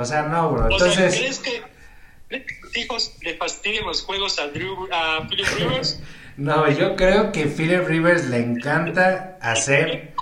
O 0.00 0.04
sea, 0.04 0.22
no, 0.22 0.50
bro. 0.50 0.70
Entonces, 0.70 1.14
¿crees 1.14 1.38
que 1.40 2.80
hijos 2.80 3.16
le 3.22 3.36
fastidian 3.36 3.84
los 3.84 4.02
juegos 4.02 4.38
a, 4.38 4.48
Drew, 4.48 4.88
a 4.90 5.26
Philip 5.28 5.46
Rivers? 5.58 6.00
no, 6.38 6.70
yo 6.70 6.96
creo 6.96 7.32
que 7.32 7.46
Philip 7.46 7.86
Rivers 7.86 8.26
le 8.28 8.38
encanta 8.38 9.36
hacer 9.42 10.14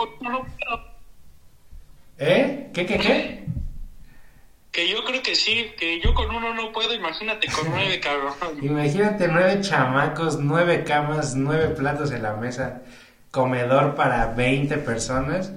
¿Eh? 2.18 2.70
¿Qué, 2.74 2.86
qué, 2.86 2.98
qué? 2.98 3.44
Que 4.72 4.88
yo 4.88 5.04
creo 5.04 5.22
que 5.22 5.36
sí, 5.36 5.70
que 5.78 6.00
yo 6.00 6.12
con 6.12 6.34
uno 6.34 6.52
no 6.52 6.72
puedo, 6.72 6.92
imagínate 6.92 7.46
con 7.46 7.70
nueve, 7.70 8.00
cabrón. 8.02 8.34
Imagínate 8.60 9.28
nueve 9.28 9.60
chamacos, 9.60 10.38
nueve 10.40 10.82
camas, 10.82 11.36
nueve 11.36 11.68
platos 11.68 12.10
en 12.10 12.24
la 12.24 12.34
mesa, 12.34 12.82
comedor 13.30 13.94
para 13.94 14.26
20 14.34 14.78
personas. 14.78 15.52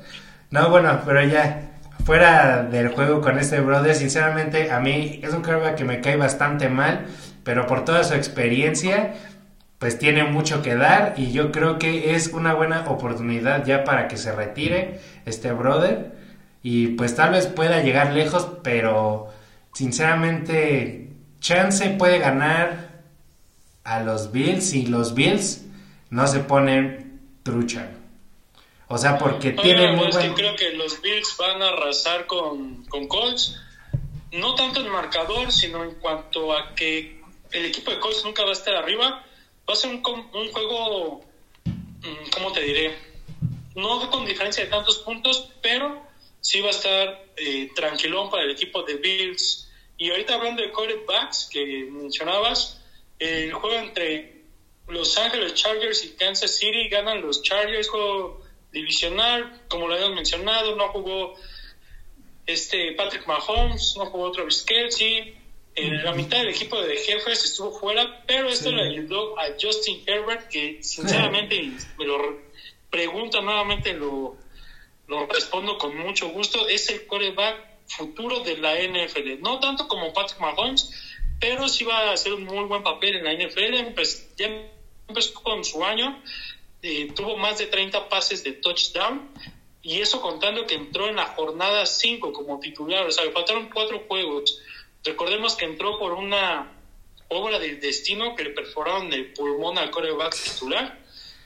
No, 0.51 0.69
bueno, 0.69 1.01
pero 1.05 1.25
ya, 1.25 1.70
fuera 2.05 2.63
del 2.63 2.89
juego 2.89 3.21
con 3.21 3.37
este 3.37 3.59
brother, 3.59 3.95
sinceramente 3.95 4.71
a 4.71 4.79
mí 4.79 5.19
es 5.23 5.33
un 5.33 5.41
cargo 5.41 5.75
que 5.75 5.85
me 5.85 6.01
cae 6.01 6.15
bastante 6.15 6.69
mal, 6.69 7.05
pero 7.43 7.67
por 7.67 7.85
toda 7.85 8.03
su 8.03 8.13
experiencia, 8.13 9.13
pues 9.79 9.97
tiene 9.97 10.23
mucho 10.23 10.61
que 10.61 10.75
dar 10.75 11.15
y 11.17 11.31
yo 11.31 11.51
creo 11.51 11.79
que 11.79 12.15
es 12.15 12.27
una 12.27 12.53
buena 12.53 12.85
oportunidad 12.87 13.65
ya 13.65 13.83
para 13.83 14.07
que 14.07 14.17
se 14.17 14.31
retire 14.31 14.99
este 15.25 15.51
brother 15.53 16.11
y 16.63 16.87
pues 16.89 17.15
tal 17.15 17.31
vez 17.31 17.47
pueda 17.47 17.81
llegar 17.81 18.13
lejos, 18.13 18.47
pero 18.63 19.29
sinceramente 19.73 21.09
Chance 21.39 21.95
puede 21.97 22.19
ganar 22.19 23.01
a 23.83 24.01
los 24.01 24.31
Bills 24.31 24.73
y 24.73 24.85
los 24.85 25.15
Bills 25.15 25.65
no 26.09 26.27
se 26.27 26.39
ponen 26.39 27.19
trucha. 27.43 27.87
O 28.91 28.97
sea, 28.97 29.17
porque 29.17 29.51
tienen 29.51 29.95
muy 29.95 30.07
buen... 30.11 30.33
creo 30.33 30.55
que 30.55 30.71
los 30.71 31.01
Bills 31.01 31.35
van 31.37 31.61
a 31.61 31.69
arrasar 31.69 32.27
con, 32.27 32.85
con 32.85 33.07
Colts, 33.07 33.57
no 34.33 34.55
tanto 34.55 34.81
en 34.81 34.89
marcador, 34.89 35.51
sino 35.51 35.83
en 35.83 35.95
cuanto 35.95 36.53
a 36.53 36.75
que 36.75 37.21
el 37.51 37.65
equipo 37.65 37.91
de 37.91 37.99
Colts 37.99 38.25
nunca 38.25 38.43
va 38.43 38.49
a 38.49 38.53
estar 38.53 38.75
arriba. 38.75 39.25
Va 39.69 39.73
a 39.73 39.75
ser 39.75 39.91
un, 39.91 40.03
un 40.05 40.51
juego, 40.51 41.23
mm, 41.63 42.29
¿cómo 42.33 42.51
te 42.51 42.61
diré? 42.61 42.97
No 43.75 44.09
con 44.09 44.25
diferencia 44.25 44.63
de 44.65 44.69
tantos 44.69 44.97
puntos, 44.99 45.49
pero 45.61 46.05
sí 46.41 46.59
va 46.59 46.67
a 46.67 46.71
estar 46.71 47.25
eh, 47.37 47.69
tranquilón 47.73 48.29
para 48.29 48.43
el 48.43 48.51
equipo 48.51 48.83
de 48.83 48.95
Bills. 48.95 49.69
Y 49.97 50.09
ahorita 50.09 50.33
hablando 50.33 50.61
de 50.63 50.71
quarterbacks 50.71 51.49
que 51.51 51.87
mencionabas, 51.89 52.81
el 53.19 53.53
juego 53.53 53.77
entre 53.77 54.41
Los 54.87 55.17
Ángeles 55.17 55.53
Chargers 55.53 56.03
y 56.03 56.15
Kansas 56.15 56.57
City 56.57 56.89
ganan 56.89 57.21
los 57.21 57.41
Chargers, 57.43 57.87
juego 57.87 58.41
divisional, 58.71 59.61
como 59.67 59.87
lo 59.87 59.95
habíamos 59.95 60.15
mencionado, 60.15 60.75
no 60.75 60.89
jugó 60.89 61.35
este 62.45 62.93
Patrick 62.93 63.27
Mahomes, 63.27 63.95
no 63.97 64.05
jugó 64.07 64.31
Travis 64.31 64.63
Kelsey, 64.63 65.37
en 65.75 66.03
la 66.03 66.13
mitad 66.13 66.39
del 66.39 66.49
equipo 66.49 66.81
de 66.81 66.97
jefes 66.97 67.45
estuvo 67.45 67.71
fuera, 67.71 68.23
pero 68.27 68.49
esto 68.49 68.71
le 68.71 68.89
ayudó 68.89 69.39
a 69.39 69.47
Justin 69.59 70.03
Herbert, 70.05 70.49
que 70.49 70.83
sinceramente 70.83 71.71
me 71.97 72.05
lo 72.05 72.41
pregunta 72.89 73.39
nuevamente 73.41 73.93
lo 73.93 74.35
lo 75.11 75.27
respondo 75.27 75.77
con 75.77 75.97
mucho 75.97 76.29
gusto, 76.29 76.67
es 76.69 76.89
el 76.89 77.05
coreback 77.05 77.57
futuro 77.85 78.39
de 78.39 78.57
la 78.57 78.75
NFL. 78.75 79.41
No 79.41 79.59
tanto 79.59 79.87
como 79.87 80.13
Patrick 80.13 80.39
Mahomes, 80.39 80.89
pero 81.37 81.67
sí 81.67 81.83
va 81.83 82.09
a 82.09 82.13
hacer 82.13 82.33
un 82.33 82.45
muy 82.45 82.63
buen 82.63 82.81
papel 82.81 83.17
en 83.17 83.25
la 83.25 83.33
NFL. 83.33 83.93
ya 84.37 84.71
empezó 85.09 85.33
con 85.43 85.65
su 85.65 85.83
año, 85.83 86.23
eh, 86.81 87.11
tuvo 87.15 87.37
más 87.37 87.57
de 87.57 87.67
30 87.67 88.09
pases 88.09 88.43
de 88.43 88.53
touchdown, 88.53 89.29
y 89.81 89.99
eso 89.99 90.21
contando 90.21 90.65
que 90.67 90.75
entró 90.75 91.07
en 91.07 91.15
la 91.15 91.25
jornada 91.25 91.85
5 91.85 92.33
como 92.33 92.59
titular, 92.59 93.05
o 93.07 93.11
sea, 93.11 93.25
le 93.25 93.31
faltaron 93.31 93.69
cuatro 93.73 94.03
juegos. 94.07 94.61
Recordemos 95.03 95.55
que 95.55 95.65
entró 95.65 95.97
por 95.97 96.13
una 96.13 96.71
obra 97.29 97.57
del 97.59 97.79
destino 97.79 98.35
que 98.35 98.43
le 98.43 98.49
perforaron 98.51 99.11
el 99.13 99.33
pulmón 99.33 99.77
al 99.77 99.89
coreback 99.89 100.35
titular 100.35 100.99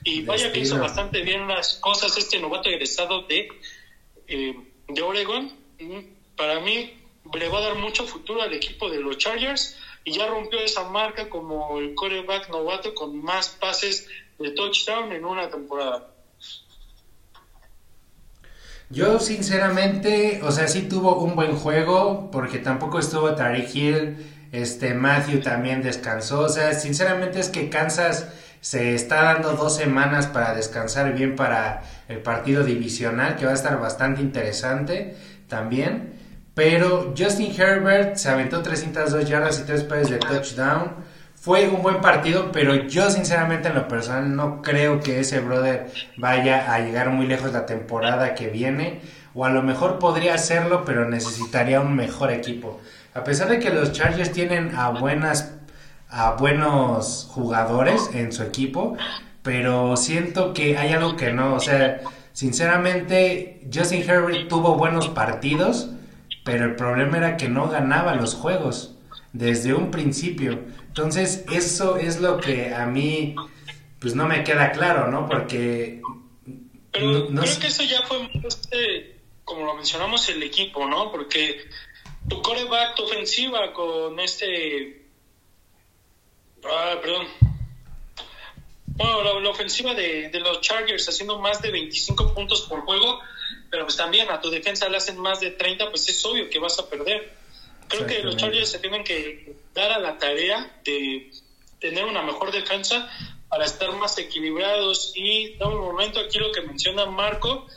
y 0.03 0.21
vaya 0.21 0.51
que 0.51 0.59
hizo 0.59 0.79
bastante 0.79 1.21
bien 1.21 1.47
las 1.47 1.75
cosas 1.75 2.17
este 2.17 2.39
novato 2.39 2.69
egresado 2.69 3.23
de, 3.23 3.47
eh, 4.27 4.55
de 4.87 5.01
Oregon. 5.01 5.55
Para 6.35 6.59
mí 6.59 6.93
le 7.33 7.49
va 7.49 7.59
a 7.59 7.61
dar 7.61 7.75
mucho 7.75 8.05
futuro 8.05 8.41
al 8.41 8.53
equipo 8.53 8.89
de 8.89 8.99
los 8.99 9.17
Chargers 9.17 9.77
y 10.03 10.11
ya 10.11 10.27
rompió 10.27 10.59
esa 10.59 10.89
marca 10.89 11.29
como 11.29 11.79
el 11.79 11.95
coreback 11.95 12.49
novato 12.49 12.93
con 12.93 13.23
más 13.23 13.49
pases 13.49 14.07
de 14.39 14.51
touchdown 14.51 15.11
en 15.11 15.25
una 15.25 15.49
temporada. 15.49 16.07
Yo 18.89 19.19
sinceramente, 19.19 20.41
o 20.43 20.51
sea, 20.51 20.67
sí 20.67 20.83
tuvo 20.83 21.17
un 21.17 21.35
buen 21.35 21.55
juego 21.55 22.29
porque 22.31 22.59
tampoco 22.59 22.99
estuvo 22.99 23.33
Tariq 23.33 23.75
Hill, 23.75 24.17
este 24.51 24.93
Matthew 24.93 25.41
también 25.41 25.81
descansó, 25.81 26.41
o 26.41 26.49
sea, 26.49 26.73
sinceramente 26.73 27.39
es 27.39 27.49
que 27.49 27.69
Kansas 27.69 28.27
se 28.61 28.95
está 28.95 29.23
dando 29.23 29.53
dos 29.53 29.75
semanas 29.75 30.27
para 30.27 30.55
descansar 30.55 31.13
bien 31.13 31.35
para 31.35 31.83
el 32.07 32.19
partido 32.19 32.63
divisional, 32.63 33.35
que 33.35 33.45
va 33.45 33.51
a 33.51 33.55
estar 33.55 33.79
bastante 33.79 34.21
interesante 34.21 35.15
también. 35.47 36.13
Pero 36.55 37.13
Justin 37.15 37.53
Herbert 37.59 38.15
se 38.15 38.29
aventó 38.29 38.63
302 38.63 39.27
yardas 39.27 39.59
y 39.59 39.65
3 39.65 39.83
pases 39.83 40.09
de 40.09 40.17
touchdown. 40.17 40.95
Fue 41.45 41.69
un 41.69 41.83
buen 41.83 42.01
partido, 42.01 42.51
pero 42.51 42.73
yo 42.73 43.11
sinceramente 43.11 43.67
en 43.67 43.75
lo 43.75 43.87
personal 43.87 44.35
no 44.35 44.63
creo 44.63 44.99
que 44.99 45.19
ese 45.19 45.41
brother 45.41 45.91
vaya 46.17 46.73
a 46.73 46.79
llegar 46.79 47.11
muy 47.11 47.27
lejos 47.27 47.53
la 47.53 47.67
temporada 47.67 48.33
que 48.33 48.47
viene. 48.47 49.01
O 49.35 49.45
a 49.45 49.51
lo 49.51 49.61
mejor 49.61 49.99
podría 49.99 50.33
hacerlo, 50.33 50.83
pero 50.85 51.07
necesitaría 51.07 51.81
un 51.81 51.95
mejor 51.95 52.31
equipo. 52.31 52.81
A 53.13 53.23
pesar 53.23 53.47
de 53.47 53.59
que 53.59 53.69
los 53.69 53.91
Chargers 53.91 54.31
tienen 54.31 54.73
a 54.75 54.89
buenas 54.89 55.53
a 56.09 56.31
buenos 56.31 57.27
jugadores 57.29 58.09
en 58.15 58.31
su 58.31 58.41
equipo, 58.41 58.97
pero 59.43 59.97
siento 59.97 60.51
que 60.51 60.79
hay 60.79 60.93
algo 60.93 61.15
que 61.15 61.31
no, 61.31 61.53
o 61.53 61.59
sea, 61.59 62.01
sinceramente 62.33 63.61
Justin 63.71 64.01
Herbert 64.01 64.47
tuvo 64.47 64.77
buenos 64.77 65.09
partidos, 65.09 65.91
pero 66.43 66.65
el 66.65 66.75
problema 66.75 67.17
era 67.17 67.37
que 67.37 67.49
no 67.49 67.69
ganaba 67.69 68.15
los 68.15 68.33
juegos. 68.33 68.93
desde 69.33 69.73
un 69.73 69.91
principio. 69.91 70.59
Entonces, 70.97 71.43
eso 71.51 71.97
es 71.97 72.21
lo 72.21 72.37
que 72.37 72.73
a 72.73 72.85
mí, 72.85 73.35
pues 73.99 74.15
no 74.15 74.29
me 74.29 74.45
queda 74.45 74.71
claro, 74.71 75.11
¿no? 75.11 75.27
Porque... 75.27 76.01
Pero 76.89 77.27
creo 77.27 77.59
que 77.59 77.67
eso 77.67 77.83
ya 77.83 78.01
fue, 78.03 78.17
como 79.43 79.65
lo 79.65 79.73
mencionamos, 79.73 80.29
el 80.29 80.41
equipo, 80.41 80.87
¿no? 80.87 81.11
Porque 81.11 81.65
tu 82.29 82.41
coreback, 82.41 82.95
tu 82.95 83.03
ofensiva 83.03 83.73
con 83.73 84.17
este... 84.21 85.05
Ah, 86.63 86.97
perdón. 87.01 87.27
Bueno, 88.85 89.41
la, 89.41 89.49
ofensiva 89.49 89.93
de, 89.93 90.29
de, 90.29 90.39
los 90.39 90.61
Chargers 90.61 91.09
haciendo 91.09 91.39
más 91.39 91.61
de 91.61 91.71
25 91.71 92.33
puntos 92.33 92.61
por 92.69 92.85
juego, 92.85 93.19
pero 93.69 93.83
pues 93.83 93.97
también 93.97 94.31
a 94.31 94.39
tu 94.39 94.49
defensa 94.49 94.87
le 94.87 94.95
hacen 94.95 95.19
más 95.19 95.41
de 95.41 95.51
30, 95.51 95.89
pues 95.89 96.07
es 96.07 96.23
obvio 96.23 96.49
que 96.49 96.57
vas 96.57 96.79
a 96.79 96.89
perder. 96.89 97.44
Creo 97.87 98.07
que 98.07 98.23
los 98.23 98.37
Chargers 98.37 98.69
se 98.69 98.79
tienen 98.79 99.03
que 99.03 99.55
dar 99.73 99.91
a 99.91 99.99
la 99.99 100.17
tarea 100.17 100.79
de 100.83 101.31
tener 101.79 102.05
una 102.05 102.21
mejor 102.21 102.51
defensa 102.51 103.09
para 103.49 103.65
estar 103.65 103.91
más 103.95 104.17
equilibrados 104.17 105.13
y 105.15 105.55
da 105.57 105.67
un 105.67 105.79
momento 105.79 106.19
aquí 106.19 106.39
lo 106.39 106.51
que 106.51 106.61
menciona 106.61 107.05
Marco 107.05 107.67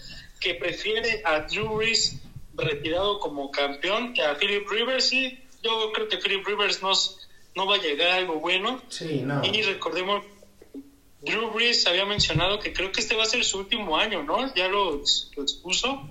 que 0.41 0.55
prefiere 0.55 1.23
a 1.25 1.41
Drew 1.41 1.77
Brees 1.77 2.21
retirado 2.55 3.19
como 3.21 3.51
campeón 3.51 4.15
que 4.15 4.23
a 4.23 4.37
Philip 4.37 4.69
Rivers 4.69 5.13
y 5.13 5.39
yo 5.63 5.93
creo 5.93 6.09
que 6.09 6.19
Philip 6.19 6.47
Rivers 6.47 6.83
nos, 6.83 7.29
no 7.55 7.67
va 7.67 7.77
a 7.77 7.79
llegar 7.79 8.11
a 8.11 8.17
algo 8.17 8.41
bueno 8.41 8.81
sí, 8.89 9.23
no. 9.23 9.43
y 9.45 9.63
recordemos 9.63 10.25
Drew 11.21 11.51
Brees 11.51 11.87
había 11.87 12.07
mencionado 12.07 12.59
que 12.59 12.73
creo 12.73 12.93
que 12.93 13.01
este 13.01 13.17
va 13.17 13.25
a 13.25 13.27
ser 13.27 13.45
su 13.45 13.59
último 13.59 13.97
año, 13.97 14.23
¿no? 14.23 14.55
Ya 14.55 14.69
lo, 14.69 15.03
lo 15.37 15.43
expuso. 15.43 16.09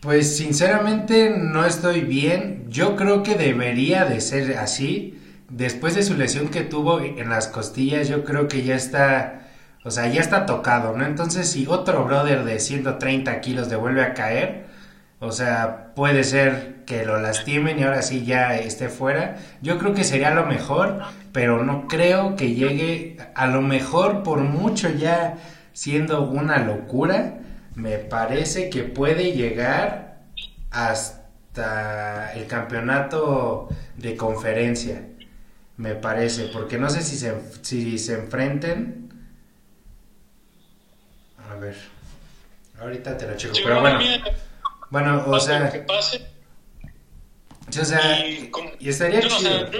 Pues 0.00 0.36
sinceramente 0.36 1.30
no 1.36 1.64
estoy 1.64 2.02
bien. 2.02 2.66
Yo 2.68 2.94
creo 2.94 3.24
que 3.24 3.34
debería 3.34 4.04
de 4.04 4.20
ser 4.20 4.56
así. 4.58 5.20
Después 5.48 5.94
de 5.96 6.04
su 6.04 6.14
lesión 6.14 6.48
que 6.48 6.62
tuvo 6.62 7.00
en 7.00 7.28
las 7.28 7.48
costillas, 7.48 8.08
yo 8.08 8.22
creo 8.24 8.46
que 8.46 8.62
ya 8.62 8.76
está, 8.76 9.48
o 9.84 9.90
sea, 9.90 10.06
ya 10.08 10.20
está 10.20 10.46
tocado, 10.46 10.96
¿no? 10.96 11.04
Entonces, 11.04 11.50
si 11.50 11.66
otro 11.66 12.04
brother 12.04 12.44
de 12.44 12.60
130 12.60 13.40
kilos 13.40 13.68
devuelve 13.68 14.02
a 14.02 14.14
caer, 14.14 14.66
o 15.20 15.32
sea, 15.32 15.94
puede 15.96 16.22
ser 16.22 16.84
que 16.86 17.04
lo 17.04 17.20
lastimen 17.20 17.78
y 17.78 17.82
ahora 17.82 18.02
sí 18.02 18.24
ya 18.24 18.56
esté 18.56 18.88
fuera. 18.88 19.38
Yo 19.62 19.78
creo 19.78 19.94
que 19.94 20.04
sería 20.04 20.30
lo 20.32 20.46
mejor, 20.46 21.00
pero 21.32 21.64
no 21.64 21.88
creo 21.88 22.36
que 22.36 22.54
llegue, 22.54 23.16
a 23.34 23.46
lo 23.48 23.62
mejor 23.62 24.22
por 24.22 24.40
mucho 24.40 24.90
ya 24.90 25.38
siendo 25.72 26.22
una 26.22 26.58
locura, 26.58 27.38
me 27.78 27.98
parece 27.98 28.70
que 28.70 28.82
puede 28.82 29.32
llegar 29.32 30.18
hasta 30.72 32.32
el 32.34 32.48
campeonato 32.48 33.68
de 33.96 34.16
conferencia. 34.16 35.06
Me 35.76 35.94
parece, 35.94 36.48
porque 36.48 36.76
no 36.76 36.90
sé 36.90 37.02
si 37.02 37.16
se, 37.16 37.34
si 37.62 37.98
se 38.00 38.14
enfrenten. 38.14 39.08
A 41.48 41.54
ver, 41.54 41.76
ahorita 42.80 43.16
te 43.16 43.28
lo 43.28 43.36
checo, 43.36 43.54
pero 43.62 43.80
bueno. 43.80 44.00
Bueno, 44.90 45.24
o 45.28 45.38
sea. 45.38 45.70
Que 45.70 45.78
pase. 45.78 46.26
O 47.68 47.84
sea, 47.84 48.26
y, 48.26 48.50
estaría 48.88 49.20
chido. 49.20 49.70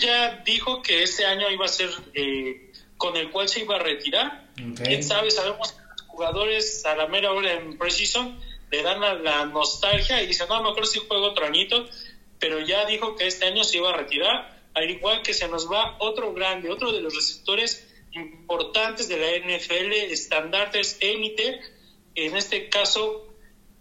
ya 0.00 0.36
dijo 0.46 0.80
que 0.80 1.02
este 1.02 1.26
año 1.26 1.50
iba 1.50 1.66
a 1.66 1.68
ser 1.68 1.90
eh, 2.14 2.72
con 2.96 3.14
el 3.16 3.30
cual 3.30 3.46
se 3.46 3.60
iba 3.60 3.76
a 3.76 3.80
retirar. 3.80 4.48
Quién 4.54 5.02
sabe, 5.02 5.30
sabemos 5.30 5.74
jugadores 6.10 6.84
a 6.84 6.94
la 6.94 7.06
mera 7.06 7.32
hora 7.32 7.52
en 7.52 7.78
Precision 7.78 8.38
le 8.70 8.82
dan 8.82 9.02
a 9.02 9.14
la 9.14 9.46
nostalgia 9.46 10.22
y 10.22 10.26
dicen, 10.26 10.48
no, 10.48 10.62
mejor 10.62 10.86
si 10.86 11.00
juego 11.00 11.26
otro 11.26 11.46
añito, 11.46 11.88
pero 12.38 12.60
ya 12.60 12.84
dijo 12.86 13.16
que 13.16 13.26
este 13.26 13.46
año 13.46 13.64
se 13.64 13.78
iba 13.78 13.90
a 13.90 13.96
retirar, 13.96 14.60
al 14.74 14.88
igual 14.88 15.22
que 15.22 15.34
se 15.34 15.48
nos 15.48 15.70
va 15.70 15.96
otro 15.98 16.32
grande, 16.32 16.70
otro 16.70 16.92
de 16.92 17.00
los 17.00 17.14
receptores 17.14 17.86
importantes 18.12 19.08
de 19.08 19.18
la 19.18 19.56
NFL, 19.56 19.92
estandartes 20.12 20.98
élite, 21.00 21.60
en 22.14 22.36
este 22.36 22.68
caso, 22.68 23.26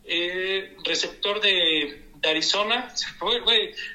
eh, 0.05 0.75
receptor 0.84 1.39
de, 1.41 2.05
Arizona, 2.21 2.93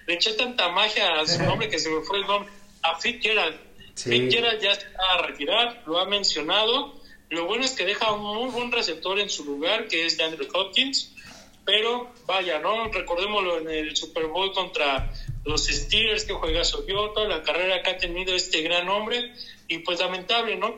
le 0.06 0.14
eché 0.14 0.32
tanta 0.32 0.68
magia 0.70 1.20
a 1.20 1.26
su 1.26 1.42
nombre 1.42 1.68
que 1.68 1.78
se 1.78 1.90
me 1.90 2.00
fue 2.00 2.18
el 2.18 2.26
nombre, 2.26 2.50
a 2.82 2.98
Fitzgerald. 2.98 3.60
Fitzgerald 3.94 4.62
ya 4.62 4.74
se 4.74 4.88
va 4.92 5.12
a 5.12 5.22
retirar, 5.26 5.82
lo 5.86 5.98
ha 5.98 6.06
mencionado, 6.06 7.03
lo 7.34 7.46
bueno 7.46 7.64
es 7.64 7.72
que 7.72 7.84
deja 7.84 8.12
un 8.12 8.22
muy 8.22 8.50
buen 8.50 8.72
receptor 8.72 9.18
en 9.18 9.28
su 9.28 9.44
lugar, 9.44 9.88
que 9.88 10.06
es 10.06 10.18
Andrew 10.20 10.48
Hopkins, 10.54 11.12
pero 11.64 12.12
vaya, 12.26 12.58
¿no? 12.60 12.88
Recordémoslo 12.88 13.58
en 13.58 13.70
el 13.70 13.96
Super 13.96 14.26
Bowl 14.26 14.52
contra 14.52 15.12
los 15.44 15.66
Steelers 15.66 16.24
que 16.24 16.34
juega 16.34 16.62
toda 16.62 17.28
la 17.28 17.42
carrera 17.42 17.82
que 17.82 17.90
ha 17.90 17.98
tenido 17.98 18.34
este 18.34 18.62
gran 18.62 18.88
hombre, 18.88 19.32
y 19.68 19.78
pues 19.78 20.00
lamentable, 20.00 20.56
¿no? 20.56 20.74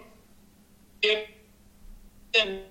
En 2.32 2.66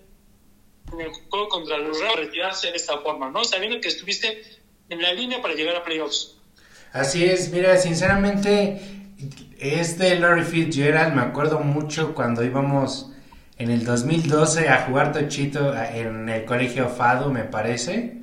el 0.99 1.11
juego 1.29 1.49
contra 1.49 1.77
los 1.77 1.99
Rams 1.99 2.15
retirarse 2.15 2.71
de 2.71 2.77
esta 2.77 2.99
forma, 2.99 3.29
¿no? 3.29 3.43
Sabiendo 3.43 3.81
que 3.81 3.87
estuviste 3.87 4.43
en 4.89 5.01
la 5.01 5.13
línea 5.13 5.41
para 5.41 5.53
llegar 5.53 5.75
a 5.75 5.83
playoffs. 5.83 6.37
Así 6.93 7.25
es, 7.25 7.51
mira, 7.51 7.77
sinceramente, 7.77 8.79
este 9.59 10.17
Larry 10.19 10.43
Fitzgerald 10.43 11.13
me 11.13 11.21
acuerdo 11.21 11.59
mucho 11.59 12.13
cuando 12.13 12.43
íbamos 12.43 13.11
en 13.57 13.71
el 13.71 13.85
2012 13.85 14.69
a 14.69 14.85
jugar 14.85 15.11
tochito 15.13 15.73
en 15.75 16.27
el 16.29 16.45
colegio 16.45 16.89
Fado, 16.89 17.31
me 17.31 17.43
parece, 17.43 18.17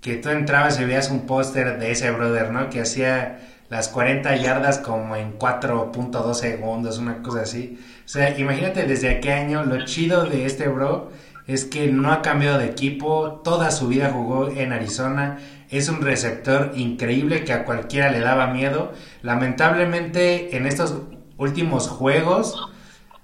que 0.00 0.16
tú 0.16 0.30
entrabas 0.30 0.80
y 0.80 0.84
veías 0.84 1.10
un 1.10 1.26
póster 1.26 1.78
de 1.78 1.92
ese 1.92 2.10
brother, 2.10 2.50
¿no? 2.50 2.68
Que 2.68 2.80
hacía 2.80 3.40
las 3.68 3.88
40 3.88 4.36
yardas 4.36 4.78
como 4.78 5.14
en 5.14 5.38
4.2 5.38 6.34
segundos, 6.34 6.98
una 6.98 7.22
cosa 7.22 7.42
así. 7.42 7.78
O 8.04 8.08
sea, 8.08 8.36
imagínate 8.38 8.84
desde 8.84 9.20
qué 9.20 9.32
año, 9.32 9.64
lo 9.64 9.84
chido 9.84 10.24
de 10.24 10.44
este 10.46 10.68
bro 10.68 11.12
es 11.46 11.64
que 11.64 11.86
no 11.86 12.12
ha 12.12 12.22
cambiado 12.22 12.58
de 12.58 12.66
equipo, 12.66 13.40
toda 13.44 13.70
su 13.70 13.88
vida 13.88 14.10
jugó 14.10 14.48
en 14.48 14.72
Arizona, 14.72 15.38
es 15.70 15.88
un 15.88 16.02
receptor 16.02 16.72
increíble 16.74 17.44
que 17.44 17.52
a 17.52 17.64
cualquiera 17.64 18.10
le 18.10 18.20
daba 18.20 18.48
miedo. 18.48 18.92
Lamentablemente 19.22 20.56
en 20.56 20.66
estos 20.66 20.96
últimos 21.38 21.88
juegos 21.88 22.56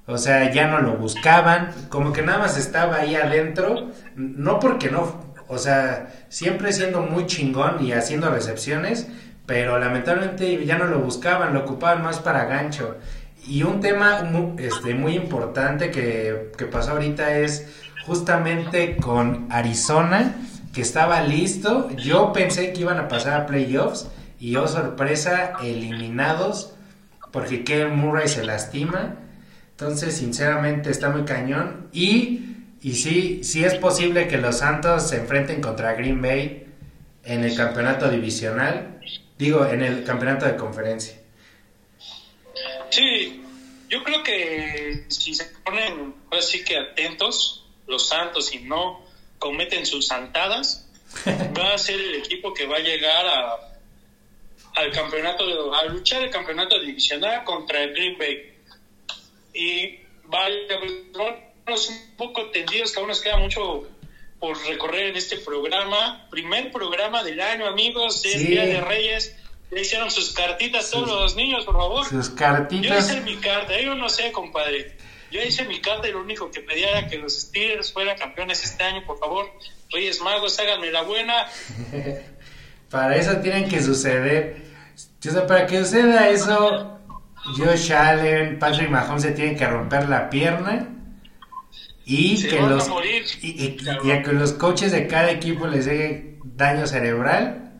o 0.09 0.19
sea, 0.19 0.51
ya 0.53 0.67
no 0.67 0.81
lo 0.81 0.97
buscaban, 0.97 1.71
como 1.89 2.13
que 2.13 2.23
nada 2.23 2.39
más 2.39 2.57
estaba 2.57 2.97
ahí 2.97 3.15
adentro, 3.15 3.91
no 4.17 4.59
porque 4.59 4.91
no, 4.91 5.21
o 5.47 5.59
sea, 5.59 6.09
siempre 6.29 6.73
siendo 6.73 7.03
muy 7.03 7.27
chingón 7.27 7.85
y 7.85 7.93
haciendo 7.93 8.31
recepciones, 8.31 9.07
pero 9.47 9.79
lamentablemente 9.79 10.65
ya 10.67 10.77
no 10.77 10.87
lo 10.87 10.99
buscaban, 10.99 11.55
lo 11.55 11.61
ocupaban 11.61 12.03
más 12.03 12.19
para 12.19 12.47
gancho. 12.47 12.97
Y 13.47 13.63
un 13.63 13.81
tema 13.81 14.25
muy, 14.25 14.63
este, 14.63 14.95
muy 14.95 15.15
importante 15.15 15.91
que, 15.91 16.53
que 16.59 16.67
pasó 16.67 16.93
ahorita 16.93 17.39
es 17.39 17.67
justamente 18.05 18.97
con 18.97 19.47
Arizona, 19.51 20.35
que 20.73 20.83
estaba 20.83 21.23
listo. 21.23 21.89
Yo 21.97 22.33
pensé 22.33 22.73
que 22.73 22.81
iban 22.81 22.99
a 22.99 23.09
pasar 23.09 23.41
a 23.41 23.47
playoffs 23.47 24.09
y 24.41 24.57
oh 24.57 24.69
sorpresa, 24.69 25.53
eliminados 25.63 26.75
porque 27.31 27.65
Kevin 27.65 27.97
Murray 27.97 28.29
se 28.29 28.45
lastima. 28.45 29.17
Entonces, 29.81 30.17
sinceramente, 30.17 30.91
está 30.91 31.09
muy 31.09 31.25
cañón. 31.25 31.89
Y, 31.93 32.41
y 32.83 32.95
sí, 32.95 33.45
sí 33.45 33.65
es 33.65 33.75
posible 33.77 34.27
que 34.27 34.37
los 34.37 34.59
Santos 34.59 35.09
se 35.09 35.19
enfrenten 35.19 35.61
contra 35.61 35.95
Green 35.95 36.21
Bay 36.21 36.67
en 37.23 37.45
el 37.45 37.57
campeonato 37.57 38.11
divisional. 38.11 39.01
Digo, 39.39 39.65
en 39.65 39.83
el 39.83 40.03
campeonato 40.03 40.47
de 40.47 40.57
conferencia. 40.57 41.17
Sí, 42.91 43.41
yo 43.89 44.03
creo 44.03 44.25
que 44.25 45.05
si 45.07 45.33
se 45.33 45.45
ponen 45.65 46.13
así 46.33 46.65
que 46.65 46.77
atentos 46.77 47.65
los 47.87 48.09
Santos 48.09 48.53
y 48.53 48.59
no 48.65 49.07
cometen 49.39 49.87
sus 49.87 50.09
santadas, 50.09 50.91
va 51.57 51.75
a 51.75 51.79
ser 51.79 52.01
el 52.01 52.17
equipo 52.17 52.53
que 52.53 52.67
va 52.67 52.79
a 52.79 52.81
llegar 52.81 53.25
a, 53.25 53.55
al 54.75 54.91
campeonato, 54.91 55.73
a 55.73 55.85
luchar 55.85 56.25
el 56.25 56.31
campeonato 56.31 56.81
divisional 56.81 57.45
contra 57.45 57.85
el 57.85 57.93
Green 57.95 58.19
Bay 58.19 58.58
y 59.59 59.99
vaya, 60.27 60.79
pues, 61.65 61.89
un 61.89 62.17
poco 62.17 62.49
tendidos, 62.51 62.93
que 62.93 63.01
aún 63.01 63.09
nos 63.09 63.21
queda 63.21 63.39
mucho 63.39 63.89
por 64.39 64.57
recorrer 64.67 65.09
en 65.09 65.17
este 65.17 65.37
programa. 65.39 66.29
Primer 66.31 66.71
programa 66.71 67.25
del 67.25 67.41
año, 67.41 67.67
amigos, 67.67 68.25
es 68.25 68.47
Día 68.47 68.65
de 68.65 68.81
Reyes. 68.81 69.35
Le 69.71 69.83
hicieron 69.83 70.11
sus 70.11 70.33
cartitas 70.33 70.91
todos 70.91 71.09
los 71.09 71.35
niños, 71.35 71.65
por 71.65 71.77
favor. 71.77 72.07
Sus 72.07 72.31
cartitas. 72.31 72.89
Yo 72.89 72.99
hice 72.99 73.21
mi 73.23 73.37
carta, 73.37 73.79
yo 73.81 73.97
no 73.97 74.09
sé, 74.09 74.31
compadre. 74.31 74.97
Yo 75.31 75.43
hice 75.43 75.65
mi 75.65 75.81
carta 75.81 76.09
y 76.09 76.13
lo 76.13 76.21
único 76.21 76.51
que 76.51 76.61
pedía 76.61 76.91
era 76.91 77.09
que 77.09 77.19
los 77.19 77.39
Steelers 77.39 77.93
fueran 77.93 78.17
campeones 78.17 78.63
este 78.65 78.85
año, 78.85 79.05
por 79.05 79.19
favor. 79.19 79.51
Reyes 79.91 80.23
Magos, 80.23 80.59
háganme 80.61 80.93
la 80.93 81.03
buena. 81.03 81.49
para 82.91 83.17
eso 83.17 83.37
tienen 83.39 83.69
que 83.69 83.83
suceder. 83.83 84.57
O 84.95 85.31
sea, 85.31 85.47
para 85.47 85.67
que 85.67 85.79
suceda 85.85 86.31
eso, 86.31 86.98
Josh 87.57 87.93
Allen, 87.93 88.59
Patrick 88.59 88.91
Mahomes 88.91 89.23
se 89.23 89.33
tienen 89.33 89.57
que 89.57 89.67
romper 89.67 90.09
la 90.09 90.29
pierna 90.29 90.89
y 92.05 92.43
que 92.43 92.61
los 92.61 92.91
y, 93.43 94.11
a 94.11 94.23
que 94.23 94.33
los 94.33 94.53
coaches 94.55 94.93
de 94.93 95.07
cada 95.07 95.31
equipo 95.31 95.67
les 95.67 95.85
dé 95.85 96.39
daño 96.57 96.87
cerebral 96.87 97.71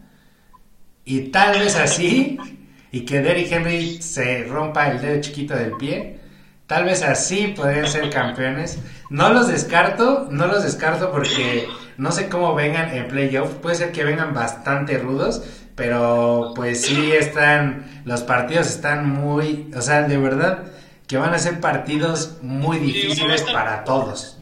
Y 1.05 1.31
tal 1.31 1.59
vez 1.59 1.77
así, 1.77 2.39
y 2.93 3.01
que 3.01 3.21
Derrick 3.21 3.51
Henry 3.51 4.03
se 4.03 4.45
rompa 4.45 4.91
el 4.91 5.01
dedo 5.01 5.21
chiquito 5.23 5.55
del 5.55 5.73
pie, 5.79 6.19
tal 6.67 6.85
vez 6.85 7.03
así 7.03 7.55
podrían 7.57 7.87
ser 7.87 8.11
campeones. 8.11 8.79
No 9.09 9.33
los 9.33 9.49
descarto, 9.49 10.29
no 10.31 10.47
los 10.47 10.63
descarto 10.63 11.11
porque 11.11 11.67
no 11.97 12.13
sé 12.13 12.29
cómo 12.29 12.55
vengan 12.55 12.95
en 12.95 13.09
playoff. 13.09 13.55
Puede 13.55 13.77
ser 13.77 13.93
que 13.93 14.05
vengan 14.05 14.35
bastante 14.35 14.99
rudos, 14.99 15.43
pero 15.79 16.53
pues 16.55 16.83
sí 16.83 17.13
están, 17.13 18.03
los 18.05 18.21
partidos 18.23 18.67
están 18.67 19.09
muy, 19.09 19.71
o 19.75 19.81
sea, 19.81 20.03
de 20.03 20.19
verdad 20.19 20.71
que 21.07 21.17
van 21.17 21.33
a 21.33 21.39
ser 21.39 21.61
partidos 21.61 22.43
muy 22.43 22.79
difíciles 22.79 23.43
para 23.45 23.85
todos. 23.85 24.37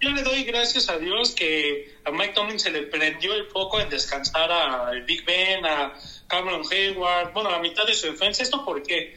Yo 0.00 0.10
le 0.10 0.24
doy 0.24 0.42
gracias 0.42 0.88
a 0.88 0.98
Dios 0.98 1.30
que 1.30 1.98
a 2.04 2.10
Mike 2.10 2.32
Tomlin 2.34 2.58
se 2.58 2.72
le 2.72 2.82
prendió 2.82 3.34
el 3.34 3.46
foco 3.46 3.78
en 3.78 3.88
descansar 3.88 4.50
al 4.50 5.02
Big 5.04 5.24
Ben, 5.24 5.64
a 5.64 5.92
Cameron 6.26 6.62
Hayward, 6.68 7.32
bueno, 7.32 7.50
a 7.50 7.52
la 7.52 7.58
mitad 7.60 7.86
de 7.86 7.94
su 7.94 8.08
defensa. 8.08 8.42
¿Esto 8.42 8.64
porque 8.64 9.14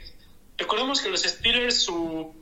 Recordemos 0.57 1.01
que 1.01 1.09
los 1.09 1.24
Steelers 1.24 1.84
su 1.84 2.34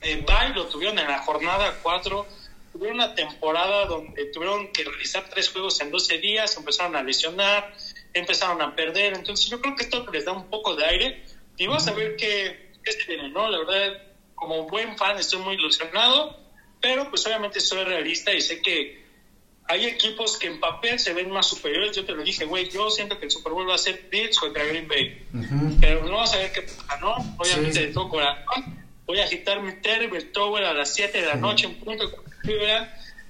eh, 0.00 0.24
bye 0.26 0.54
lo 0.54 0.66
tuvieron 0.66 0.98
en 0.98 1.06
la 1.06 1.20
jornada 1.20 1.78
4. 1.82 2.26
Tuvieron 2.72 2.96
una 2.96 3.14
temporada 3.14 3.86
donde 3.86 4.24
tuvieron 4.26 4.72
que 4.72 4.82
realizar 4.82 5.28
tres 5.30 5.48
juegos 5.50 5.80
en 5.80 5.92
12 5.92 6.18
días, 6.18 6.56
empezaron 6.56 6.96
a 6.96 7.02
lesionar, 7.04 7.72
empezaron 8.14 8.62
a 8.62 8.74
perder. 8.74 9.14
Entonces 9.14 9.50
yo 9.50 9.60
creo 9.60 9.76
que 9.76 9.84
esto 9.84 10.06
les 10.12 10.24
da 10.24 10.32
un 10.32 10.48
poco 10.48 10.74
de 10.74 10.84
aire. 10.84 11.24
Y 11.56 11.66
vamos 11.66 11.86
a 11.86 11.92
ver 11.92 12.16
qué, 12.16 12.72
qué 12.82 12.92
se 12.92 13.04
viene, 13.06 13.28
¿no? 13.28 13.48
La 13.50 13.58
verdad, 13.58 14.02
como 14.34 14.68
buen 14.68 14.96
fan 14.96 15.18
estoy 15.18 15.40
muy 15.40 15.54
ilusionado 15.54 16.44
pero 16.84 17.08
pues 17.08 17.24
obviamente 17.26 17.60
soy 17.60 17.82
realista 17.82 18.34
y 18.34 18.42
sé 18.42 18.60
que 18.60 19.02
hay 19.66 19.86
equipos 19.86 20.36
que 20.36 20.48
en 20.48 20.60
papel 20.60 20.98
se 20.98 21.14
ven 21.14 21.30
más 21.30 21.46
superiores. 21.46 21.96
Yo 21.96 22.04
te 22.04 22.12
lo 22.12 22.22
dije, 22.22 22.44
güey, 22.44 22.68
yo 22.68 22.90
siento 22.90 23.18
que 23.18 23.24
el 23.24 23.30
Super 23.30 23.54
Bowl 23.54 23.66
va 23.66 23.76
a 23.76 23.78
ser 23.78 24.06
Bills 24.10 24.38
contra 24.38 24.62
Green 24.64 24.86
Bay. 24.86 25.26
Pero 25.80 26.04
no 26.04 26.12
vamos 26.12 26.34
a 26.34 26.36
ver 26.36 26.52
qué 26.52 26.60
pasa, 26.60 27.00
¿no? 27.00 27.14
Obviamente 27.38 27.86
de 27.86 27.86
todo 27.86 28.10
corazón. 28.10 28.84
Voy 29.06 29.18
a 29.18 29.24
agitar 29.24 29.62
mi 29.62 29.72
Terrible 29.80 30.20
Tower 30.24 30.62
a 30.64 30.74
las 30.74 30.92
7 30.92 31.22
de 31.22 31.26
la 31.26 31.36
noche 31.36 31.66
en 31.68 31.80
punto 31.80 32.04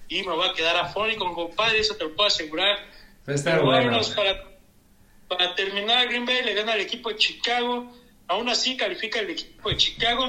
y 0.08 0.22
me 0.24 0.32
voy 0.32 0.48
a 0.48 0.52
quedar 0.52 0.76
afónico, 0.76 1.32
compadre, 1.32 1.78
eso 1.78 1.94
te 1.94 2.02
lo 2.02 2.16
puedo 2.16 2.26
asegurar. 2.26 2.76
Pero 3.24 3.66
bueno. 3.66 4.00
para, 4.16 4.42
para 5.36 5.54
terminar, 5.54 6.08
Green 6.08 6.26
Bay 6.26 6.42
le 6.42 6.54
gana 6.54 6.72
al 6.72 6.80
equipo 6.80 7.10
de 7.10 7.16
Chicago. 7.16 7.92
Aún 8.26 8.48
así 8.48 8.76
califica 8.76 9.20
el 9.20 9.30
equipo 9.30 9.68
de 9.68 9.76
Chicago. 9.76 10.26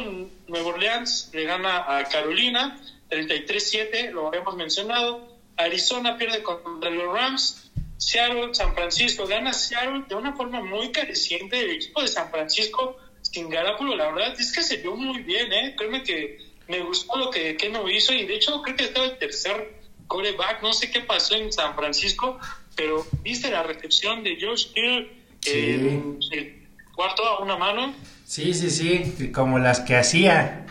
Nueva 0.48 0.70
Orleans 0.70 1.30
le 1.34 1.44
gana 1.46 1.98
a 1.98 2.04
Carolina 2.06 2.80
33-7, 3.10 4.12
lo 4.12 4.28
habíamos 4.28 4.56
mencionado. 4.56 5.36
Arizona 5.58 6.18
pierde 6.18 6.44
contra 6.44 6.90
los 6.90 7.14
Rams. 7.14 7.72
Seattle, 7.98 8.54
San 8.54 8.74
Francisco 8.76 9.26
gana 9.26 9.54
Seattle 9.54 10.04
de 10.08 10.16
una 10.16 10.36
forma 10.36 10.62
muy 10.62 10.92
careciente. 10.92 11.62
El 11.62 11.72
equipo 11.72 12.02
de 12.02 12.08
San 12.08 12.30
Francisco 12.30 12.98
sin 13.22 13.50
Garápulo, 13.50 13.96
la 13.96 14.12
verdad 14.12 14.40
es 14.40 14.52
que 14.52 14.62
se 14.62 14.78
vio 14.78 14.96
muy 14.96 15.22
bien, 15.22 15.52
¿eh? 15.52 15.76
Créeme 15.78 16.04
que 16.04 16.38
me 16.68 16.80
gustó 16.82 17.18
lo 17.18 17.30
que, 17.30 17.56
que 17.56 17.70
no 17.70 17.90
hizo 17.90 18.14
y 18.14 18.26
de 18.26 18.36
hecho 18.36 18.62
creo 18.62 18.76
que 18.76 18.84
estaba 18.86 19.06
el 19.06 19.18
tercer 19.18 19.80
coreback. 20.08 20.62
No 20.62 20.74
sé 20.74 20.92
qué 20.92 21.02
pasó 21.02 21.36
en 21.36 21.52
San 21.52 21.76
Francisco, 21.76 22.40
pero 22.76 23.06
viste 23.24 23.50
la 23.50 23.64
recepción 23.64 24.24
de 24.24 24.38
Josh 24.40 24.68
Hill, 24.76 25.12
el 25.46 26.68
cuarto 26.94 27.24
a 27.26 27.40
una 27.44 27.58
mano. 27.58 27.94
Sí, 28.26 28.54
sí, 28.54 28.70
sí, 28.70 29.32
como 29.32 29.60
las 29.60 29.82
que 29.82 29.96
hacía 29.96 30.66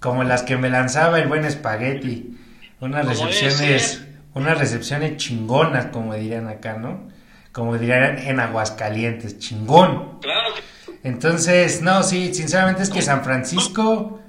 como 0.00 0.24
las 0.24 0.42
que 0.42 0.56
me 0.56 0.70
lanzaba 0.70 1.18
el 1.18 1.28
buen 1.28 1.44
espagueti. 1.44 2.36
Unas 2.80 3.06
recepciones, 3.06 4.04
unas 4.34 4.58
recepciones 4.58 5.16
chingonas, 5.16 5.86
como 5.86 6.14
dirían 6.14 6.48
acá, 6.48 6.74
¿no? 6.74 7.08
Como 7.52 7.76
dirían 7.76 8.18
en 8.18 8.38
Aguascalientes, 8.38 9.38
chingón. 9.38 10.20
Claro. 10.20 10.54
Entonces, 11.02 11.82
no, 11.82 12.02
sí, 12.02 12.32
sinceramente 12.34 12.82
es 12.82 12.90
que 12.90 13.02
San 13.02 13.24
Francisco 13.24 14.20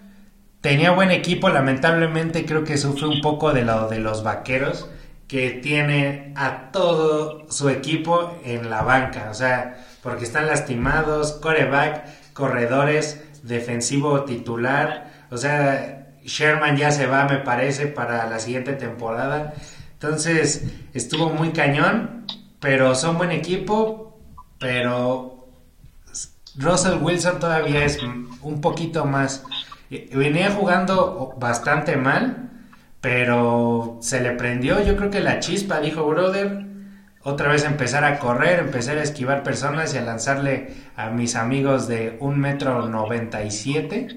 tenía 0.61 0.91
buen 0.91 1.11
equipo, 1.11 1.49
lamentablemente 1.49 2.45
creo 2.45 2.63
que 2.63 2.77
sufre 2.77 3.07
un 3.07 3.21
poco 3.21 3.53
de 3.53 3.63
lo 3.63 3.88
de 3.88 3.99
los 3.99 4.23
vaqueros, 4.23 4.89
que 5.30 5.51
tiene 5.51 6.34
a 6.36 6.71
todo 6.71 7.45
su 7.49 7.69
equipo 7.69 8.36
en 8.43 8.69
la 8.71 8.82
banca, 8.82 9.27
o 9.30 9.34
sea, 9.36 9.86
porque 10.01 10.25
están 10.25 10.47
lastimados, 10.47 11.34
coreback, 11.34 12.34
corredores, 12.34 13.21
defensivo 13.43 14.23
titular, 14.23 15.27
o 15.30 15.38
sea, 15.38 16.15
Sherman 16.23 16.77
ya 16.77 16.91
se 16.91 17.05
va, 17.05 17.25
me 17.25 17.38
parece, 17.38 17.86
para 17.86 18.27
la 18.27 18.39
siguiente 18.39 18.73
temporada. 18.73 19.53
Entonces, 19.93 20.65
estuvo 20.93 21.30
muy 21.30 21.51
cañón, 21.51 22.25
pero 22.59 22.95
son 22.95 23.19
buen 23.19 23.32
equipo, 23.32 24.19
pero 24.57 25.47
Russell 26.57 26.97
Wilson 27.01 27.39
todavía 27.39 27.86
es 27.86 27.99
un 28.41 28.61
poquito 28.61 29.05
más. 29.05 29.43
Venía 29.89 30.51
jugando 30.51 31.36
bastante 31.38 31.97
mal, 31.97 32.49
pero 33.02 33.97
se 34.02 34.22
le 34.22 34.32
prendió, 34.32 34.84
yo 34.84 34.95
creo 34.95 35.10
que 35.10 35.22
la 35.22 35.39
chispa, 35.39 35.80
dijo 35.80 36.06
brother, 36.06 36.66
otra 37.24 37.50
vez 37.50 37.66
empezar 37.66 38.04
a 38.06 38.20
correr, 38.20 38.60
empezar 38.60 38.97
a 38.97 39.04
esquivar 39.04 39.43
personas 39.43 39.93
y 39.93 39.97
a 39.97 40.02
lanzarle 40.02 40.74
a 40.95 41.10
mis 41.10 41.36
amigos 41.36 41.88
de 41.88 42.18
un 42.20 42.39
metro 42.39 42.88
noventa 42.88 43.43
y 43.43 43.52
siete 43.52 44.08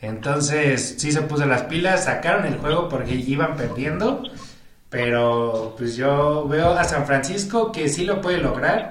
entonces, 0.00 0.96
sí 0.98 1.10
se 1.10 1.22
puso 1.22 1.44
las 1.46 1.62
pilas, 1.64 2.04
sacaron 2.04 2.46
el 2.46 2.56
juego 2.58 2.88
porque 2.88 3.14
iban 3.14 3.56
perdiendo, 3.56 4.22
pero 4.90 5.74
pues 5.76 5.96
yo 5.96 6.46
veo 6.46 6.70
a 6.70 6.84
San 6.84 7.04
Francisco 7.04 7.72
que 7.72 7.88
sí 7.88 8.04
lo 8.04 8.20
puede 8.20 8.38
lograr. 8.38 8.90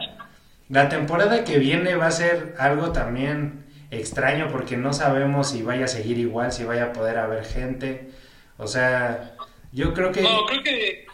La 0.69 0.89
temporada 0.89 1.45
que 1.45 1.59
viene 1.59 1.95
va 1.95 2.07
a 2.07 2.11
ser 2.11 2.55
algo 2.59 2.91
también 2.91 3.65
extraño 3.89 4.49
porque 4.51 4.75
no 4.75 4.91
sabemos 4.91 5.51
si 5.51 5.63
vaya 5.63 5.85
a 5.85 5.87
seguir 5.87 6.17
igual, 6.17 6.51
si 6.51 6.65
vaya 6.65 6.85
a 6.85 6.93
poder 6.93 7.17
haber 7.19 7.45
gente. 7.45 8.09
O 8.57 8.67
sea, 8.67 9.35
yo 9.71 9.93
creo 9.93 10.11
que... 10.11 10.21
No, 10.21 10.45
creo 10.45 10.63
que... 10.63 11.07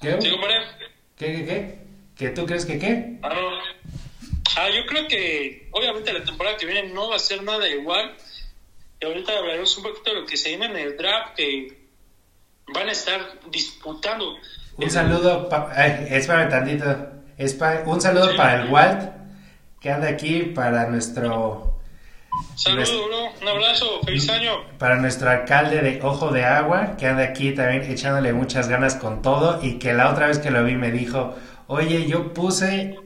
¿Qué? 0.00 0.18
¿Qué, 1.16 1.32
qué, 1.32 1.44
qué? 1.44 1.78
¿Qué 2.16 2.30
tú 2.30 2.44
crees 2.44 2.66
que 2.66 2.78
qué? 2.78 3.18
Ah, 3.22 3.30
Ah, 4.56 4.68
yo 4.70 4.86
creo 4.86 5.08
que 5.08 5.68
obviamente 5.72 6.12
la 6.12 6.24
temporada 6.24 6.56
que 6.56 6.66
viene 6.66 6.92
no 6.92 7.08
va 7.08 7.16
a 7.16 7.18
ser 7.18 7.42
nada 7.42 7.68
igual. 7.68 8.14
Y 9.00 9.04
ahorita 9.04 9.36
hablaremos 9.36 9.76
un 9.78 9.82
poquito 9.82 10.14
de 10.14 10.20
lo 10.20 10.26
que 10.26 10.36
se 10.36 10.50
viene 10.50 10.66
en 10.66 10.76
el 10.76 10.96
draft, 10.96 11.34
que 11.34 11.86
van 12.72 12.88
a 12.88 12.92
estar 12.92 13.20
disputando. 13.50 14.36
Un 14.76 14.90
saludo, 14.90 15.48
espérame 16.08 16.48
tantito. 16.48 16.84
un 17.86 18.00
saludo 18.00 18.36
para 18.36 18.62
el 18.62 18.70
Walt, 18.70 19.10
que 19.84 19.92
anda 19.92 20.08
aquí, 20.08 20.40
para 20.54 20.86
nuestro... 20.86 21.78
Saludos, 22.56 22.90
bro. 23.06 23.42
Un 23.42 23.48
abrazo. 23.48 24.00
Feliz 24.02 24.30
año. 24.30 24.52
Para 24.78 24.96
nuestro 24.96 25.28
alcalde 25.28 25.82
de 25.82 26.00
Ojo 26.02 26.30
de 26.30 26.42
Agua, 26.42 26.96
que 26.96 27.06
anda 27.06 27.22
aquí 27.22 27.52
también 27.52 27.82
echándole 27.82 28.32
muchas 28.32 28.66
ganas 28.66 28.94
con 28.94 29.20
todo 29.20 29.62
y 29.62 29.74
que 29.74 29.92
la 29.92 30.10
otra 30.10 30.28
vez 30.28 30.38
que 30.38 30.50
lo 30.50 30.64
vi 30.64 30.76
me 30.76 30.90
dijo, 30.90 31.34
oye, 31.66 32.06
yo 32.06 32.32
puse 32.32 32.98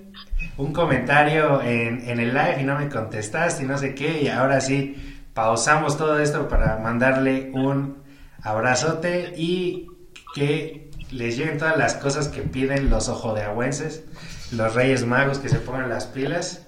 un 0.57 0.73
comentario 0.73 1.61
en, 1.63 2.09
en 2.09 2.21
el 2.21 2.29
live 2.29 2.59
y 2.61 2.63
no 2.63 2.79
me 2.79 2.89
contestaste 2.89 3.65
y 3.65 3.67
no 3.67 3.77
sé 3.77 3.97
qué, 3.97 4.23
y 4.23 4.29
ahora 4.29 4.61
sí, 4.61 5.19
pausamos 5.35 5.99
todo 5.99 6.21
esto 6.21 6.47
para 6.47 6.79
mandarle 6.79 7.51
un 7.55 8.05
abrazote 8.41 9.35
y 9.37 9.89
que 10.33 10.93
les 11.11 11.37
lleguen 11.37 11.59
todas 11.59 11.77
las 11.77 11.95
cosas 11.95 12.29
que 12.29 12.43
piden 12.43 12.89
los 12.89 13.09
ojodeahuenses, 13.09 14.05
los 14.53 14.77
reyes 14.77 15.05
magos 15.05 15.41
que 15.41 15.49
se 15.49 15.59
pongan 15.59 15.89
las 15.89 16.07
pilas 16.07 16.67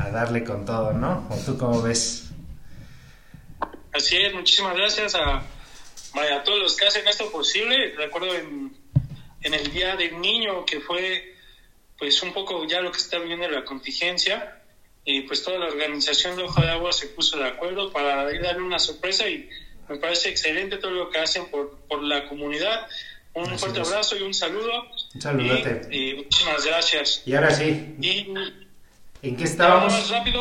a 0.00 0.10
darle 0.10 0.44
con 0.44 0.64
todo, 0.64 0.92
¿no? 0.92 1.28
¿O 1.30 1.36
tú 1.44 1.56
cómo 1.58 1.82
ves? 1.82 2.30
Así 3.92 4.16
es, 4.16 4.34
muchísimas 4.34 4.76
gracias 4.76 5.14
a, 5.14 5.38
a 5.38 6.42
todos 6.44 6.58
los 6.58 6.76
que 6.76 6.86
hacen 6.86 7.06
esto 7.08 7.30
posible. 7.30 7.94
Recuerdo 7.96 8.34
en, 8.34 8.76
en 9.42 9.54
el 9.54 9.72
Día 9.72 9.96
del 9.96 10.20
Niño 10.20 10.64
que 10.64 10.80
fue 10.80 11.34
pues 11.98 12.22
un 12.22 12.32
poco 12.32 12.66
ya 12.66 12.80
lo 12.80 12.92
que 12.92 12.98
está 12.98 13.18
viendo 13.18 13.48
la 13.48 13.64
contingencia 13.64 14.62
y 15.04 15.22
pues 15.22 15.42
toda 15.42 15.58
la 15.58 15.66
organización 15.66 16.36
de 16.36 16.42
Hoja 16.42 16.62
de 16.62 16.70
Agua 16.72 16.92
se 16.92 17.06
puso 17.06 17.38
de 17.38 17.46
acuerdo 17.46 17.92
para 17.92 18.24
darle 18.24 18.62
una 18.62 18.78
sorpresa 18.78 19.26
y 19.28 19.48
me 19.88 19.96
parece 19.96 20.28
excelente 20.28 20.78
todo 20.78 20.90
lo 20.90 21.10
que 21.10 21.18
hacen 21.18 21.46
por, 21.46 21.78
por 21.88 22.02
la 22.02 22.28
comunidad. 22.28 22.86
Un 23.32 23.58
fuerte 23.58 23.80
abrazo 23.80 24.16
y 24.16 24.22
un 24.22 24.34
saludo. 24.34 24.82
Un 25.14 25.20
saludote. 25.20 25.82
Y, 25.90 26.14
muchísimas 26.14 26.64
gracias. 26.64 27.22
Y 27.24 27.34
ahora 27.34 27.50
sí. 27.50 27.94
Y, 28.00 28.34
¿En 29.28 29.36
qué 29.36 29.44
estábamos? 29.44 29.92
Más 29.92 30.10
rápido. 30.10 30.40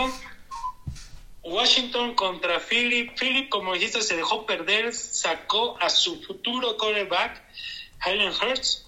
Washington 1.44 2.14
contra 2.16 2.60
Philip. 2.60 3.18
Philip, 3.18 3.50
como 3.50 3.74
dijiste, 3.74 4.02
se 4.02 4.16
dejó 4.16 4.46
perder, 4.46 4.94
sacó 4.94 5.78
a 5.82 5.90
su 5.90 6.22
futuro 6.22 6.78
quarterback, 6.78 7.42
Helen 8.06 8.32
Hurts. 8.32 8.86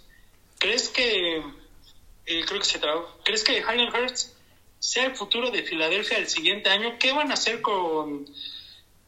¿Crees 0.60 0.90
que 0.90 1.38
eh, 1.38 2.46
creo 2.46 2.60
que 2.60 2.66
se 2.66 2.80
¿Crees 3.24 3.44
que 3.44 3.58
Highland 3.58 3.96
Hurts 3.96 4.36
sea 4.80 5.06
el 5.06 5.16
futuro 5.16 5.50
de 5.50 5.64
Filadelfia 5.64 6.18
el 6.18 6.28
siguiente 6.28 6.70
año? 6.70 6.98
¿Qué 7.00 7.12
van 7.14 7.32
a 7.32 7.36
hacer 7.36 7.62
con 7.62 8.28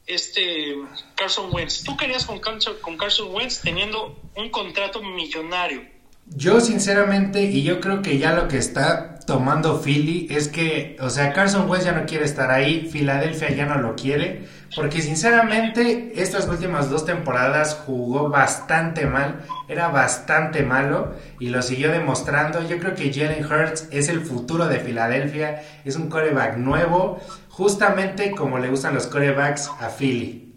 este 0.09 0.75
Carson 1.15 1.53
Wentz. 1.53 1.83
¿Tú 1.83 1.95
querías 1.95 2.25
con 2.25 2.39
Carson, 2.39 2.73
con 2.81 2.97
Carson 2.97 3.33
Wentz 3.33 3.61
teniendo 3.61 4.19
un 4.35 4.49
contrato 4.49 5.03
millonario? 5.03 5.83
Yo 6.25 6.59
sinceramente, 6.59 7.43
y 7.43 7.63
yo 7.63 7.79
creo 7.79 8.01
que 8.01 8.17
ya 8.17 8.33
lo 8.33 8.47
que 8.47 8.57
está 8.57 9.18
tomando 9.29 9.79
Philly 9.79 10.25
es 10.31 10.47
que, 10.47 10.97
o 10.99 11.11
sea, 11.11 11.33
Carson 11.33 11.69
Wentz 11.69 11.85
ya 11.85 11.91
no 11.91 12.07
quiere 12.07 12.25
estar 12.25 12.49
ahí, 12.49 12.89
Filadelfia 12.91 13.51
ya 13.51 13.67
no 13.67 13.77
lo 13.77 13.95
quiere, 13.95 14.47
porque 14.75 15.03
sinceramente 15.03 16.13
estas 16.15 16.47
últimas 16.47 16.89
dos 16.89 17.05
temporadas 17.05 17.75
jugó 17.85 18.29
bastante 18.29 19.05
mal, 19.05 19.45
era 19.67 19.89
bastante 19.89 20.63
malo 20.63 21.13
y 21.39 21.49
lo 21.49 21.61
siguió 21.61 21.91
demostrando. 21.91 22.67
Yo 22.67 22.79
creo 22.79 22.95
que 22.95 23.13
Jalen 23.13 23.45
Hurts 23.45 23.87
es 23.91 24.09
el 24.09 24.21
futuro 24.21 24.65
de 24.65 24.79
Filadelfia, 24.79 25.61
es 25.85 25.95
un 25.95 26.09
coreback 26.09 26.57
nuevo, 26.57 27.19
justamente 27.49 28.31
como 28.31 28.57
le 28.57 28.69
gustan 28.69 28.95
los 28.95 29.05
corebacks 29.05 29.69
a 29.79 29.89
Philly. 29.89 30.55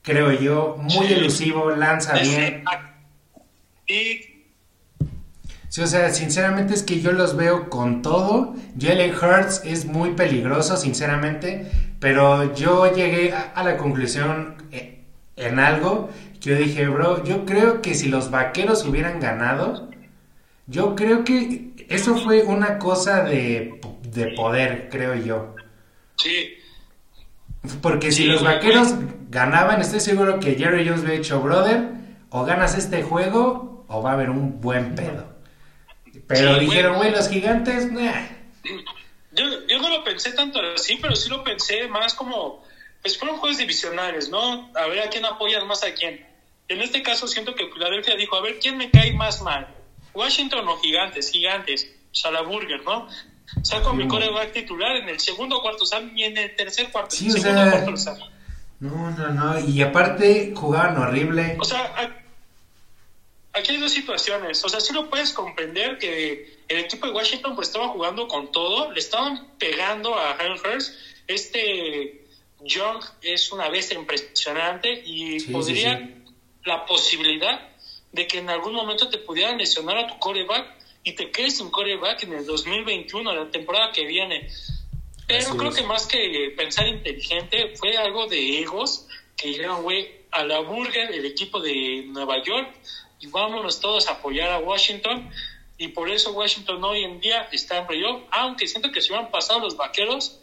Creo 0.00 0.32
yo, 0.32 0.78
muy 0.78 1.12
elusivo, 1.12 1.68
lanza 1.68 2.14
bien. 2.14 2.64
Y 3.86 4.35
Sí, 5.76 5.82
o 5.82 5.86
sea, 5.86 6.08
sinceramente 6.08 6.72
es 6.72 6.82
que 6.82 7.02
yo 7.02 7.12
los 7.12 7.36
veo 7.36 7.68
con 7.68 8.00
todo. 8.00 8.54
Jalen 8.80 9.14
Hurts 9.14 9.60
es 9.62 9.84
muy 9.84 10.12
peligroso, 10.12 10.74
sinceramente, 10.74 11.70
pero 12.00 12.54
yo 12.54 12.90
llegué 12.94 13.34
a, 13.34 13.62
la 13.62 13.76
conclusión 13.76 14.54
eh, 14.72 15.02
en 15.36 15.58
algo 15.58 16.08
que 16.40 16.48
yo 16.48 16.56
dije, 16.56 16.88
bro, 16.88 17.22
yo 17.24 17.44
creo 17.44 17.82
que 17.82 17.94
si 17.94 18.08
los 18.08 18.30
vaqueros 18.30 18.86
hubieran 18.86 19.20
ganado, 19.20 19.90
yo 20.66 20.96
creo 20.96 21.24
que 21.24 21.72
eso 21.90 22.16
fue 22.16 22.42
una 22.44 22.78
cosa 22.78 23.24
de, 23.24 23.78
de 24.14 24.28
poder, 24.28 24.88
creo 24.90 25.14
yo. 25.14 25.56
Sí. 26.16 26.54
Porque 27.82 28.12
si 28.12 28.24
los 28.24 28.42
vaqueros 28.42 28.94
ganaban, 29.28 29.82
estoy 29.82 30.00
seguro 30.00 30.40
que 30.40 30.54
Jerry 30.54 30.88
Jones 30.88 31.02
hubiera 31.02 31.18
dicho, 31.18 31.38
brother, 31.42 31.90
o 32.30 32.46
ganas 32.46 32.78
este 32.78 33.02
juego 33.02 33.84
o 33.88 34.00
va 34.00 34.12
a 34.12 34.14
haber 34.14 34.30
un 34.30 34.58
buen 34.62 34.94
pedo. 34.94 35.35
Pero 36.28 36.58
dijeron, 36.58 36.96
güey, 36.96 37.10
los 37.10 37.28
gigantes, 37.28 37.88
Yo, 39.32 39.44
yo 39.68 39.78
no 39.78 39.88
lo 39.88 40.04
pensé 40.04 40.32
tanto 40.32 40.60
así, 40.74 40.98
pero 41.00 41.14
sí 41.14 41.28
lo 41.28 41.44
pensé 41.44 41.86
más 41.88 42.14
como, 42.14 42.64
pues 43.02 43.18
fueron 43.18 43.36
juegos 43.38 43.58
divisionales, 43.58 44.28
¿no? 44.28 44.70
A 44.74 44.86
ver 44.86 45.00
a 45.00 45.10
quién 45.10 45.24
apoyan 45.24 45.66
más 45.66 45.84
a 45.84 45.94
quién. 45.94 46.26
En 46.68 46.80
este 46.80 47.02
caso 47.02 47.28
siento 47.28 47.54
que 47.54 47.66
Philadelphia 47.66 48.16
dijo, 48.16 48.36
a 48.36 48.40
ver 48.40 48.58
quién 48.58 48.76
me 48.76 48.90
cae 48.90 49.12
más 49.12 49.42
mal. 49.42 49.68
Washington 50.14 50.66
o 50.66 50.78
gigantes, 50.78 51.30
gigantes, 51.30 51.88
Salaburger, 52.12 52.82
¿no? 52.82 53.06
Saco 53.62 53.94
mi 53.94 54.08
coreback 54.08 54.52
titular 54.52 54.96
en 54.96 55.08
el 55.08 55.20
segundo 55.20 55.60
cuarto, 55.60 55.86
sea, 55.86 56.00
y 56.00 56.24
en 56.24 56.36
el 56.36 56.56
tercer 56.56 56.90
cuarto. 56.90 57.14
Sí, 57.14 57.30
o 57.30 57.36
sea, 57.36 57.84
no, 58.80 59.10
no, 59.10 59.28
no, 59.30 59.58
y 59.60 59.80
aparte 59.80 60.52
jugaban 60.54 60.98
horrible. 60.98 61.56
O 61.60 61.64
sea, 61.64 62.25
aquí 63.56 63.72
hay 63.72 63.78
dos 63.78 63.92
situaciones. 63.92 64.62
O 64.64 64.68
sea, 64.68 64.80
sí 64.80 64.92
lo 64.92 65.08
puedes 65.08 65.32
comprender 65.32 65.98
que 65.98 66.58
el 66.68 66.78
equipo 66.78 67.06
de 67.06 67.12
Washington 67.12 67.54
pues 67.54 67.68
estaba 67.68 67.88
jugando 67.88 68.28
con 68.28 68.52
todo, 68.52 68.92
le 68.92 69.00
estaban 69.00 69.56
pegando 69.58 70.14
a 70.14 70.32
Aaron 70.32 70.58
Hurst. 70.58 70.94
Este 71.26 72.26
Young 72.60 73.02
es 73.22 73.50
una 73.52 73.68
bestia 73.68 73.98
impresionante 73.98 75.02
y 75.04 75.40
podría 75.44 76.22
la 76.64 76.84
posibilidad 76.84 77.68
de 78.12 78.26
que 78.26 78.38
en 78.38 78.50
algún 78.50 78.74
momento 78.74 79.08
te 79.08 79.18
pudieran 79.18 79.58
lesionar 79.58 79.98
a 79.98 80.06
tu 80.06 80.18
coreback 80.18 80.74
y 81.04 81.12
te 81.12 81.30
quedes 81.30 81.58
sin 81.58 81.70
coreback 81.70 82.24
en 82.24 82.34
el 82.34 82.46
2021, 82.46 83.34
la 83.34 83.50
temporada 83.50 83.92
que 83.92 84.04
viene. 84.04 84.48
Pero 85.28 85.56
creo 85.56 85.72
que 85.72 85.82
más 85.82 86.06
que 86.06 86.54
pensar 86.56 86.86
inteligente 86.86 87.74
fue 87.76 87.96
algo 87.96 88.26
de 88.26 88.60
egos 88.60 89.06
que 89.36 89.48
dijeron, 89.48 89.82
güey, 89.82 90.08
a 90.30 90.44
la 90.44 90.60
burger, 90.60 91.10
el 91.12 91.24
equipo 91.24 91.60
de 91.60 92.04
Nueva 92.06 92.42
York, 92.42 92.68
y 93.20 93.26
vámonos 93.28 93.80
todos 93.80 94.08
a 94.08 94.12
apoyar 94.12 94.50
a 94.50 94.58
Washington. 94.58 95.30
Y 95.78 95.88
por 95.88 96.08
eso 96.08 96.32
Washington 96.32 96.82
hoy 96.84 97.04
en 97.04 97.20
día 97.20 97.48
está 97.52 97.78
en 97.78 97.86
playoff, 97.86 98.22
aunque 98.30 98.66
siento 98.66 98.90
que 98.90 99.00
si 99.02 99.12
hubieran 99.12 99.30
pasado 99.30 99.60
los 99.60 99.76
vaqueros, 99.76 100.40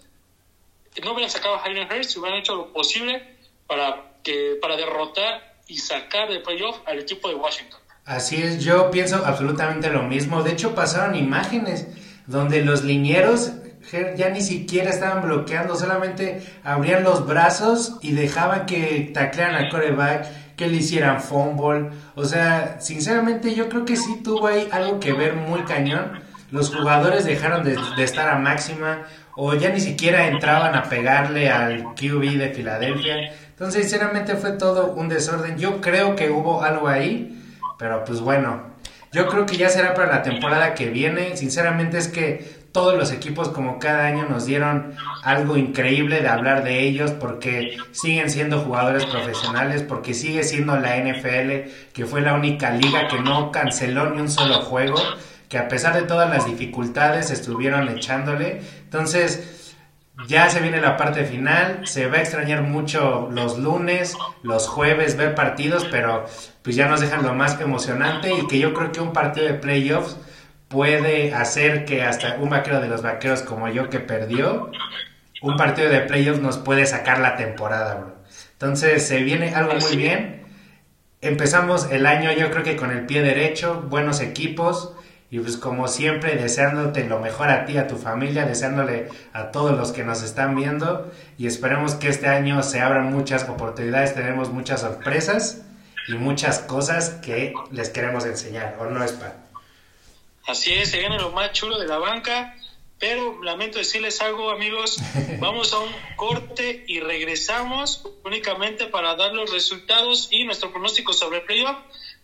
no 1.03 1.13
hubieran 1.13 1.31
sacado 1.31 1.55
a 1.55 1.59
Jalen 1.59 1.91
Hurts, 1.91 2.15
hubieran 2.17 2.39
hecho 2.39 2.55
lo 2.55 2.71
posible 2.71 3.35
para, 3.65 4.13
que, 4.23 4.57
para 4.61 4.75
derrotar 4.75 5.55
y 5.67 5.77
sacar 5.77 6.29
de 6.29 6.39
playoff 6.39 6.77
al 6.85 6.99
equipo 6.99 7.29
de 7.29 7.35
Washington. 7.35 7.79
Así 8.05 8.41
es, 8.41 8.63
yo 8.63 8.91
pienso 8.91 9.25
absolutamente 9.25 9.89
lo 9.89 10.03
mismo. 10.03 10.43
De 10.43 10.51
hecho, 10.51 10.75
pasaron 10.75 11.15
imágenes 11.15 11.87
donde 12.27 12.63
los 12.63 12.83
linieros 12.83 13.53
ya 14.15 14.29
ni 14.29 14.41
siquiera 14.41 14.89
estaban 14.89 15.23
bloqueando, 15.23 15.75
solamente 15.75 16.41
abrían 16.63 17.03
los 17.03 17.27
brazos 17.27 17.97
y 18.01 18.11
dejaban 18.13 18.65
que 18.65 19.11
taclearan 19.13 19.55
al 19.55 19.69
coreback 19.69 20.25
que 20.63 20.69
le 20.69 20.77
hicieran 20.77 21.21
fumble. 21.21 21.89
O 22.15 22.23
sea, 22.23 22.77
sinceramente 22.79 23.53
yo 23.53 23.67
creo 23.67 23.83
que 23.83 23.97
sí 23.97 24.21
tuvo 24.23 24.47
ahí 24.47 24.69
algo 24.71 24.99
que 24.99 25.11
ver 25.11 25.35
muy 25.35 25.63
cañón. 25.63 26.21
Los 26.51 26.73
jugadores 26.73 27.25
dejaron 27.25 27.63
de, 27.63 27.77
estar 28.01 28.29
a 28.29 28.37
máxima 28.37 29.03
o 29.35 29.55
ya 29.55 29.69
ni 29.69 29.81
siquiera 29.81 30.27
entraban 30.27 30.75
a 30.75 30.83
pegarle 30.83 31.49
al 31.49 31.83
QB 31.95 32.37
de 32.37 32.51
Filadelfia. 32.55 33.33
Entonces, 33.49 33.81
sinceramente 33.81 34.35
fue 34.35 34.53
todo 34.53 34.93
un 34.93 35.09
desorden. 35.09 35.57
Yo 35.57 35.81
creo 35.81 36.15
que 36.15 36.29
hubo 36.29 36.63
algo 36.63 36.87
ahí, 36.87 37.41
pero 37.77 38.05
pues 38.05 38.21
bueno, 38.21 38.63
yo 39.11 39.27
creo 39.27 39.45
que 39.45 39.57
ya 39.57 39.67
será 39.69 39.93
para 39.93 40.07
la 40.07 40.23
temporada 40.23 40.75
que 40.75 40.89
viene. 40.89 41.35
Sinceramente 41.35 41.97
es 41.97 42.07
que 42.07 42.62
todos 42.73 42.97
los 42.97 43.11
equipos 43.11 43.49
como 43.49 43.77
cada 43.77 44.07
año 44.07 44.25
nos 44.27 44.47
dieron 44.47 44.95
algo 45.21 45.55
increíble 45.55 46.21
de 46.21 46.27
hablar 46.27 46.63
de 46.63 46.81
ellos 46.81 47.11
porque 47.11 47.77
siguen 47.91 48.31
siendo 48.31 48.59
jugadores 48.59 49.05
profesionales, 49.05 49.83
porque 49.83 50.15
sigue 50.15 50.43
siendo 50.43 50.77
la 50.77 50.97
NFL, 50.97 51.69
que 51.93 52.05
fue 52.05 52.21
la 52.21 52.33
única 52.33 52.71
liga 52.71 53.07
que 53.07 53.19
no 53.19 53.51
canceló 53.51 54.09
ni 54.09 54.21
un 54.21 54.29
solo 54.29 54.55
juego, 54.61 54.97
que 55.47 55.59
a 55.59 55.67
pesar 55.67 55.93
de 55.93 56.01
todas 56.01 56.29
las 56.31 56.47
dificultades 56.47 57.29
estuvieron 57.29 57.87
echándole. 57.89 58.61
Entonces, 58.85 59.75
ya 60.27 60.49
se 60.49 60.59
viene 60.59 60.81
la 60.81 60.97
parte 60.97 61.25
final, 61.25 61.81
se 61.85 62.07
va 62.07 62.17
a 62.17 62.21
extrañar 62.21 62.63
mucho 62.63 63.29
los 63.31 63.59
lunes, 63.59 64.17
los 64.41 64.67
jueves 64.67 65.15
ver 65.15 65.35
partidos, 65.35 65.85
pero 65.91 66.25
pues 66.63 66.75
ya 66.75 66.87
nos 66.87 67.01
dejan 67.01 67.21
lo 67.21 67.35
más 67.35 67.61
emocionante 67.61 68.33
y 68.33 68.47
que 68.47 68.57
yo 68.57 68.73
creo 68.73 68.91
que 68.91 68.99
un 68.99 69.13
partido 69.13 69.45
de 69.45 69.53
playoffs 69.53 70.17
puede 70.73 71.35
hacer 71.35 71.85
que 71.85 72.01
hasta 72.01 72.37
un 72.37 72.49
vaquero 72.49 72.81
de 72.81 72.87
los 72.87 73.03
vaqueros 73.03 73.43
como 73.43 73.69
yo 73.69 73.91
que 73.91 73.99
perdió, 73.99 74.71
un 75.43 75.55
partido 75.55 75.87
de 75.87 75.99
playoffs 75.99 76.41
nos 76.41 76.57
puede 76.57 76.87
sacar 76.87 77.19
la 77.19 77.35
temporada, 77.35 77.95
bro. 77.95 78.15
Entonces 78.53 79.07
se 79.07 79.21
viene 79.21 79.53
algo 79.53 79.75
muy 79.75 79.95
bien. 79.95 80.41
Empezamos 81.21 81.91
el 81.91 82.07
año 82.07 82.31
yo 82.31 82.49
creo 82.49 82.63
que 82.63 82.75
con 82.75 82.89
el 82.89 83.05
pie 83.05 83.21
derecho, 83.21 83.85
buenos 83.87 84.19
equipos 84.19 84.95
y 85.29 85.39
pues 85.39 85.57
como 85.57 85.87
siempre 85.87 86.35
deseándote 86.35 87.07
lo 87.07 87.19
mejor 87.19 87.49
a 87.49 87.65
ti, 87.65 87.77
a 87.77 87.85
tu 87.85 87.97
familia, 87.97 88.45
deseándole 88.45 89.09
a 89.31 89.51
todos 89.51 89.77
los 89.77 89.91
que 89.91 90.03
nos 90.03 90.23
están 90.23 90.55
viendo 90.55 91.11
y 91.37 91.45
esperemos 91.45 91.93
que 91.93 92.09
este 92.09 92.27
año 92.27 92.63
se 92.63 92.81
abran 92.81 93.13
muchas 93.13 93.47
oportunidades, 93.47 94.15
tenemos 94.15 94.51
muchas 94.51 94.81
sorpresas 94.81 95.61
y 96.07 96.15
muchas 96.15 96.59
cosas 96.59 97.11
que 97.21 97.53
les 97.71 97.89
queremos 97.89 98.25
enseñar, 98.25 98.75
¿o 98.79 98.85
no 98.85 99.03
es 99.03 99.11
para? 99.11 99.42
Así 100.45 100.73
es, 100.73 100.91
se 100.91 100.99
viene 100.99 101.17
lo 101.17 101.31
más 101.31 101.53
chulo 101.53 101.79
de 101.79 101.87
la 101.87 101.99
banca, 101.99 102.57
pero 102.99 103.41
lamento 103.43 103.77
decirles 103.77 104.21
algo, 104.21 104.51
amigos, 104.51 104.97
vamos 105.39 105.71
a 105.73 105.79
un 105.79 105.91
corte 106.17 106.83
y 106.85 106.99
regresamos 106.99 108.03
únicamente 108.25 108.87
para 108.87 109.15
dar 109.15 109.33
los 109.33 109.51
resultados 109.51 110.27
y 110.31 110.43
nuestro 110.43 110.71
pronóstico 110.71 111.13
sobre 111.13 111.39
el 111.39 111.45
playoff. 111.45 111.77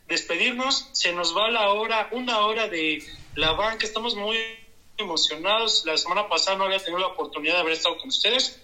Despedirnos, 0.07 0.89
se 0.91 1.13
nos 1.13 1.35
va 1.35 1.49
la 1.49 1.69
hora, 1.69 2.09
una 2.11 2.39
hora 2.39 2.67
de 2.67 3.01
la 3.35 3.53
banca, 3.53 3.85
estamos 3.85 4.15
muy 4.15 4.37
emocionados. 4.97 5.85
La 5.85 5.95
semana 5.97 6.27
pasada 6.27 6.57
no 6.57 6.65
había 6.65 6.79
tenido 6.79 6.99
la 6.99 7.07
oportunidad 7.07 7.53
de 7.53 7.59
haber 7.61 7.73
estado 7.73 7.97
con 7.97 8.09
ustedes. 8.09 8.59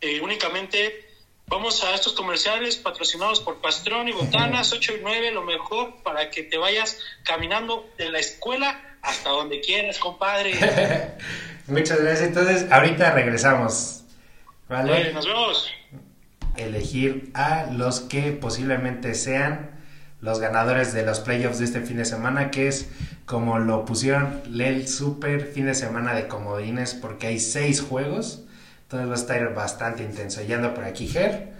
Eh, 0.00 0.20
únicamente 0.20 1.08
vamos 1.46 1.82
a 1.82 1.94
estos 1.94 2.12
comerciales 2.12 2.76
patrocinados 2.76 3.40
por 3.40 3.60
Pastrón 3.60 4.08
y 4.08 4.12
Botanas, 4.12 4.72
8 4.74 4.96
y 4.96 5.00
9, 5.02 5.32
lo 5.32 5.42
mejor 5.42 6.02
para 6.04 6.30
que 6.30 6.44
te 6.44 6.56
vayas 6.56 6.98
caminando 7.24 7.90
de 7.98 8.10
la 8.10 8.20
escuela 8.20 8.91
hasta 9.02 9.30
donde 9.30 9.60
quieras, 9.60 9.98
compadre. 9.98 10.54
Muchas 11.66 12.00
gracias. 12.00 12.28
Entonces, 12.28 12.70
ahorita 12.70 13.10
regresamos. 13.12 14.04
¿Vale? 14.68 15.12
nos 15.12 15.26
vemos. 15.26 15.70
Elegir 16.56 17.30
a 17.34 17.66
los 17.72 18.00
que 18.00 18.32
posiblemente 18.32 19.14
sean 19.14 19.70
los 20.20 20.38
ganadores 20.38 20.92
de 20.92 21.04
los 21.04 21.20
playoffs 21.20 21.58
de 21.58 21.64
este 21.64 21.80
fin 21.80 21.96
de 21.96 22.04
semana, 22.04 22.50
que 22.50 22.68
es 22.68 22.88
como 23.26 23.58
lo 23.58 23.84
pusieron 23.84 24.40
el 24.58 24.86
super 24.86 25.46
fin 25.46 25.66
de 25.66 25.74
semana 25.74 26.14
de 26.14 26.28
comodines, 26.28 26.94
porque 26.94 27.26
hay 27.26 27.40
seis 27.40 27.80
juegos. 27.80 28.44
Entonces 28.82 29.08
va 29.08 29.12
a 29.12 29.16
estar 29.16 29.54
bastante 29.54 30.04
intenso. 30.04 30.42
Y 30.42 30.52
ando 30.52 30.74
por 30.74 30.84
aquí, 30.84 31.08
Ger, 31.08 31.52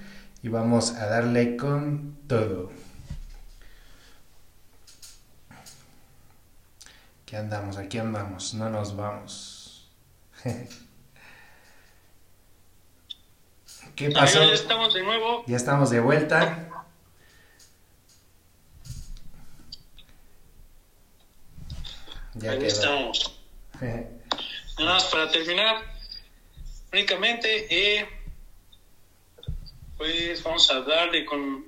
y 0.42 0.48
vamos 0.48 0.94
a 0.94 1.06
darle 1.06 1.56
con 1.56 2.16
todo. 2.28 2.70
Aquí 7.32 7.38
andamos, 7.38 7.78
aquí 7.78 7.96
andamos, 7.96 8.52
no 8.52 8.68
nos 8.68 8.94
vamos. 8.94 9.88
¿Qué 13.96 14.10
pasó? 14.10 14.44
Ya 14.44 14.52
estamos 14.52 14.92
de 14.92 15.02
nuevo. 15.02 15.42
Ya 15.46 15.56
estamos 15.56 15.88
de 15.88 16.00
vuelta. 16.00 16.68
Ya 22.34 22.50
Ahí 22.50 22.66
estamos. 22.66 23.34
Nada 23.80 24.10
más 24.78 25.04
para 25.04 25.30
terminar, 25.30 25.76
únicamente, 26.92 27.66
eh, 27.70 28.06
pues 29.96 30.42
vamos 30.42 30.70
a 30.70 30.82
darle 30.82 31.24
con, 31.24 31.64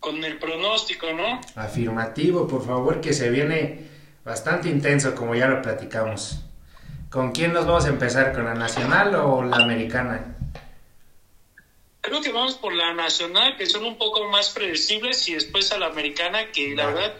con 0.00 0.24
el 0.24 0.38
pronóstico, 0.38 1.12
¿no? 1.12 1.42
Afirmativo, 1.56 2.48
por 2.48 2.64
favor, 2.64 3.02
que 3.02 3.12
se 3.12 3.28
viene 3.28 3.97
bastante 4.28 4.68
intenso, 4.68 5.14
como 5.14 5.34
ya 5.34 5.46
lo 5.46 5.62
platicamos. 5.62 6.40
¿Con 7.08 7.32
quién 7.32 7.54
nos 7.54 7.66
vamos 7.66 7.86
a 7.86 7.88
empezar? 7.88 8.34
¿Con 8.34 8.44
la 8.44 8.54
nacional 8.54 9.14
o 9.14 9.42
la 9.42 9.56
americana? 9.56 10.36
Creo 12.02 12.20
que 12.20 12.30
vamos 12.30 12.54
por 12.56 12.74
la 12.74 12.92
nacional, 12.92 13.56
que 13.56 13.64
son 13.64 13.84
un 13.86 13.96
poco 13.96 14.28
más 14.28 14.50
predecibles, 14.50 15.26
y 15.28 15.34
después 15.34 15.72
a 15.72 15.78
la 15.78 15.86
americana, 15.86 16.52
que 16.52 16.74
la 16.76 16.86
verdad 16.86 17.14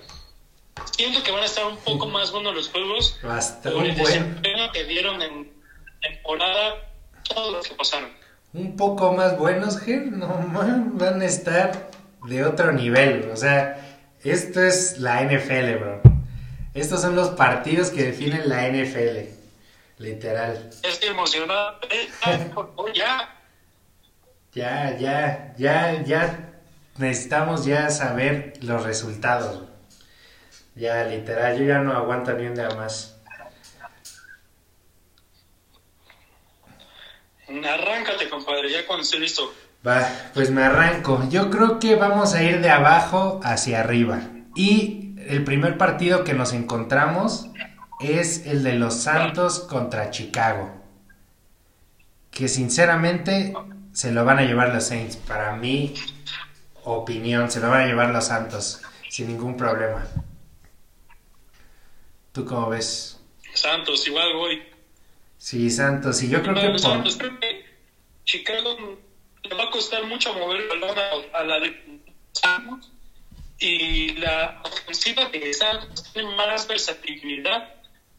siento 0.96 1.22
que 1.22 1.32
van 1.32 1.42
a 1.42 1.46
estar 1.46 1.66
un 1.66 1.78
poco 1.78 2.06
más 2.06 2.30
buenos 2.30 2.54
los 2.54 2.68
juegos 2.68 3.18
Bastante 3.22 3.70
por 3.70 3.84
el 3.84 3.96
desempeño 3.96 4.70
que 4.72 4.84
dieron 4.84 5.20
en 5.22 5.50
temporada, 6.00 6.74
todo 7.34 7.52
lo 7.52 7.62
que 7.62 7.74
pasaron. 7.74 8.10
Un 8.52 8.76
poco 8.76 9.14
más 9.14 9.38
buenos, 9.38 9.80
Ger, 9.80 10.12
no 10.12 10.28
van 10.92 11.22
a 11.22 11.24
estar 11.24 11.90
de 12.24 12.44
otro 12.44 12.72
nivel. 12.72 13.30
O 13.32 13.36
sea, 13.36 13.98
esto 14.22 14.62
es 14.62 14.98
la 14.98 15.22
NFL, 15.22 15.76
bro. 15.78 16.17
Estos 16.80 17.02
son 17.02 17.16
los 17.16 17.30
partidos 17.30 17.90
que 17.90 18.04
definen 18.04 18.48
la 18.48 18.68
NFL. 18.68 19.30
Literal. 19.98 20.70
Estoy 20.82 21.08
emocionado. 21.08 21.80
ya. 22.94 23.34
Ya, 24.52 24.96
ya, 24.96 25.54
ya, 25.58 26.02
ya. 26.02 26.60
Necesitamos 26.96 27.64
ya 27.64 27.90
saber 27.90 28.54
los 28.60 28.84
resultados. 28.84 29.64
Ya, 30.74 31.04
literal, 31.04 31.58
yo 31.58 31.64
ya 31.64 31.78
no 31.80 31.92
aguanto 31.92 32.32
ni 32.34 32.46
un 32.46 32.54
día 32.54 32.70
más. 32.70 33.16
Arráncate, 37.48 38.28
compadre, 38.28 38.70
ya 38.70 38.86
cuando 38.86 39.02
esté 39.02 39.18
listo. 39.18 39.52
Va, 39.86 40.08
pues 40.34 40.50
me 40.50 40.62
arranco. 40.62 41.26
Yo 41.30 41.50
creo 41.50 41.78
que 41.78 41.96
vamos 41.96 42.34
a 42.34 42.42
ir 42.42 42.60
de 42.60 42.70
abajo 42.70 43.40
hacia 43.42 43.80
arriba. 43.80 44.20
Y 44.54 45.07
el 45.28 45.44
primer 45.44 45.76
partido 45.76 46.24
que 46.24 46.32
nos 46.32 46.52
encontramos 46.52 47.48
es 48.00 48.46
el 48.46 48.62
de 48.62 48.74
los 48.74 48.94
Santos 48.94 49.60
contra 49.60 50.10
Chicago. 50.10 50.74
Que 52.30 52.48
sinceramente 52.48 53.54
se 53.92 54.12
lo 54.12 54.24
van 54.24 54.38
a 54.38 54.42
llevar 54.42 54.72
los 54.72 54.84
Saints. 54.84 55.16
Para 55.16 55.54
mi 55.56 55.94
opinión, 56.84 57.50
se 57.50 57.60
lo 57.60 57.68
van 57.68 57.82
a 57.82 57.86
llevar 57.86 58.10
los 58.10 58.26
Santos 58.26 58.80
sin 59.10 59.28
ningún 59.28 59.56
problema. 59.56 60.06
¿Tú 62.32 62.44
cómo 62.44 62.70
ves? 62.70 63.20
Santos, 63.52 64.06
igual 64.06 64.32
voy. 64.34 64.62
Sí, 65.36 65.70
Santos, 65.70 66.22
y 66.22 66.28
yo 66.28 66.42
creo 66.42 66.54
que... 66.54 66.78
Santos, 66.78 67.16
creo 67.16 67.38
que 67.38 67.64
Chicago 68.24 68.98
le 69.42 69.54
va 69.54 69.64
a 69.64 69.70
costar 69.70 70.04
mucho 70.06 70.32
mover 70.34 70.62
el 70.62 70.68
balón 70.68 70.96
a, 71.32 71.44
la 71.44 71.60
de 71.60 72.00
Santos 72.32 72.92
y 73.58 74.12
la 74.14 74.60
ofensiva 74.64 75.28
de 75.28 75.52
Santos 75.52 76.12
tiene 76.12 76.34
más 76.36 76.66
versatilidad 76.66 77.74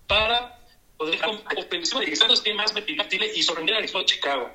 para 0.08 0.60
poder 0.98 1.20
ofensiva 1.58 2.02
de 2.02 2.16
Santos 2.16 2.44
tiene 2.44 2.58
más 2.58 2.74
versatilidad 2.74 3.28
y 3.34 3.42
sorprender 3.42 3.76
al 3.76 3.84
equipo 3.84 4.00
de 4.00 4.06
Chicago. 4.06 4.50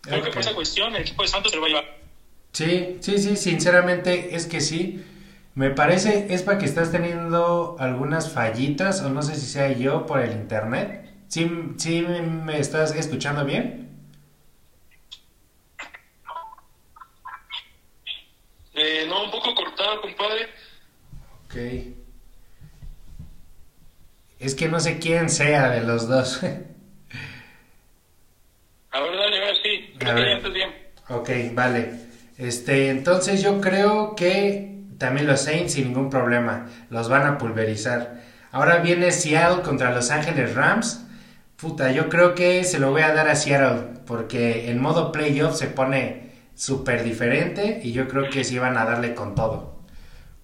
Creo 0.00 0.22
que 0.22 0.30
por 0.30 0.40
esa 0.40 0.54
cuestión 0.54 0.94
el 0.94 1.02
equipo 1.02 1.22
de 1.22 1.28
Santos 1.28 1.52
se 1.52 1.56
lo 1.56 1.62
va 1.62 1.66
a 1.66 1.70
llevar. 1.70 1.98
Sí, 2.52 2.98
sí, 3.00 3.18
sí, 3.18 3.36
sinceramente 3.36 4.34
es 4.34 4.46
que 4.46 4.60
sí. 4.60 5.04
Me 5.54 5.70
parece, 5.70 6.26
es 6.30 6.42
para 6.42 6.58
que 6.58 6.64
estás 6.64 6.90
teniendo 6.90 7.76
algunas 7.78 8.32
fallitas, 8.32 9.02
o 9.02 9.08
no 9.08 9.22
sé 9.22 9.36
si 9.36 9.46
sea 9.46 9.70
yo 9.72 10.04
por 10.04 10.20
el 10.20 10.32
internet. 10.32 11.14
¿Sí, 11.28 11.48
sí 11.78 12.02
me 12.02 12.58
estás 12.58 12.92
escuchando 12.94 13.44
bien? 13.44 13.84
Eh, 18.74 19.06
no, 19.08 19.24
un 19.24 19.30
poco 19.30 19.53
compadre. 20.00 20.48
Ok. 21.44 21.56
Es 24.38 24.54
que 24.54 24.68
no 24.68 24.78
sé 24.80 24.98
quién 24.98 25.30
sea 25.30 25.70
de 25.70 25.80
los 25.82 26.08
dos. 26.08 26.42
a 28.90 29.00
ver, 29.00 29.16
dale, 29.16 29.36
a 29.38 29.40
ver, 29.46 29.56
sí. 29.62 29.94
A 30.04 30.12
ver. 30.12 30.50
bien. 30.52 30.70
Ok, 31.08 31.30
vale. 31.52 31.92
Este, 32.36 32.90
entonces 32.90 33.42
yo 33.42 33.60
creo 33.60 34.14
que 34.16 34.82
también 34.98 35.26
los 35.26 35.40
Saints 35.40 35.72
sin 35.74 35.88
ningún 35.88 36.10
problema. 36.10 36.66
Los 36.90 37.08
van 37.08 37.26
a 37.26 37.38
pulverizar. 37.38 38.22
Ahora 38.52 38.78
viene 38.78 39.10
Seattle 39.12 39.62
contra 39.62 39.92
Los 39.92 40.10
Ángeles 40.10 40.54
Rams. 40.54 41.06
Puta, 41.56 41.92
yo 41.92 42.08
creo 42.08 42.34
que 42.34 42.64
se 42.64 42.78
lo 42.78 42.90
voy 42.90 43.02
a 43.02 43.14
dar 43.14 43.28
a 43.28 43.36
Seattle. 43.36 44.00
Porque 44.06 44.70
en 44.70 44.80
modo 44.80 45.12
playoff 45.12 45.56
se 45.56 45.68
pone 45.68 46.32
súper 46.54 47.02
diferente. 47.02 47.80
Y 47.82 47.92
yo 47.92 48.08
creo 48.08 48.28
que 48.30 48.44
sí 48.44 48.58
van 48.58 48.76
a 48.76 48.84
darle 48.84 49.14
con 49.14 49.34
todo. 49.34 49.73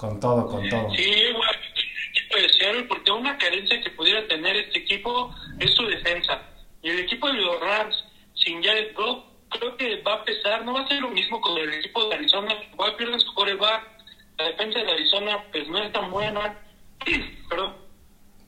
Con 0.01 0.18
todo, 0.18 0.46
con 0.46 0.66
todo. 0.68 0.90
Sí, 0.94 1.05
de 1.05 2.48
Seattle. 2.48 2.84
Porque 2.84 3.11
una 3.11 3.36
carencia 3.36 3.80
que 3.82 3.90
pudiera 3.90 4.26
tener 4.28 4.57
este 4.57 4.78
equipo 4.78 5.34
es 5.59 5.70
su 5.74 5.86
defensa. 5.86 6.40
Y 6.82 6.88
el 6.88 7.01
equipo 7.01 7.26
de 7.28 7.34
los 7.34 7.61
Rams, 7.61 8.05
sin 8.34 8.62
Jared 8.62 8.94
Goff, 8.94 9.24
creo 9.51 9.76
que 9.76 10.01
va 10.01 10.14
a 10.14 10.24
pesar. 10.24 10.64
No 10.64 10.72
va 10.72 10.80
a 10.80 10.88
ser 10.88 11.03
lo 11.03 11.11
mismo 11.11 11.38
con 11.42 11.59
el 11.59 11.74
equipo 11.74 12.09
de 12.09 12.14
Arizona. 12.14 12.55
Va 12.80 12.88
a 12.88 12.96
perder 12.96 13.20
su 13.20 13.34
coreback 13.34 14.01
la 14.40 14.46
defensa 14.46 14.78
de 14.78 14.90
Arizona 14.90 15.44
pues 15.53 15.68
no 15.68 15.78
es 15.82 15.92
tan 15.92 16.11
buena, 16.11 16.59
perdón. 17.51 17.76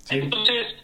Entonces, 0.08 0.74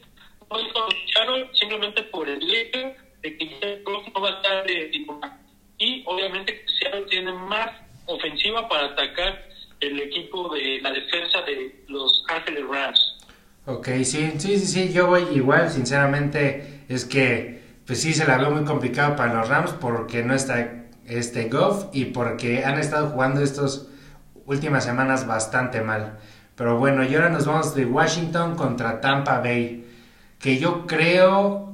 no 0.51 1.55
simplemente 1.55 2.03
por 2.05 2.29
el 2.29 2.43
hecho 2.55 2.93
de 3.23 3.37
que 3.39 3.83
no 3.87 4.21
va 4.21 4.29
a 4.29 4.33
estar 4.33 4.67
de 4.67 4.85
titular. 4.87 5.39
Y 5.79 6.03
obviamente 6.07 6.63
Seattle 6.79 7.07
tiene 7.09 7.33
más 7.33 7.71
ofensiva 8.05 8.69
para 8.69 8.89
atacar 8.89 9.49
el 9.81 10.01
equipo 10.01 10.55
de 10.55 10.81
la 10.81 10.91
defensa 10.93 11.43
de 11.43 11.85
Los 11.89 12.25
Ángeles 12.29 12.65
Rams. 12.69 13.15
Ok, 13.67 13.89
sí, 14.05 14.33
sí, 14.39 14.59
sí, 14.59 14.67
sí, 14.67 14.93
yo 14.93 15.07
voy 15.07 15.25
igual, 15.35 15.71
sinceramente, 15.71 16.85
es 16.89 17.05
que 17.05 17.59
pues 17.87 18.01
sí 18.01 18.13
se 18.13 18.27
la 18.27 18.37
veo 18.37 18.51
muy 18.51 18.65
complicado 18.65 19.17
para 19.17 19.35
los 19.35 19.49
Rams 19.49 19.73
porque 19.73 20.23
no 20.23 20.35
está 20.35 20.85
este 21.07 21.49
Goff 21.49 21.87
y 21.93 22.07
porque 22.07 22.65
han 22.65 22.79
estado 22.79 23.09
jugando 23.09 23.43
estos 23.43 23.89
últimas 24.45 24.85
semanas 24.85 25.27
bastante 25.27 25.81
mal. 25.81 26.19
Pero 26.55 26.77
bueno, 26.79 27.05
y 27.05 27.15
ahora 27.15 27.29
nos 27.29 27.47
vamos 27.47 27.75
de 27.75 27.87
Washington 27.87 28.57
contra 28.57 29.01
Tampa 29.01 29.41
Bay. 29.41 29.87
Que 30.39 30.59
yo 30.59 30.87
creo, 30.87 31.73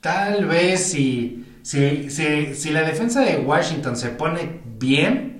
tal 0.00 0.46
vez 0.46 0.90
si, 0.90 1.44
si, 1.62 2.10
si, 2.10 2.70
la 2.70 2.82
defensa 2.82 3.20
de 3.20 3.38
Washington 3.38 3.96
se 3.96 4.10
pone 4.10 4.60
bien, 4.78 5.33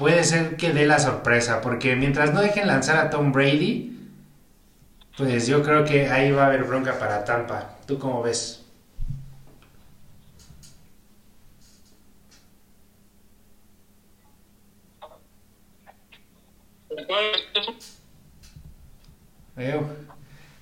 puede 0.00 0.24
ser 0.24 0.56
que 0.56 0.72
dé 0.72 0.86
la 0.86 0.98
sorpresa. 0.98 1.60
Porque 1.60 1.94
mientras 1.94 2.32
no 2.32 2.40
dejen 2.40 2.66
lanzar 2.66 2.96
a 2.96 3.10
Tom 3.10 3.32
Brady, 3.32 3.98
pues 5.16 5.46
yo 5.46 5.62
creo 5.62 5.84
que 5.84 6.08
ahí 6.08 6.32
va 6.32 6.44
a 6.44 6.46
haber 6.46 6.64
bronca 6.64 6.98
para 6.98 7.22
Tampa. 7.22 7.76
¿Tú 7.86 7.98
cómo 7.98 8.22
ves? 8.22 8.64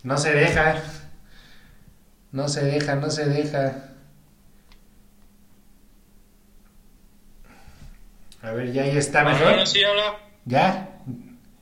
no 0.03 0.19
se 0.19 0.33
deja. 0.35 0.83
No 2.33 2.49
se 2.49 2.65
deja, 2.65 2.97
no 2.97 3.09
se 3.09 3.27
deja. 3.27 3.88
A 8.49 8.53
ver, 8.53 8.73
ya 8.73 8.85
ahí 8.85 8.97
está 8.97 9.25
mejor. 9.25 9.63
¿Ya? 10.47 10.89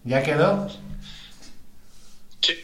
¿Ya 0.04 0.22
quedó? 0.22 0.68
Sí. 2.40 2.54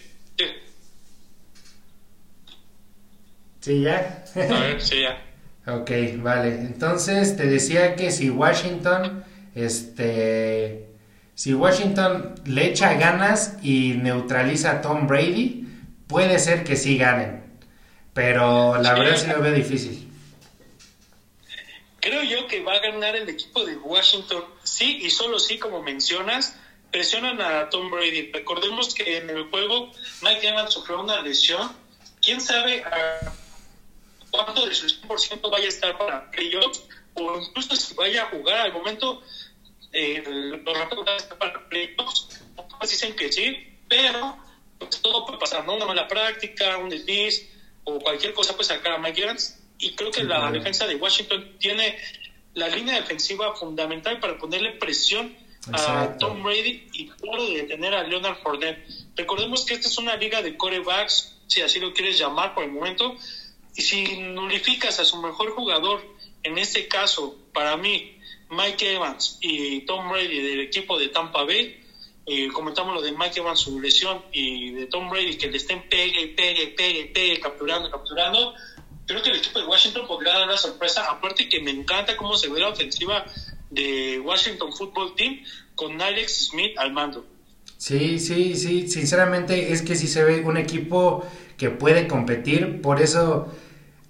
Sí, 3.60 3.82
ya. 3.82 4.24
A 4.36 4.60
ver, 4.60 4.80
sí, 4.80 5.02
ya. 5.02 5.20
ok, 5.74 5.90
vale. 6.18 6.54
Entonces 6.54 7.36
te 7.36 7.46
decía 7.46 7.96
que 7.96 8.12
si 8.12 8.30
Washington, 8.30 9.24
este 9.56 10.86
si 11.34 11.54
Washington 11.54 12.36
le 12.44 12.66
echa 12.66 12.94
ganas 12.94 13.56
y 13.60 13.94
neutraliza 13.94 14.70
a 14.70 14.80
Tom 14.82 15.08
Brady, 15.08 15.66
puede 16.06 16.38
ser 16.38 16.62
que 16.62 16.76
sí 16.76 16.96
ganen. 16.96 17.42
Pero 18.14 18.80
la 18.80 18.94
verdad 18.94 19.16
sí 19.16 19.26
lo 19.26 19.40
veo 19.40 19.52
difícil. 19.52 20.01
Creo 22.02 22.24
yo 22.24 22.48
que 22.48 22.60
va 22.62 22.74
a 22.74 22.80
ganar 22.80 23.14
el 23.14 23.28
equipo 23.28 23.64
de 23.64 23.76
Washington. 23.76 24.44
Sí, 24.64 24.98
y 25.02 25.08
solo 25.08 25.38
sí, 25.38 25.56
como 25.56 25.84
mencionas, 25.84 26.56
presionan 26.90 27.40
a 27.40 27.70
Tom 27.70 27.92
Brady. 27.92 28.32
Recordemos 28.32 28.92
que 28.92 29.18
en 29.18 29.30
el 29.30 29.44
juego 29.44 29.92
Mike 30.20 30.48
Evans 30.48 30.74
sufrió 30.74 31.00
una 31.00 31.22
lesión. 31.22 31.70
¿Quién 32.20 32.40
sabe 32.40 32.82
a 32.82 33.32
cuánto 34.32 34.66
de 34.66 34.74
su 34.74 34.88
100% 34.88 35.48
vaya 35.48 35.66
a 35.66 35.68
estar 35.68 35.96
para 35.96 36.28
playoffs 36.32 36.82
o 37.14 37.38
incluso 37.38 37.76
si 37.76 37.94
vaya 37.94 38.24
a 38.24 38.30
jugar 38.30 38.58
al 38.58 38.72
momento 38.72 39.22
eh, 39.92 40.24
los 40.26 40.76
ratos 40.76 41.04
van 41.04 41.14
a 41.14 41.16
estar 41.18 41.38
para 41.38 41.68
playoffs. 41.68 42.40
Otros 42.56 42.90
dicen 42.90 43.14
que 43.14 43.30
sí, 43.30 43.78
pero 43.88 44.38
pues, 44.76 45.00
todo 45.00 45.24
puede 45.24 45.38
pasar, 45.38 45.64
¿no? 45.64 45.76
Una 45.76 45.86
mala 45.86 46.08
práctica, 46.08 46.78
un 46.78 46.88
desliz 46.88 47.48
o 47.84 48.00
cualquier 48.00 48.34
cosa 48.34 48.54
puede 48.54 48.64
sacar 48.64 48.94
a 48.94 48.98
Mike 48.98 49.22
Evans. 49.22 49.61
Y 49.82 49.94
creo 49.96 50.12
que 50.12 50.22
la 50.22 50.50
defensa 50.52 50.86
de 50.86 50.94
Washington 50.94 51.56
tiene 51.58 51.98
la 52.54 52.68
línea 52.68 52.94
defensiva 52.94 53.54
fundamental 53.56 54.20
para 54.20 54.38
ponerle 54.38 54.70
presión 54.72 55.36
a 55.72 56.16
Tom 56.18 56.42
Brady 56.44 56.88
y 56.92 57.08
claro 57.08 57.44
de 57.46 57.62
detener 57.62 57.92
a 57.92 58.04
Leonard 58.04 58.40
Fournette. 58.42 58.86
Recordemos 59.16 59.64
que 59.64 59.74
esta 59.74 59.88
es 59.88 59.98
una 59.98 60.14
liga 60.16 60.40
de 60.40 60.56
corebacks, 60.56 61.36
si 61.48 61.62
así 61.62 61.80
lo 61.80 61.92
quieres 61.92 62.16
llamar 62.16 62.54
por 62.54 62.62
el 62.62 62.70
momento, 62.70 63.16
y 63.74 63.82
si 63.82 64.18
nulificas 64.18 65.00
a 65.00 65.04
su 65.04 65.20
mejor 65.20 65.50
jugador, 65.50 66.00
en 66.44 66.58
este 66.58 66.86
caso, 66.86 67.36
para 67.52 67.76
mí, 67.76 68.20
Mike 68.50 68.94
Evans 68.94 69.38
y 69.40 69.80
Tom 69.80 70.10
Brady 70.10 70.42
del 70.42 70.60
equipo 70.60 70.96
de 70.96 71.08
Tampa 71.08 71.42
Bay, 71.42 71.80
eh, 72.26 72.48
comentamos 72.52 72.94
lo 72.94 73.02
de 73.02 73.10
Mike 73.10 73.40
Evans, 73.40 73.58
su 73.58 73.80
lesión, 73.80 74.22
y 74.30 74.70
de 74.70 74.86
Tom 74.86 75.10
Brady, 75.10 75.36
que 75.36 75.48
le 75.48 75.56
estén 75.56 75.88
pegue, 75.88 76.28
pegue, 76.28 76.68
pegue, 76.68 77.06
pegue, 77.06 77.40
capturando, 77.40 77.90
capturando, 77.90 78.54
creo 79.06 79.22
que 79.22 79.30
el 79.30 79.36
equipo 79.36 79.58
de 79.58 79.66
Washington 79.66 80.06
podría 80.06 80.32
dar 80.38 80.48
la 80.48 80.56
sorpresa, 80.56 81.10
aparte 81.10 81.48
que 81.48 81.60
me 81.60 81.70
encanta 81.70 82.16
cómo 82.16 82.36
se 82.36 82.48
ve 82.48 82.60
la 82.60 82.68
ofensiva 82.68 83.24
de 83.70 84.20
Washington 84.20 84.72
Football 84.72 85.14
Team 85.16 85.40
con 85.74 86.00
Alex 86.00 86.48
Smith 86.50 86.76
al 86.78 86.92
mando. 86.92 87.26
Sí, 87.78 88.18
sí, 88.20 88.54
sí, 88.54 88.88
sinceramente 88.88 89.72
es 89.72 89.82
que 89.82 89.96
sí 89.96 90.06
se 90.06 90.22
ve 90.22 90.42
un 90.42 90.56
equipo 90.56 91.26
que 91.56 91.70
puede 91.70 92.06
competir, 92.06 92.80
por 92.80 93.02
eso 93.02 93.52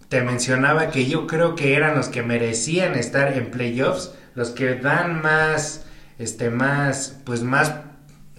te 0.09 0.21
mencionaba 0.21 0.91
que 0.91 1.07
yo 1.07 1.27
creo 1.27 1.55
que 1.55 1.75
eran 1.75 1.97
los 1.97 2.09
que 2.09 2.23
merecían 2.23 2.97
estar 2.97 3.33
en 3.33 3.51
playoffs, 3.51 4.13
los 4.35 4.51
que 4.51 4.75
dan 4.75 5.23
más, 5.23 5.87
este, 6.19 6.51
más, 6.51 7.19
pues 7.25 7.43
más, 7.43 7.73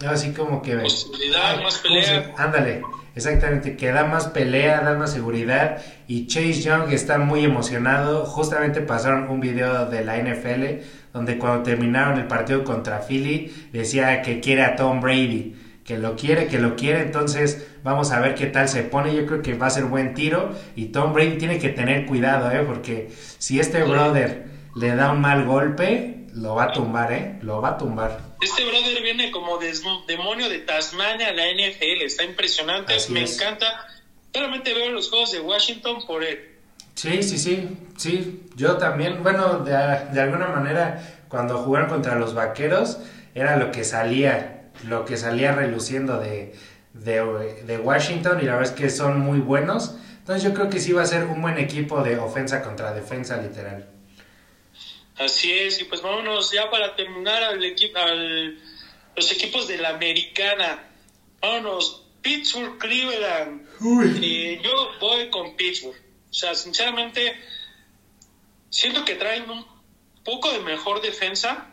así 0.06 0.32
como 0.32 0.62
que... 0.62 0.76
Posibilidad, 0.76 1.60
más 1.60 1.78
pelea. 1.78 2.32
Ándale, 2.38 2.82
exactamente, 3.14 3.76
que 3.76 3.92
da 3.92 4.04
más 4.04 4.28
pelea, 4.28 4.80
da 4.80 4.94
más 4.94 5.12
seguridad 5.12 5.78
y 6.06 6.26
Chase 6.26 6.62
Young 6.62 6.92
está 6.92 7.18
muy 7.18 7.44
emocionado, 7.44 8.24
justamente 8.24 8.80
pasaron 8.80 9.28
un 9.28 9.40
video 9.40 9.86
de 9.86 10.04
la 10.04 10.16
NFL 10.18 10.82
donde 11.12 11.38
cuando 11.38 11.62
terminaron 11.62 12.18
el 12.18 12.26
partido 12.26 12.64
contra 12.64 13.00
Philly 13.00 13.68
decía 13.72 14.22
que 14.22 14.40
quiere 14.40 14.62
a 14.62 14.76
Tom 14.76 15.00
Brady, 15.00 15.56
que 15.84 15.98
lo 15.98 16.16
quiere, 16.16 16.46
que 16.46 16.58
lo 16.58 16.76
quiere, 16.76 17.02
entonces 17.02 17.66
vamos 17.82 18.10
a 18.10 18.20
ver 18.20 18.34
qué 18.34 18.46
tal 18.46 18.68
se 18.68 18.82
pone, 18.82 19.14
yo 19.14 19.26
creo 19.26 19.42
que 19.42 19.54
va 19.54 19.66
a 19.66 19.70
ser 19.70 19.84
buen 19.84 20.14
tiro 20.14 20.50
y 20.74 20.86
Tom 20.86 21.12
Brady 21.12 21.38
tiene 21.38 21.58
que 21.58 21.68
tener 21.68 22.06
cuidado, 22.06 22.50
¿eh? 22.50 22.64
porque 22.66 23.10
si 23.38 23.60
este 23.60 23.82
brother 23.82 24.46
le 24.74 24.96
da 24.96 25.12
un 25.12 25.20
mal 25.20 25.44
golpe, 25.44 26.26
lo 26.34 26.56
va 26.56 26.64
a 26.64 26.72
tumbar, 26.72 27.12
¿eh? 27.12 27.38
Lo 27.42 27.60
va 27.60 27.70
a 27.70 27.78
tumbar. 27.78 28.33
Este 28.44 28.62
brother 28.66 29.02
viene 29.02 29.30
como 29.30 29.58
demonio 30.06 30.50
de 30.50 30.58
Tasmania 30.58 31.28
a 31.28 31.32
la 31.32 31.44
NFL, 31.50 32.02
está 32.02 32.24
impresionante, 32.24 32.94
me 33.08 33.22
encanta. 33.22 33.86
Solamente 34.34 34.74
veo 34.74 34.90
los 34.90 35.08
juegos 35.08 35.32
de 35.32 35.40
Washington 35.40 36.06
por 36.06 36.22
él. 36.22 36.50
Sí, 36.94 37.22
sí, 37.22 37.38
sí, 37.38 37.68
sí, 37.96 38.42
yo 38.54 38.76
también, 38.76 39.22
bueno, 39.22 39.60
de, 39.60 39.72
de, 39.72 40.20
alguna 40.20 40.48
manera, 40.48 41.22
cuando 41.28 41.56
jugaron 41.58 41.88
contra 41.88 42.16
los 42.16 42.34
vaqueros, 42.34 42.98
era 43.34 43.56
lo 43.56 43.72
que 43.72 43.82
salía, 43.82 44.70
lo 44.86 45.06
que 45.06 45.16
salía 45.16 45.52
reluciendo 45.52 46.20
de, 46.20 46.54
de, 46.92 47.78
Washington 47.82 48.40
y 48.42 48.44
la 48.44 48.56
verdad 48.56 48.74
es 48.74 48.78
que 48.78 48.90
son 48.90 49.20
muy 49.20 49.40
buenos. 49.40 49.96
Entonces 50.18 50.42
yo 50.42 50.52
creo 50.52 50.68
que 50.68 50.80
sí 50.80 50.92
va 50.92 51.02
a 51.02 51.06
ser 51.06 51.24
un 51.24 51.40
buen 51.40 51.56
equipo 51.56 52.02
de 52.02 52.18
ofensa 52.18 52.62
contra 52.62 52.92
defensa 52.92 53.38
literal. 53.38 53.88
Así 55.16 55.52
es, 55.52 55.80
y 55.80 55.84
pues 55.84 56.02
vámonos 56.02 56.50
ya 56.50 56.68
para 56.70 56.96
terminar 56.96 57.42
al 57.42 57.64
equipo, 57.64 57.98
al, 57.98 58.58
los 59.14 59.32
equipos 59.32 59.68
de 59.68 59.78
la 59.78 59.90
americana. 59.90 60.90
Vámonos, 61.40 62.02
Pittsburgh, 62.20 62.78
Cleveland. 62.78 63.68
y 64.22 64.60
yo 64.60 64.90
voy 65.00 65.30
con 65.30 65.56
Pittsburgh. 65.56 66.00
O 66.30 66.34
sea, 66.34 66.54
sinceramente, 66.54 67.38
siento 68.70 69.04
que 69.04 69.14
traen 69.14 69.48
un 69.48 69.64
poco 70.24 70.50
de 70.50 70.58
mejor 70.60 71.00
defensa 71.00 71.70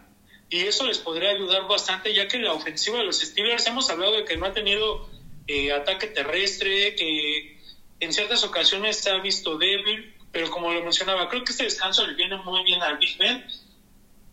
y 0.49 0.59
eso 0.59 0.85
les 0.85 0.99
podría 0.99 1.31
ayudar 1.31 1.67
bastante, 1.67 2.13
ya 2.13 2.27
que 2.27 2.37
la 2.37 2.53
ofensiva 2.53 2.97
de 2.99 3.05
los 3.05 3.21
Steelers 3.21 3.65
hemos 3.65 3.89
hablado 3.89 4.17
de 4.17 4.25
que 4.25 4.37
no 4.37 4.45
ha 4.45 4.53
tenido 4.53 5.09
eh, 5.47 5.71
ataque 5.71 6.07
terrestre, 6.07 6.95
que 6.95 7.57
en 8.01 8.13
ciertas 8.13 8.43
ocasiones 8.43 8.97
se 8.97 9.09
ha 9.09 9.17
visto 9.17 9.57
débil, 9.57 10.13
pero 10.31 10.49
como 10.49 10.71
lo 10.71 10.81
mencionaba, 10.83 11.27
creo 11.29 11.43
que 11.43 11.51
este 11.51 11.63
descanso 11.63 12.05
le 12.05 12.13
viene 12.13 12.37
muy 12.37 12.63
bien 12.63 12.81
al 12.81 12.97
Big 12.97 13.17
Ben 13.17 13.45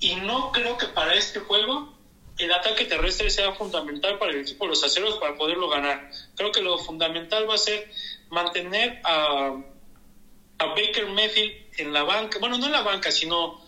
y 0.01 0.15
no 0.17 0.53
creo 0.53 0.77
que 0.79 0.87
para 0.87 1.15
este 1.15 1.41
juego 1.41 1.95
el 2.39 2.53
ataque 2.53 2.85
terrestre 2.85 3.31
sea 3.31 3.53
fundamental 3.53 4.19
para 4.19 4.31
el 4.31 4.41
equipo 4.41 4.65
de 4.65 4.71
los 4.71 4.85
aceros 4.85 5.17
para 5.17 5.37
poderlo 5.37 5.69
ganar. 5.69 6.11
Creo 6.37 6.53
que 6.53 6.61
lo 6.61 6.79
fundamental 6.79 7.51
va 7.51 7.55
a 7.55 7.59
ser 7.59 7.91
mantener 8.31 9.01
a 9.05 9.57
a 10.59 10.67
Baker 10.67 11.07
Mayfield 11.07 11.53
en 11.79 11.93
la 11.93 12.03
banca, 12.03 12.39
bueno, 12.39 12.59
no 12.59 12.67
en 12.67 12.73
la 12.73 12.83
banca, 12.83 13.11
sino 13.11 13.61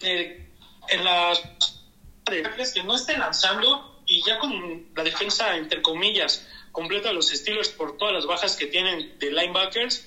eh, 0.00 0.50
en 0.88 1.04
las 1.04 1.42
que 2.72 2.82
no 2.82 2.94
esté 2.94 3.18
lanzando 3.18 4.02
y 4.06 4.22
ya 4.24 4.38
con 4.38 4.88
la 4.94 5.04
defensa, 5.04 5.56
entre 5.56 5.82
comillas, 5.82 6.46
completa 6.78 7.10
a 7.10 7.12
los 7.12 7.30
Steelers 7.30 7.70
por 7.70 7.96
todas 7.96 8.14
las 8.14 8.24
bajas 8.24 8.54
que 8.54 8.66
tienen 8.66 9.18
de 9.18 9.32
linebackers, 9.32 10.06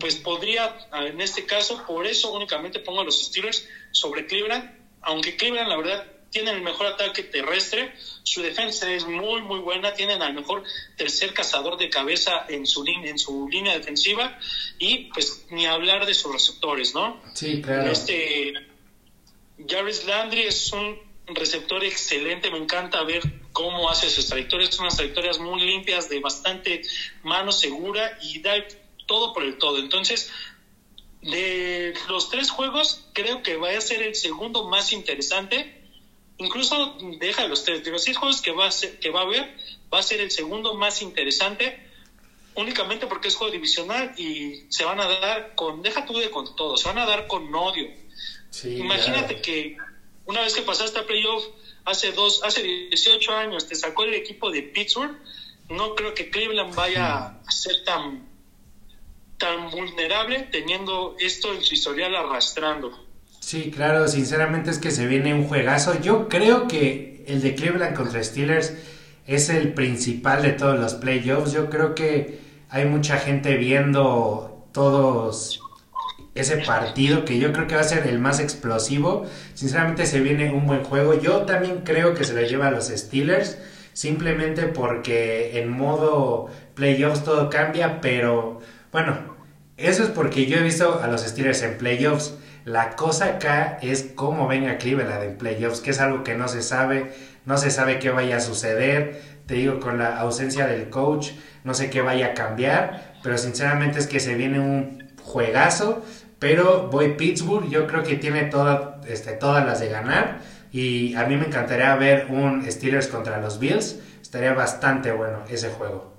pues 0.00 0.14
podría, 0.16 0.74
en 0.94 1.20
este 1.20 1.44
caso, 1.44 1.84
por 1.86 2.06
eso 2.06 2.32
únicamente 2.32 2.80
pongo 2.80 3.02
a 3.02 3.04
los 3.04 3.26
Steelers 3.26 3.68
sobre 3.90 4.26
Cleveland, 4.26 4.64
aunque 5.02 5.36
Cleveland, 5.36 5.68
la 5.68 5.76
verdad, 5.76 6.06
tienen 6.30 6.54
el 6.54 6.62
mejor 6.62 6.86
ataque 6.86 7.22
terrestre, 7.22 7.92
su 8.22 8.40
defensa 8.40 8.90
es 8.90 9.04
muy, 9.06 9.42
muy 9.42 9.58
buena, 9.58 9.92
tienen 9.92 10.22
al 10.22 10.32
mejor 10.32 10.64
tercer 10.96 11.34
cazador 11.34 11.76
de 11.76 11.90
cabeza 11.90 12.46
en 12.48 12.64
su, 12.66 12.82
en 12.86 13.18
su 13.18 13.46
línea 13.50 13.74
defensiva 13.74 14.38
y 14.78 15.10
pues 15.12 15.44
ni 15.50 15.66
hablar 15.66 16.06
de 16.06 16.14
sus 16.14 16.32
receptores, 16.32 16.94
¿no? 16.94 17.20
Sí, 17.34 17.60
claro. 17.60 17.92
Este, 17.92 18.54
Jarvis 19.68 20.06
Landry 20.06 20.44
es 20.44 20.72
un 20.72 20.98
receptor 21.26 21.84
excelente, 21.84 22.50
me 22.50 22.58
encanta 22.58 23.02
ver 23.02 23.20
cómo 23.56 23.88
hace 23.88 24.10
sus 24.10 24.26
trayectorias, 24.26 24.74
son 24.74 24.84
unas 24.84 24.96
trayectorias 24.96 25.38
muy 25.38 25.62
limpias, 25.62 26.10
de 26.10 26.20
bastante 26.20 26.82
mano 27.22 27.52
segura 27.52 28.18
y 28.20 28.40
da 28.40 28.52
todo 29.06 29.32
por 29.32 29.44
el 29.44 29.56
todo. 29.56 29.78
Entonces, 29.78 30.30
de 31.22 31.94
los 32.08 32.28
tres 32.28 32.50
juegos, 32.50 33.06
creo 33.14 33.42
que 33.42 33.56
va 33.56 33.70
a 33.70 33.80
ser 33.80 34.02
el 34.02 34.14
segundo 34.14 34.68
más 34.68 34.92
interesante 34.92 35.86
incluso 36.38 36.98
deja 37.18 37.46
los 37.46 37.64
tres, 37.64 37.84
de 37.84 37.90
los 37.90 38.04
seis 38.04 38.16
juegos 38.16 38.40
que 38.40 38.52
va, 38.52 38.66
a 38.66 38.70
ser, 38.70 38.98
que 38.98 39.10
va 39.10 39.20
a 39.20 39.22
haber, 39.22 39.56
va 39.92 40.00
a 40.00 40.02
ser 40.02 40.20
el 40.20 40.30
segundo 40.30 40.74
más 40.74 41.02
interesante, 41.02 41.80
únicamente 42.54 43.06
porque 43.06 43.28
es 43.28 43.36
juego 43.36 43.52
divisional 43.52 44.14
y 44.18 44.66
se 44.68 44.84
van 44.84 45.00
a 45.00 45.06
dar 45.06 45.54
con, 45.54 45.82
deja 45.82 46.04
tú 46.04 46.18
de 46.18 46.30
con 46.30 46.54
todo, 46.56 46.76
se 46.76 46.88
van 46.88 46.98
a 46.98 47.06
dar 47.06 47.26
con 47.26 47.54
odio. 47.54 47.88
Imagínate 48.64 49.40
que 49.40 49.76
una 50.26 50.40
vez 50.40 50.54
que 50.54 50.62
pasaste 50.62 50.98
a 50.98 51.06
playoff 51.06 51.44
hace 51.86 52.12
dos, 52.12 52.42
hace 52.44 52.62
18 52.62 53.32
años, 53.32 53.66
te 53.66 53.74
sacó 53.74 54.04
el 54.04 54.14
equipo 54.14 54.50
de 54.50 54.62
Pittsburgh, 54.62 55.16
no 55.70 55.94
creo 55.94 56.14
que 56.14 56.30
Cleveland 56.30 56.74
vaya 56.74 57.16
a 57.26 57.50
ser 57.50 57.84
tan, 57.84 58.28
tan 59.38 59.70
vulnerable 59.70 60.48
teniendo 60.52 61.16
esto 61.18 61.54
en 61.54 61.62
su 61.62 61.74
historial 61.74 62.14
arrastrando. 62.14 63.06
Sí, 63.40 63.70
claro, 63.70 64.08
sinceramente 64.08 64.70
es 64.70 64.78
que 64.78 64.90
se 64.90 65.06
viene 65.06 65.32
un 65.32 65.46
juegazo. 65.46 66.00
Yo 66.00 66.28
creo 66.28 66.66
que 66.66 67.24
el 67.28 67.40
de 67.40 67.54
Cleveland 67.54 67.96
contra 67.96 68.22
Steelers 68.22 68.72
es 69.26 69.48
el 69.48 69.72
principal 69.72 70.42
de 70.42 70.52
todos 70.52 70.78
los 70.78 70.94
playoffs. 70.94 71.52
Yo 71.52 71.70
creo 71.70 71.94
que 71.94 72.40
hay 72.68 72.84
mucha 72.84 73.18
gente 73.18 73.56
viendo 73.56 74.66
todos 74.72 75.60
ese 76.36 76.58
partido 76.58 77.24
que 77.24 77.38
yo 77.38 77.52
creo 77.52 77.66
que 77.66 77.74
va 77.74 77.80
a 77.80 77.84
ser 77.84 78.06
el 78.06 78.18
más 78.18 78.40
explosivo. 78.40 79.26
Sinceramente 79.54 80.06
se 80.06 80.20
viene 80.20 80.52
un 80.52 80.66
buen 80.66 80.84
juego. 80.84 81.14
Yo 81.14 81.42
también 81.42 81.82
creo 81.84 82.14
que 82.14 82.24
se 82.24 82.34
lo 82.34 82.42
lleva 82.42 82.68
a 82.68 82.70
los 82.70 82.88
Steelers, 82.88 83.58
simplemente 83.92 84.64
porque 84.64 85.58
en 85.58 85.70
modo 85.70 86.48
playoffs 86.74 87.24
todo 87.24 87.50
cambia, 87.50 88.00
pero 88.00 88.60
bueno, 88.92 89.36
eso 89.76 90.02
es 90.02 90.10
porque 90.10 90.46
yo 90.46 90.58
he 90.58 90.62
visto 90.62 91.00
a 91.02 91.06
los 91.08 91.22
Steelers 91.22 91.62
en 91.62 91.78
playoffs. 91.78 92.34
La 92.64 92.96
cosa 92.96 93.26
acá 93.26 93.78
es 93.80 94.10
cómo 94.14 94.48
venga 94.48 94.78
Cleveland 94.78 95.22
en 95.22 95.38
playoffs, 95.38 95.80
que 95.80 95.90
es 95.90 96.00
algo 96.00 96.24
que 96.24 96.34
no 96.34 96.48
se 96.48 96.62
sabe, 96.62 97.12
no 97.44 97.58
se 97.58 97.70
sabe 97.70 97.98
qué 97.98 98.10
vaya 98.10 98.38
a 98.38 98.40
suceder. 98.40 99.22
Te 99.46 99.54
digo, 99.54 99.78
con 99.78 99.98
la 99.98 100.18
ausencia 100.18 100.66
del 100.66 100.90
coach, 100.90 101.30
no 101.62 101.74
sé 101.74 101.90
qué 101.90 102.02
vaya 102.02 102.28
a 102.28 102.34
cambiar, 102.34 103.14
pero 103.22 103.38
sinceramente 103.38 104.00
es 104.00 104.08
que 104.08 104.18
se 104.18 104.34
viene 104.34 104.58
un 104.58 105.12
juegazo. 105.22 106.04
Pero 106.38 106.88
voy 106.88 107.14
Pittsburgh, 107.14 107.68
yo 107.70 107.86
creo 107.86 108.02
que 108.02 108.16
tiene 108.16 108.50
este, 109.08 109.32
todas 109.32 109.66
las 109.66 109.80
de 109.80 109.88
ganar. 109.88 110.40
Y 110.72 111.14
a 111.14 111.24
mí 111.24 111.36
me 111.36 111.46
encantaría 111.46 111.94
ver 111.96 112.26
un 112.28 112.70
Steelers 112.70 113.08
contra 113.08 113.40
los 113.40 113.58
Bills. 113.58 113.96
Estaría 114.20 114.52
bastante 114.52 115.12
bueno 115.12 115.44
ese 115.48 115.70
juego. 115.70 116.12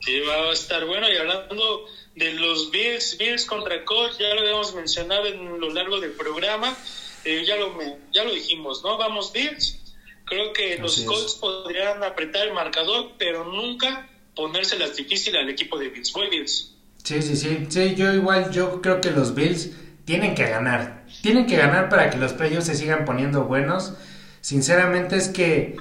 Sí, 0.00 0.20
va 0.20 0.34
a 0.34 0.52
estar 0.52 0.84
bueno. 0.84 1.10
Y 1.10 1.16
hablando 1.16 1.86
de 2.14 2.32
los 2.34 2.70
Bills, 2.70 3.18
Bills 3.18 3.44
contra 3.44 3.84
Colts, 3.84 4.18
ya 4.18 4.34
lo 4.34 4.42
habíamos 4.42 4.74
mencionado 4.74 5.26
en 5.26 5.58
lo 5.58 5.70
largo 5.70 6.00
del 6.00 6.12
programa, 6.12 6.76
eh, 7.24 7.44
ya, 7.44 7.56
lo, 7.56 7.76
ya 8.12 8.24
lo 8.24 8.32
dijimos, 8.32 8.82
¿no? 8.84 8.96
Vamos 8.98 9.32
Bills. 9.32 9.80
Creo 10.26 10.52
que 10.52 10.78
los 10.78 11.00
Colts 11.00 11.34
podrían 11.34 12.02
apretar 12.02 12.46
el 12.46 12.52
marcador, 12.52 13.12
pero 13.18 13.44
nunca 13.44 14.08
ponérselas 14.34 14.96
difícil 14.96 15.36
al 15.36 15.48
equipo 15.48 15.78
de 15.78 15.88
Bills. 15.88 16.12
Voy 16.12 16.28
Bills. 16.28 16.75
Sí, 17.06 17.22
sí, 17.22 17.36
sí. 17.36 17.66
Sí, 17.68 17.94
yo 17.94 18.12
igual, 18.12 18.50
yo 18.50 18.82
creo 18.82 19.00
que 19.00 19.12
los 19.12 19.36
Bills 19.36 19.70
tienen 20.04 20.34
que 20.34 20.48
ganar. 20.50 21.04
Tienen 21.22 21.46
que 21.46 21.56
ganar 21.56 21.88
para 21.88 22.10
que 22.10 22.18
los 22.18 22.32
playoffs 22.32 22.66
se 22.66 22.74
sigan 22.74 23.04
poniendo 23.04 23.44
buenos. 23.44 23.94
Sinceramente 24.40 25.14
es 25.16 25.28
que 25.28 25.76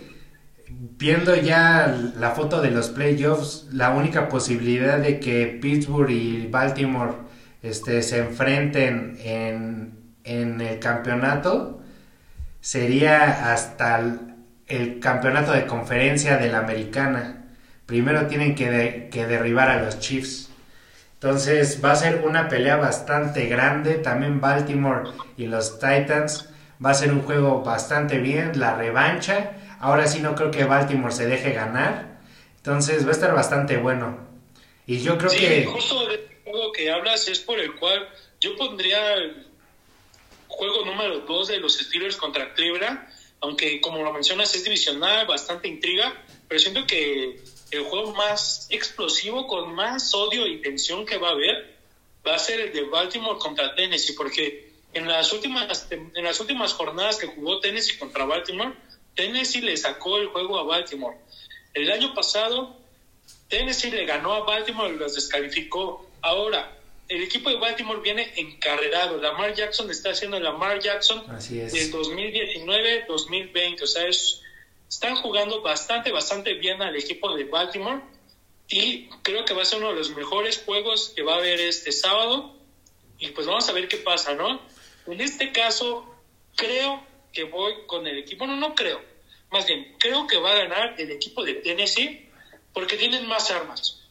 viendo 0.69 1.36
ya 1.36 1.88
la 2.15 2.32
foto 2.32 2.61
de 2.61 2.69
los 2.69 2.89
playoffs, 2.89 3.65
la 3.71 3.89
única 3.89 4.30
posibilidad 4.30 4.99
de 4.99 5.19
que 5.19 5.47
Pittsburgh 5.47 6.11
y 6.11 6.45
Baltimore 6.45 7.13
este, 7.63 8.03
se 8.03 8.19
enfrenten 8.19 9.17
en, 9.23 9.97
en 10.26 10.61
el 10.61 10.78
campeonato 10.78 11.82
sería 12.61 13.51
hasta 13.51 13.99
el, 14.67 14.99
campeonato 14.99 15.53
de 15.53 15.65
conferencia 15.65 16.38
de 16.38 16.51
la 16.51 16.59
americana. 16.59 17.47
Primero 17.88 18.28
tienen 18.28 18.53
que, 18.53 19.09
que 19.11 19.26
derribar 19.26 19.71
a 19.71 19.82
los 19.82 19.99
Chiefs. 19.99 20.51
Entonces 21.16 21.84
va 21.84 21.91
a 21.91 21.95
ser 21.95 22.24
una 22.26 22.47
pelea 22.49 22.78
bastante 22.78 23.47
grande. 23.47 23.95
También 23.95 24.39
Baltimore 24.39 25.11
y 25.38 25.47
los 25.47 25.80
Titans. 25.80 26.49
Va 26.84 26.91
a 26.91 26.93
ser 26.93 27.11
un 27.11 27.22
juego 27.22 27.63
bastante 27.63 28.20
bien. 28.20 28.59
La 28.59 28.76
revancha 28.76 29.55
Ahora 29.80 30.07
sí 30.07 30.20
no 30.20 30.36
creo 30.36 30.51
que 30.51 30.63
Baltimore 30.63 31.13
se 31.13 31.28
deje 31.28 31.51
ganar. 31.51 32.18
Entonces 32.57 33.05
va 33.05 33.09
a 33.09 33.11
estar 33.11 33.34
bastante 33.36 33.78
bueno. 33.78 34.18
Y 34.88 34.99
yo 35.01 35.18
creo 35.18 35.30
sí, 35.30 35.38
que... 35.38 35.66
Justo 35.66 36.07
del 36.07 36.28
juego 36.43 36.72
que 36.72 36.91
hablas 36.91 37.28
es 37.28 37.39
por 37.39 37.59
el 37.59 37.76
cual 37.76 38.09
yo 38.39 38.55
pondría 38.55 39.13
el 39.13 39.47
juego 40.47 40.86
número 40.86 41.20
2 41.20 41.47
de 41.49 41.59
los 41.59 41.78
Steelers 41.78 42.18
contra 42.18 42.53
Cleveland, 42.53 42.99
aunque 43.41 43.82
como 43.82 44.01
lo 44.03 44.13
mencionas 44.13 44.55
es 44.55 44.63
divisional, 44.63 45.28
bastante 45.28 45.68
intriga, 45.68 46.13
pero 46.47 46.59
siento 46.59 46.88
que 46.88 47.39
el 47.72 47.84
juego 47.84 48.13
más 48.13 48.68
explosivo, 48.70 49.47
con 49.47 49.74
más 49.74 50.13
odio 50.13 50.47
y 50.47 50.61
tensión 50.61 51.05
que 51.05 51.18
va 51.18 51.30
a 51.30 51.32
haber, 51.32 51.76
va 52.26 52.36
a 52.36 52.39
ser 52.39 52.59
el 52.59 52.74
de 52.74 52.84
Baltimore 52.84 53.39
contra 53.39 53.76
Tennessee, 53.76 54.13
porque 54.13 54.72
en 54.93 55.07
las 55.07 55.34
últimas, 55.34 55.88
en 55.91 56.24
las 56.24 56.39
últimas 56.39 56.74
jornadas 56.74 57.18
que 57.18 57.28
jugó 57.28 57.59
Tennessee 57.59 57.97
contra 57.97 58.26
Baltimore, 58.26 58.74
Tennessee 59.16 59.61
le 59.61 59.78
sacó 59.78 60.18
el 60.18 60.28
juego 60.28 60.57
a 60.57 60.63
Baltimore. 60.63 61.18
El 61.74 61.91
año 61.91 62.13
pasado, 62.13 62.78
Tennessee 63.49 63.91
le 63.91 64.05
ganó 64.05 64.34
a 64.34 64.41
Baltimore 64.41 64.93
y 64.93 64.97
los 64.97 65.16
descalificó. 65.16 66.09
Ahora, 66.22 66.72
el 67.07 67.24
equipo 67.24 67.49
de 67.49 67.57
Baltimore 67.57 67.99
viene 68.01 68.34
encarrerado. 68.38 69.18
Lamar 69.18 69.53
Jackson 69.53 69.89
está 69.91 70.11
haciendo 70.11 70.39
Lamar 70.39 70.80
Jackson 70.80 71.24
Así 71.30 71.59
es. 71.59 71.74
de 71.74 71.91
2019-2020. 71.91 73.82
O 73.84 73.88
sea, 73.88 74.07
están 74.90 75.16
jugando 75.16 75.62
bastante, 75.62 76.12
bastante 76.12 76.54
bien 76.56 76.82
al 76.82 76.96
equipo 76.96 77.36
de 77.36 77.46
Baltimore. 77.46 78.02
Y 78.68 79.08
creo 79.22 79.46
que 79.46 79.54
va 79.54 79.62
a 79.62 79.66
ser 79.66 79.80
uno 79.80 79.90
de 79.90 79.96
los 79.96 80.16
mejores 80.16 80.64
juegos 80.66 81.14
que 81.16 81.24
va 81.24 81.36
a 81.36 81.38
haber 81.38 81.60
este 81.60 81.92
sábado. 81.92 82.56
Y 83.20 83.30
pues 83.30 83.48
vamos 83.48 83.68
a 83.70 83.74
ver 83.74 83.88
qué 83.88 83.98
pasa, 83.98 84.34
¿no? 84.34 84.62
En 85.08 85.22
este 85.22 85.52
caso, 85.52 86.06
creo 86.56 87.06
que 87.32 87.44
voy 87.44 87.86
con 87.86 88.08
el 88.08 88.18
equipo, 88.18 88.48
no, 88.48 88.56
no 88.56 88.74
creo, 88.74 89.02
más 89.52 89.68
bien, 89.68 89.96
creo 90.00 90.28
que 90.28 90.38
va 90.38 90.52
a 90.52 90.66
ganar 90.66 90.96
el 90.98 91.12
equipo 91.12 91.44
de 91.44 91.56
Tennessee 91.56 92.30
porque 92.74 92.98
tienen 92.98 93.28
más 93.28 93.52
armas. 93.52 94.02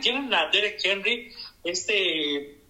Tienen 0.00 0.32
a 0.34 0.50
Derek 0.50 0.80
Henry, 0.82 1.32
este 1.62 2.61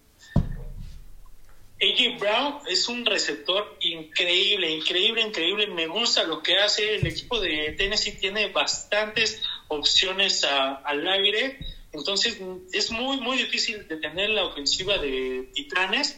AJ 1.83 2.17
Brown 2.17 2.59
es 2.67 2.87
un 2.87 3.05
receptor 3.05 3.77
increíble, 3.81 4.71
increíble, 4.71 5.21
increíble. 5.21 5.67
Me 5.67 5.87
gusta 5.87 6.23
lo 6.23 6.41
que 6.41 6.57
hace. 6.57 6.95
El 6.95 7.05
equipo 7.05 7.41
de 7.41 7.75
Tennessee 7.77 8.13
tiene 8.13 8.47
bastantes 8.51 9.41
opciones 9.67 10.45
al 10.45 11.05
aire. 11.05 11.57
Entonces 11.91 12.39
es 12.71 12.91
muy, 12.91 13.17
muy 13.17 13.37
difícil 13.37 13.85
detener 13.87 14.29
la 14.29 14.45
ofensiva 14.45 14.97
de 14.97 15.49
Titanes. 15.53 16.17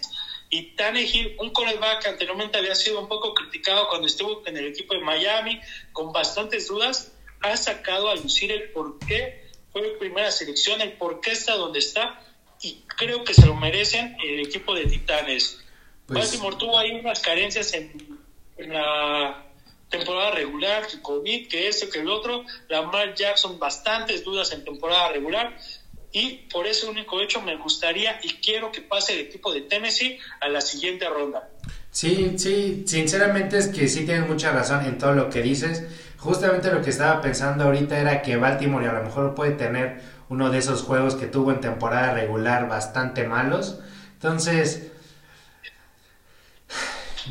Y 0.51 0.75
Tannehill, 0.75 1.35
un 1.39 1.49
cornerback 1.49 2.05
anteriormente 2.05 2.59
había 2.59 2.75
sido 2.75 3.01
un 3.01 3.07
poco 3.07 3.33
criticado 3.33 3.87
cuando 3.87 4.05
estuvo 4.05 4.43
en 4.45 4.57
el 4.57 4.67
equipo 4.67 4.93
de 4.93 5.01
Miami, 5.01 5.59
con 5.91 6.13
bastantes 6.13 6.67
dudas, 6.67 7.11
ha 7.41 7.57
sacado 7.57 8.09
a 8.09 8.15
lucir 8.15 8.51
el 8.51 8.69
por 8.69 8.99
qué 8.99 9.43
fue 9.73 9.97
primera 9.97 10.31
selección, 10.31 10.81
el 10.81 10.93
por 10.93 11.19
qué 11.19 11.31
está 11.31 11.55
donde 11.55 11.79
está, 11.79 12.21
y 12.65 12.83
creo 12.87 13.23
que 13.23 13.33
se 13.33 13.45
lo 13.45 13.55
merecen 13.55 14.17
el 14.23 14.39
equipo 14.39 14.73
de 14.73 14.85
Titanes. 14.85 15.59
Pues... 16.07 16.19
Baltimore 16.19 16.55
tuvo 16.57 16.79
ahí 16.79 16.91
unas 16.91 17.19
carencias 17.19 17.73
en, 17.73 18.19
en 18.57 18.73
la 18.73 19.45
temporada 19.89 20.31
regular, 20.31 20.83
COVID, 21.01 21.47
que 21.47 21.67
ese, 21.67 21.89
que 21.89 21.99
el 21.99 22.09
otro, 22.09 22.43
Lamar 22.69 23.13
Jackson, 23.13 23.59
bastantes 23.59 24.23
dudas 24.23 24.51
en 24.51 24.65
temporada 24.65 25.09
regular, 25.09 25.55
y 26.11 26.47
por 26.51 26.65
ese 26.65 26.87
único 26.87 27.21
hecho 27.21 27.41
me 27.41 27.55
gustaría 27.57 28.19
y 28.23 28.29
quiero 28.35 28.71
que 28.71 28.81
pase 28.81 29.13
el 29.13 29.19
equipo 29.19 29.53
de 29.53 29.61
Tennessee 29.61 30.17
a 30.39 30.47
la 30.47 30.61
siguiente 30.61 31.07
ronda. 31.07 31.49
Sí, 31.91 32.33
sí, 32.37 32.83
sinceramente 32.87 33.57
es 33.57 33.67
que 33.67 33.87
sí 33.87 34.05
tienes 34.05 34.27
mucha 34.27 34.51
razón 34.51 34.85
en 34.85 34.97
todo 34.97 35.13
lo 35.13 35.29
que 35.29 35.41
dices. 35.41 35.83
Justamente 36.17 36.71
lo 36.71 36.81
que 36.81 36.89
estaba 36.89 37.21
pensando 37.21 37.65
ahorita 37.65 37.99
era 37.99 38.21
que 38.21 38.37
Baltimore 38.37 38.87
a 38.87 38.93
lo 38.93 39.03
mejor 39.03 39.35
puede 39.35 39.51
tener 39.51 40.01
uno 40.29 40.49
de 40.49 40.57
esos 40.57 40.83
juegos 40.83 41.15
que 41.15 41.27
tuvo 41.27 41.51
en 41.51 41.61
temporada 41.61 42.13
regular 42.13 42.67
bastante 42.67 43.27
malos. 43.27 43.79
Entonces, 44.13 44.91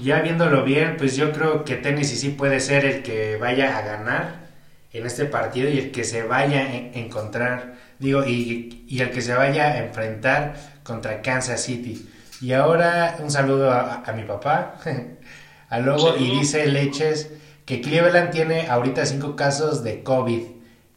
ya 0.02 0.20
viéndolo 0.20 0.64
bien, 0.64 0.96
pues 0.96 1.16
yo 1.16 1.32
creo 1.32 1.64
que 1.64 1.76
Tennessee 1.76 2.16
sí 2.16 2.28
puede 2.30 2.60
ser 2.60 2.84
el 2.84 3.02
que 3.02 3.36
vaya 3.36 3.78
a 3.78 3.82
ganar 3.82 4.44
en 4.92 5.06
este 5.06 5.24
partido 5.24 5.68
y 5.68 5.78
el 5.78 5.92
que 5.92 6.04
se 6.04 6.22
vaya 6.22 6.60
a 6.60 6.74
encontrar 6.98 7.74
digo, 7.98 8.24
y, 8.24 8.84
y, 8.88 9.00
el 9.00 9.10
que 9.10 9.22
se 9.22 9.34
vaya 9.34 9.64
a 9.72 9.78
enfrentar 9.78 10.54
contra 10.82 11.22
Kansas 11.22 11.62
City. 11.62 12.08
Y 12.40 12.52
ahora 12.52 13.16
un 13.20 13.30
saludo 13.30 13.72
a, 13.72 14.04
mi 14.14 14.24
papá, 14.24 14.76
a 15.68 15.78
Lobo, 15.78 16.16
y 16.16 16.38
dice 16.38 16.66
Leches 16.66 17.30
que 17.64 17.80
Cleveland 17.80 18.30
tiene 18.30 18.68
ahorita 18.68 19.06
cinco 19.06 19.36
casos 19.36 19.82
de 19.82 20.02
COVID 20.02 20.42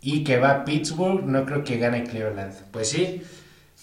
y 0.02 0.24
que 0.24 0.38
va 0.38 0.52
a 0.52 0.66
Pittsburgh, 0.66 1.26
no 1.26 1.45
creo 1.45 1.64
que 1.64 1.78
gane 1.78 2.04
Cleveland. 2.04 2.54
Pues 2.72 2.89
sí, 2.89 3.24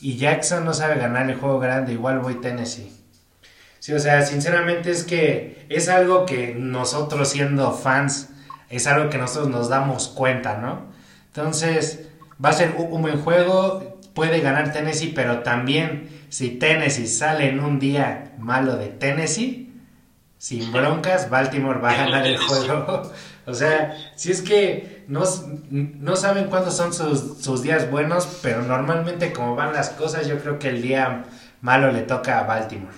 y 0.01 0.17
Jackson 0.17 0.65
no 0.65 0.75
sabe 0.75 0.97
ganar 0.97 1.29
el 1.29 1.37
juego 1.37 1.59
grande, 1.59 1.93
igual 1.93 2.21
voy 2.21 2.37
Tennessee. 2.37 2.93
Sí, 3.79 3.93
o 3.93 3.99
sea, 3.99 4.23
sinceramente 4.23 4.91
es 4.91 5.05
que 5.05 5.67
es 5.69 5.89
algo 5.89 6.25
que 6.25 6.55
nosotros 6.55 7.29
siendo 7.29 7.73
fans, 7.73 8.31
es 8.71 8.87
algo 8.87 9.11
que 9.11 9.19
nosotros 9.19 9.49
nos 9.49 9.69
damos 9.69 10.09
cuenta, 10.09 10.57
¿no? 10.57 10.87
Entonces, 11.27 12.09
va 12.43 12.51
a 12.51 12.55
ser 12.55 12.75
un 12.79 13.03
buen 13.03 13.21
juego, 13.21 14.01
puede 14.15 14.41
ganar 14.41 14.73
Tennessee, 14.73 15.13
pero 15.15 15.41
también 15.41 16.09
si 16.31 16.51
Tennessee 16.51 17.07
sale 17.07 17.49
en 17.49 17.61
un 17.61 17.79
día 17.79 18.33
malo 18.39 18.77
de 18.77 18.89
Tennessee, 18.89 19.73
sin 20.39 20.73
broncas, 20.73 21.31
Baltimore 21.31 21.81
va 21.81 21.93
a 21.93 21.97
ganar 21.97 22.27
el 22.27 22.39
juego. 22.39 23.11
O 23.47 23.55
sea, 23.55 24.13
si 24.17 24.31
es 24.31 24.43
que 24.43 25.05
no, 25.09 25.25
no 25.71 26.17
saben 26.17 26.47
cuándo 26.47 26.71
son 26.71 26.93
sus, 26.93 27.43
sus, 27.43 27.63
días 27.63 27.91
buenos, 27.91 28.27
pero 28.43 28.63
normalmente 28.63 29.33
como 29.33 29.55
van 29.55 29.73
las 29.73 29.91
cosas, 29.91 30.27
yo 30.27 30.39
creo 30.39 30.59
que 30.59 30.69
el 30.69 30.83
día 30.83 31.25
malo 31.61 31.93
le 31.93 32.03
toca 32.03 32.41
a 32.41 32.45
Baltimore. 32.45 32.97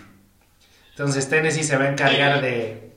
Entonces 0.90 1.28
Tennessee 1.28 1.64
se 1.64 1.76
va 1.76 1.84
a 1.84 1.90
encargar 1.90 2.40
de, 2.40 2.92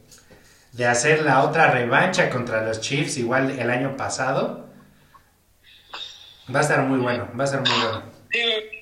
de 0.73 0.85
hacer 0.85 1.23
la 1.23 1.43
otra 1.43 1.71
revancha 1.71 2.29
contra 2.29 2.63
los 2.63 2.79
Chiefs, 2.81 3.17
igual 3.17 3.51
el 3.51 3.69
año 3.69 3.97
pasado 3.97 4.69
Va 6.53 6.59
a 6.59 6.61
estar 6.63 6.81
muy 6.81 6.99
bueno, 6.99 7.29
va 7.39 7.43
a 7.43 7.47
ser 7.47 7.59
muy 7.59 7.69
bueno. 7.69 8.03
Sí, 8.31 8.39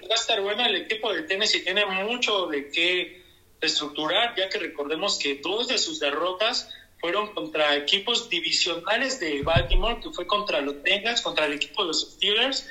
va 0.09 0.15
a 0.15 0.15
estar 0.15 0.41
bueno. 0.41 0.65
El 0.65 0.75
equipo 0.75 1.13
de 1.13 1.23
Tennessee 1.23 1.63
tiene 1.63 1.85
mucho 1.85 2.47
de 2.47 2.69
qué 2.71 3.25
reestructurar, 3.59 4.35
ya 4.37 4.47
que 4.47 4.57
recordemos 4.59 5.19
que 5.19 5.41
dos 5.43 5.67
de 5.67 5.77
sus 5.77 5.99
derrotas 5.99 6.69
fueron 6.99 7.33
contra 7.33 7.75
equipos 7.75 8.29
divisionales 8.29 9.19
de 9.19 9.41
Baltimore, 9.41 9.99
que 10.01 10.09
fue 10.11 10.25
contra 10.25 10.61
los 10.61 10.81
Bengals, 10.81 11.21
contra 11.21 11.45
el 11.45 11.53
equipo 11.53 11.83
de 11.83 11.87
los 11.89 12.13
Steelers, 12.13 12.67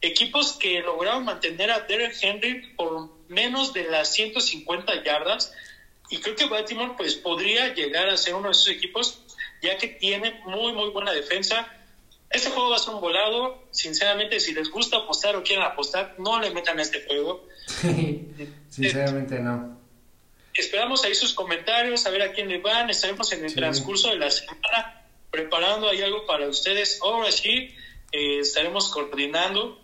equipos 0.00 0.52
que 0.54 0.80
lograron 0.80 1.24
mantener 1.24 1.70
a 1.70 1.80
Derek 1.80 2.16
Henry 2.20 2.74
por 2.76 3.08
menos 3.28 3.72
de 3.72 3.84
las 3.84 4.12
150 4.12 5.02
yardas. 5.04 5.52
Y 6.10 6.18
creo 6.18 6.36
que 6.36 6.46
Baltimore 6.46 6.94
pues 6.96 7.14
podría 7.14 7.72
llegar 7.74 8.08
a 8.08 8.16
ser 8.16 8.34
uno 8.34 8.48
de 8.48 8.52
esos 8.52 8.68
equipos, 8.68 9.22
ya 9.62 9.76
que 9.78 9.88
tiene 9.88 10.40
muy, 10.44 10.72
muy 10.72 10.90
buena 10.90 11.12
defensa 11.12 11.66
este 12.32 12.48
juego 12.50 12.70
va 12.70 12.76
a 12.76 12.78
ser 12.78 12.94
un 12.94 13.00
volado. 13.00 13.62
Sinceramente, 13.70 14.40
si 14.40 14.54
les 14.54 14.70
gusta 14.70 14.96
apostar 14.96 15.36
o 15.36 15.42
quieren 15.42 15.64
apostar, 15.64 16.14
no 16.18 16.40
le 16.40 16.50
metan 16.50 16.78
a 16.78 16.82
este 16.82 17.04
juego. 17.06 17.46
Sinceramente, 18.70 19.38
no. 19.38 19.81
Esperamos 20.54 21.04
ahí 21.04 21.14
sus 21.14 21.32
comentarios, 21.32 22.06
a 22.06 22.10
ver 22.10 22.22
a 22.22 22.32
quién 22.32 22.48
le 22.48 22.58
van. 22.58 22.90
Estaremos 22.90 23.32
en 23.32 23.44
el 23.44 23.54
transcurso 23.54 24.10
de 24.10 24.16
la 24.16 24.30
semana 24.30 25.02
preparando 25.30 25.88
ahí 25.88 26.02
algo 26.02 26.26
para 26.26 26.48
ustedes. 26.48 27.00
Ahora 27.02 27.30
sí, 27.32 27.74
eh, 28.12 28.38
estaremos 28.40 28.90
coordinando 28.90 29.82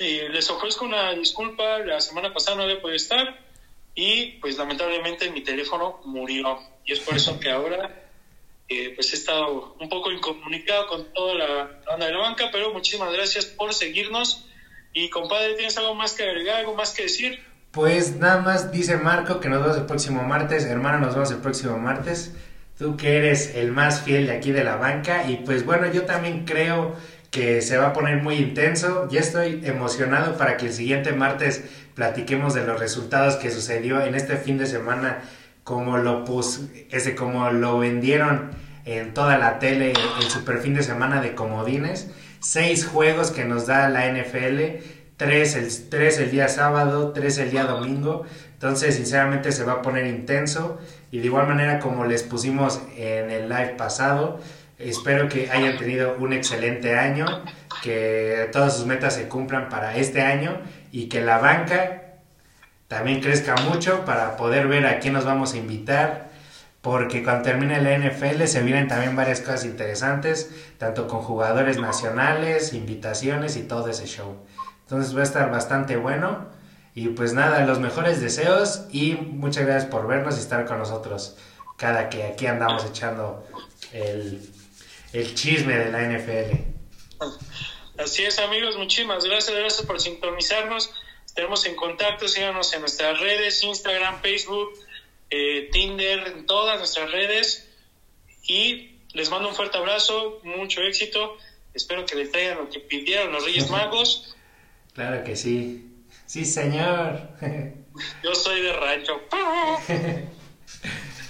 les 0.00 0.48
ofrezco 0.50 0.84
una 0.84 1.12
disculpa, 1.12 1.78
la 1.80 2.00
semana 2.00 2.32
pasada 2.32 2.56
no 2.56 2.62
había 2.62 2.80
podido 2.80 2.96
estar 2.96 3.38
y 3.94 4.32
pues 4.40 4.56
lamentablemente 4.56 5.30
mi 5.30 5.42
teléfono 5.42 6.00
murió 6.04 6.58
y 6.84 6.92
es 6.92 7.00
por 7.00 7.16
eso 7.16 7.38
que 7.38 7.50
ahora 7.50 8.08
eh, 8.68 8.92
pues 8.94 9.12
he 9.12 9.16
estado 9.16 9.76
un 9.78 9.88
poco 9.88 10.10
incomunicado 10.10 10.86
con 10.86 11.12
toda 11.12 11.34
la 11.34 11.82
banda 11.86 12.06
de 12.06 12.12
la 12.12 12.18
banca, 12.18 12.48
pero 12.50 12.72
muchísimas 12.72 13.12
gracias 13.12 13.44
por 13.44 13.74
seguirnos 13.74 14.46
y 14.92 15.10
compadre, 15.10 15.54
¿tienes 15.54 15.76
algo 15.76 15.94
más 15.94 16.14
que 16.14 16.22
agregar, 16.22 16.60
algo 16.60 16.74
más 16.74 16.94
que 16.94 17.02
decir? 17.02 17.44
Pues 17.70 18.16
nada 18.16 18.40
más 18.40 18.72
dice 18.72 18.96
Marco 18.96 19.38
que 19.38 19.48
nos 19.48 19.62
vemos 19.62 19.76
el 19.76 19.86
próximo 19.86 20.24
martes, 20.24 20.64
hermano, 20.64 20.98
nos 20.98 21.14
vemos 21.14 21.30
el 21.30 21.38
próximo 21.38 21.78
martes. 21.78 22.34
Tú 22.76 22.96
que 22.96 23.16
eres 23.16 23.54
el 23.54 23.70
más 23.70 24.00
fiel 24.00 24.26
de 24.26 24.32
aquí 24.32 24.50
de 24.50 24.64
la 24.64 24.74
banca 24.74 25.24
y 25.30 25.36
pues 25.36 25.64
bueno, 25.64 25.86
yo 25.92 26.02
también 26.02 26.44
creo 26.44 26.96
que 27.30 27.62
se 27.62 27.76
va 27.76 27.88
a 27.88 27.92
poner 27.92 28.22
muy 28.24 28.36
intenso. 28.36 29.06
Ya 29.08 29.20
estoy 29.20 29.60
emocionado 29.64 30.36
para 30.36 30.56
que 30.56 30.66
el 30.66 30.72
siguiente 30.72 31.12
martes 31.12 31.62
platiquemos 31.94 32.54
de 32.54 32.66
los 32.66 32.80
resultados 32.80 33.36
que 33.36 33.52
sucedió 33.52 34.00
en 34.00 34.16
este 34.16 34.36
fin 34.36 34.58
de 34.58 34.66
semana, 34.66 35.20
como 35.62 35.98
lo, 35.98 36.24
pus, 36.24 36.62
ese, 36.90 37.14
como 37.14 37.50
lo 37.50 37.78
vendieron 37.78 38.50
en 38.84 39.14
toda 39.14 39.38
la 39.38 39.60
tele 39.60 39.92
el 39.92 40.28
super 40.28 40.58
fin 40.58 40.74
de 40.74 40.82
semana 40.82 41.20
de 41.20 41.36
comodines. 41.36 42.10
Seis 42.40 42.84
juegos 42.84 43.30
que 43.30 43.44
nos 43.44 43.66
da 43.66 43.88
la 43.90 44.10
NFL, 44.10 44.82
tres 45.20 45.54
el, 45.54 45.90
tres 45.90 46.18
el 46.18 46.30
día 46.30 46.48
sábado, 46.48 47.12
tres 47.12 47.36
el 47.36 47.50
día 47.50 47.64
domingo. 47.64 48.24
Entonces, 48.54 48.94
sinceramente, 48.94 49.52
se 49.52 49.64
va 49.64 49.74
a 49.74 49.82
poner 49.82 50.06
intenso. 50.06 50.78
Y 51.10 51.18
de 51.18 51.26
igual 51.26 51.46
manera, 51.46 51.78
como 51.78 52.06
les 52.06 52.22
pusimos 52.22 52.80
en 52.96 53.30
el 53.30 53.50
live 53.50 53.74
pasado, 53.76 54.40
Espero 54.78 55.28
que 55.28 55.50
hayan 55.50 55.76
tenido 55.76 56.16
un 56.18 56.32
excelente 56.32 56.96
año, 56.98 57.26
que 57.82 58.48
todas 58.50 58.74
sus 58.74 58.86
metas 58.86 59.14
se 59.14 59.28
cumplan 59.28 59.68
para 59.68 59.94
este 59.94 60.22
año 60.22 60.58
y 60.90 61.10
que 61.10 61.20
la 61.20 61.36
banca 61.36 62.14
también 62.88 63.20
crezca 63.20 63.56
mucho 63.56 64.06
para 64.06 64.38
poder 64.38 64.68
ver 64.68 64.86
a 64.86 64.98
quién 64.98 65.12
nos 65.12 65.26
vamos 65.26 65.52
a 65.52 65.58
invitar, 65.58 66.30
porque 66.80 67.22
cuando 67.22 67.42
termine 67.42 67.78
la 67.82 67.94
NFL 67.98 68.44
se 68.46 68.62
vienen 68.62 68.88
también 68.88 69.14
varias 69.14 69.42
cosas 69.42 69.66
interesantes, 69.66 70.50
tanto 70.78 71.08
con 71.08 71.20
jugadores 71.20 71.78
nacionales, 71.78 72.72
invitaciones 72.72 73.58
y 73.58 73.64
todo 73.64 73.90
ese 73.90 74.06
show. 74.06 74.38
Entonces 74.90 75.16
va 75.16 75.20
a 75.20 75.24
estar 75.24 75.50
bastante 75.50 75.96
bueno. 75.96 76.48
Y 76.94 77.08
pues 77.08 77.32
nada, 77.32 77.64
los 77.64 77.78
mejores 77.78 78.20
deseos 78.20 78.82
y 78.90 79.12
muchas 79.14 79.64
gracias 79.64 79.90
por 79.90 80.08
vernos 80.08 80.36
y 80.36 80.40
estar 80.40 80.66
con 80.66 80.78
nosotros 80.78 81.36
cada 81.76 82.10
que 82.10 82.24
aquí 82.24 82.46
andamos 82.46 82.84
echando 82.84 83.46
el 83.92 84.50
el 85.12 85.34
chisme 85.34 85.76
de 85.76 85.90
la 85.90 86.02
NFL. 86.02 86.56
Así 87.98 88.24
es, 88.24 88.38
amigos, 88.38 88.76
muchísimas 88.76 89.24
gracias, 89.24 89.56
gracias 89.56 89.86
por 89.86 90.00
sintonizarnos. 90.00 90.90
Estaremos 91.26 91.64
en 91.66 91.76
contacto, 91.76 92.28
síganos 92.28 92.72
en 92.72 92.80
nuestras 92.80 93.18
redes, 93.20 93.62
Instagram, 93.62 94.20
Facebook, 94.20 94.72
eh, 95.30 95.68
Tinder, 95.72 96.26
en 96.28 96.46
todas 96.46 96.78
nuestras 96.78 97.10
redes. 97.10 97.68
Y 98.46 98.98
les 99.12 99.30
mando 99.30 99.48
un 99.48 99.54
fuerte 99.54 99.78
abrazo, 99.78 100.40
mucho 100.42 100.80
éxito. 100.82 101.36
Espero 101.74 102.04
que 102.06 102.16
les 102.16 102.32
traigan 102.32 102.58
lo 102.58 102.68
que 102.68 102.80
pidieron 102.80 103.32
los 103.32 103.44
Reyes 103.44 103.70
Magos. 103.70 104.34
Claro 104.94 105.24
que 105.24 105.36
sí. 105.36 105.90
Sí, 106.26 106.44
señor. 106.44 107.20
Yo 108.22 108.34
soy 108.34 108.62
de 108.62 108.72
rancho. 108.72 109.20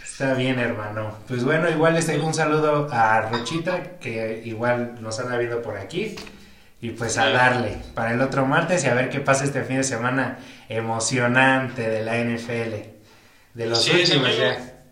Está 0.03 0.35
bien, 0.35 0.59
hermano. 0.59 1.17
Pues 1.27 1.45
bueno, 1.45 1.71
igual 1.71 1.95
les 1.95 2.09
un 2.09 2.35
saludo 2.35 2.89
a 2.93 3.23
Rochita, 3.23 3.99
que 3.99 4.43
igual 4.45 5.01
nos 5.01 5.19
anda 5.19 5.39
viendo 5.39 5.63
por 5.63 5.79
aquí. 5.79 6.15
Y 6.83 6.91
pues 6.91 7.19
a 7.19 7.31
darle 7.31 7.79
para 7.95 8.13
el 8.13 8.21
otro 8.21 8.47
martes 8.47 8.85
y 8.85 8.89
a 8.89 8.95
ver 8.95 9.11
qué 9.11 9.21
pasa 9.21 9.45
este 9.45 9.65
fin 9.65 9.79
de 9.79 9.85
semana 9.85 10.39
emocionante 10.69 11.89
de 11.89 12.03
la 12.05 12.19
NFL. 12.19 12.75
De 13.55 13.67
los 13.67 13.89
últimos 13.89 14.37
ya. 14.37 14.83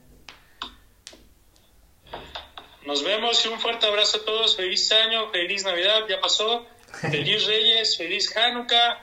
Nos 2.87 3.05
vemos 3.05 3.45
y 3.45 3.49
un 3.49 3.61
fuerte 3.61 3.87
abrazo 3.87 4.19
a 4.19 4.25
todos. 4.25 4.57
Feliz 4.57 4.91
año, 4.93 5.31
feliz 5.31 5.65
Navidad, 5.65 6.05
ya 6.09 6.21
pasó. 6.21 6.67
Feliz 7.01 7.47
Reyes, 7.47 7.97
feliz 7.97 8.37
Hanukkah 8.37 8.99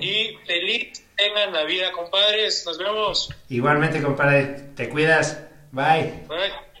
y 0.00 0.36
feliz 0.46 1.02
tengan 1.16 1.52
la 1.52 1.64
vida, 1.64 1.92
compadres. 1.92 2.64
Nos 2.66 2.78
vemos. 2.78 3.30
Igualmente, 3.48 4.02
compadre. 4.02 4.44
Te 4.74 4.88
cuidas. 4.88 5.38
Bye. 5.72 6.12
Bye. 6.28 6.71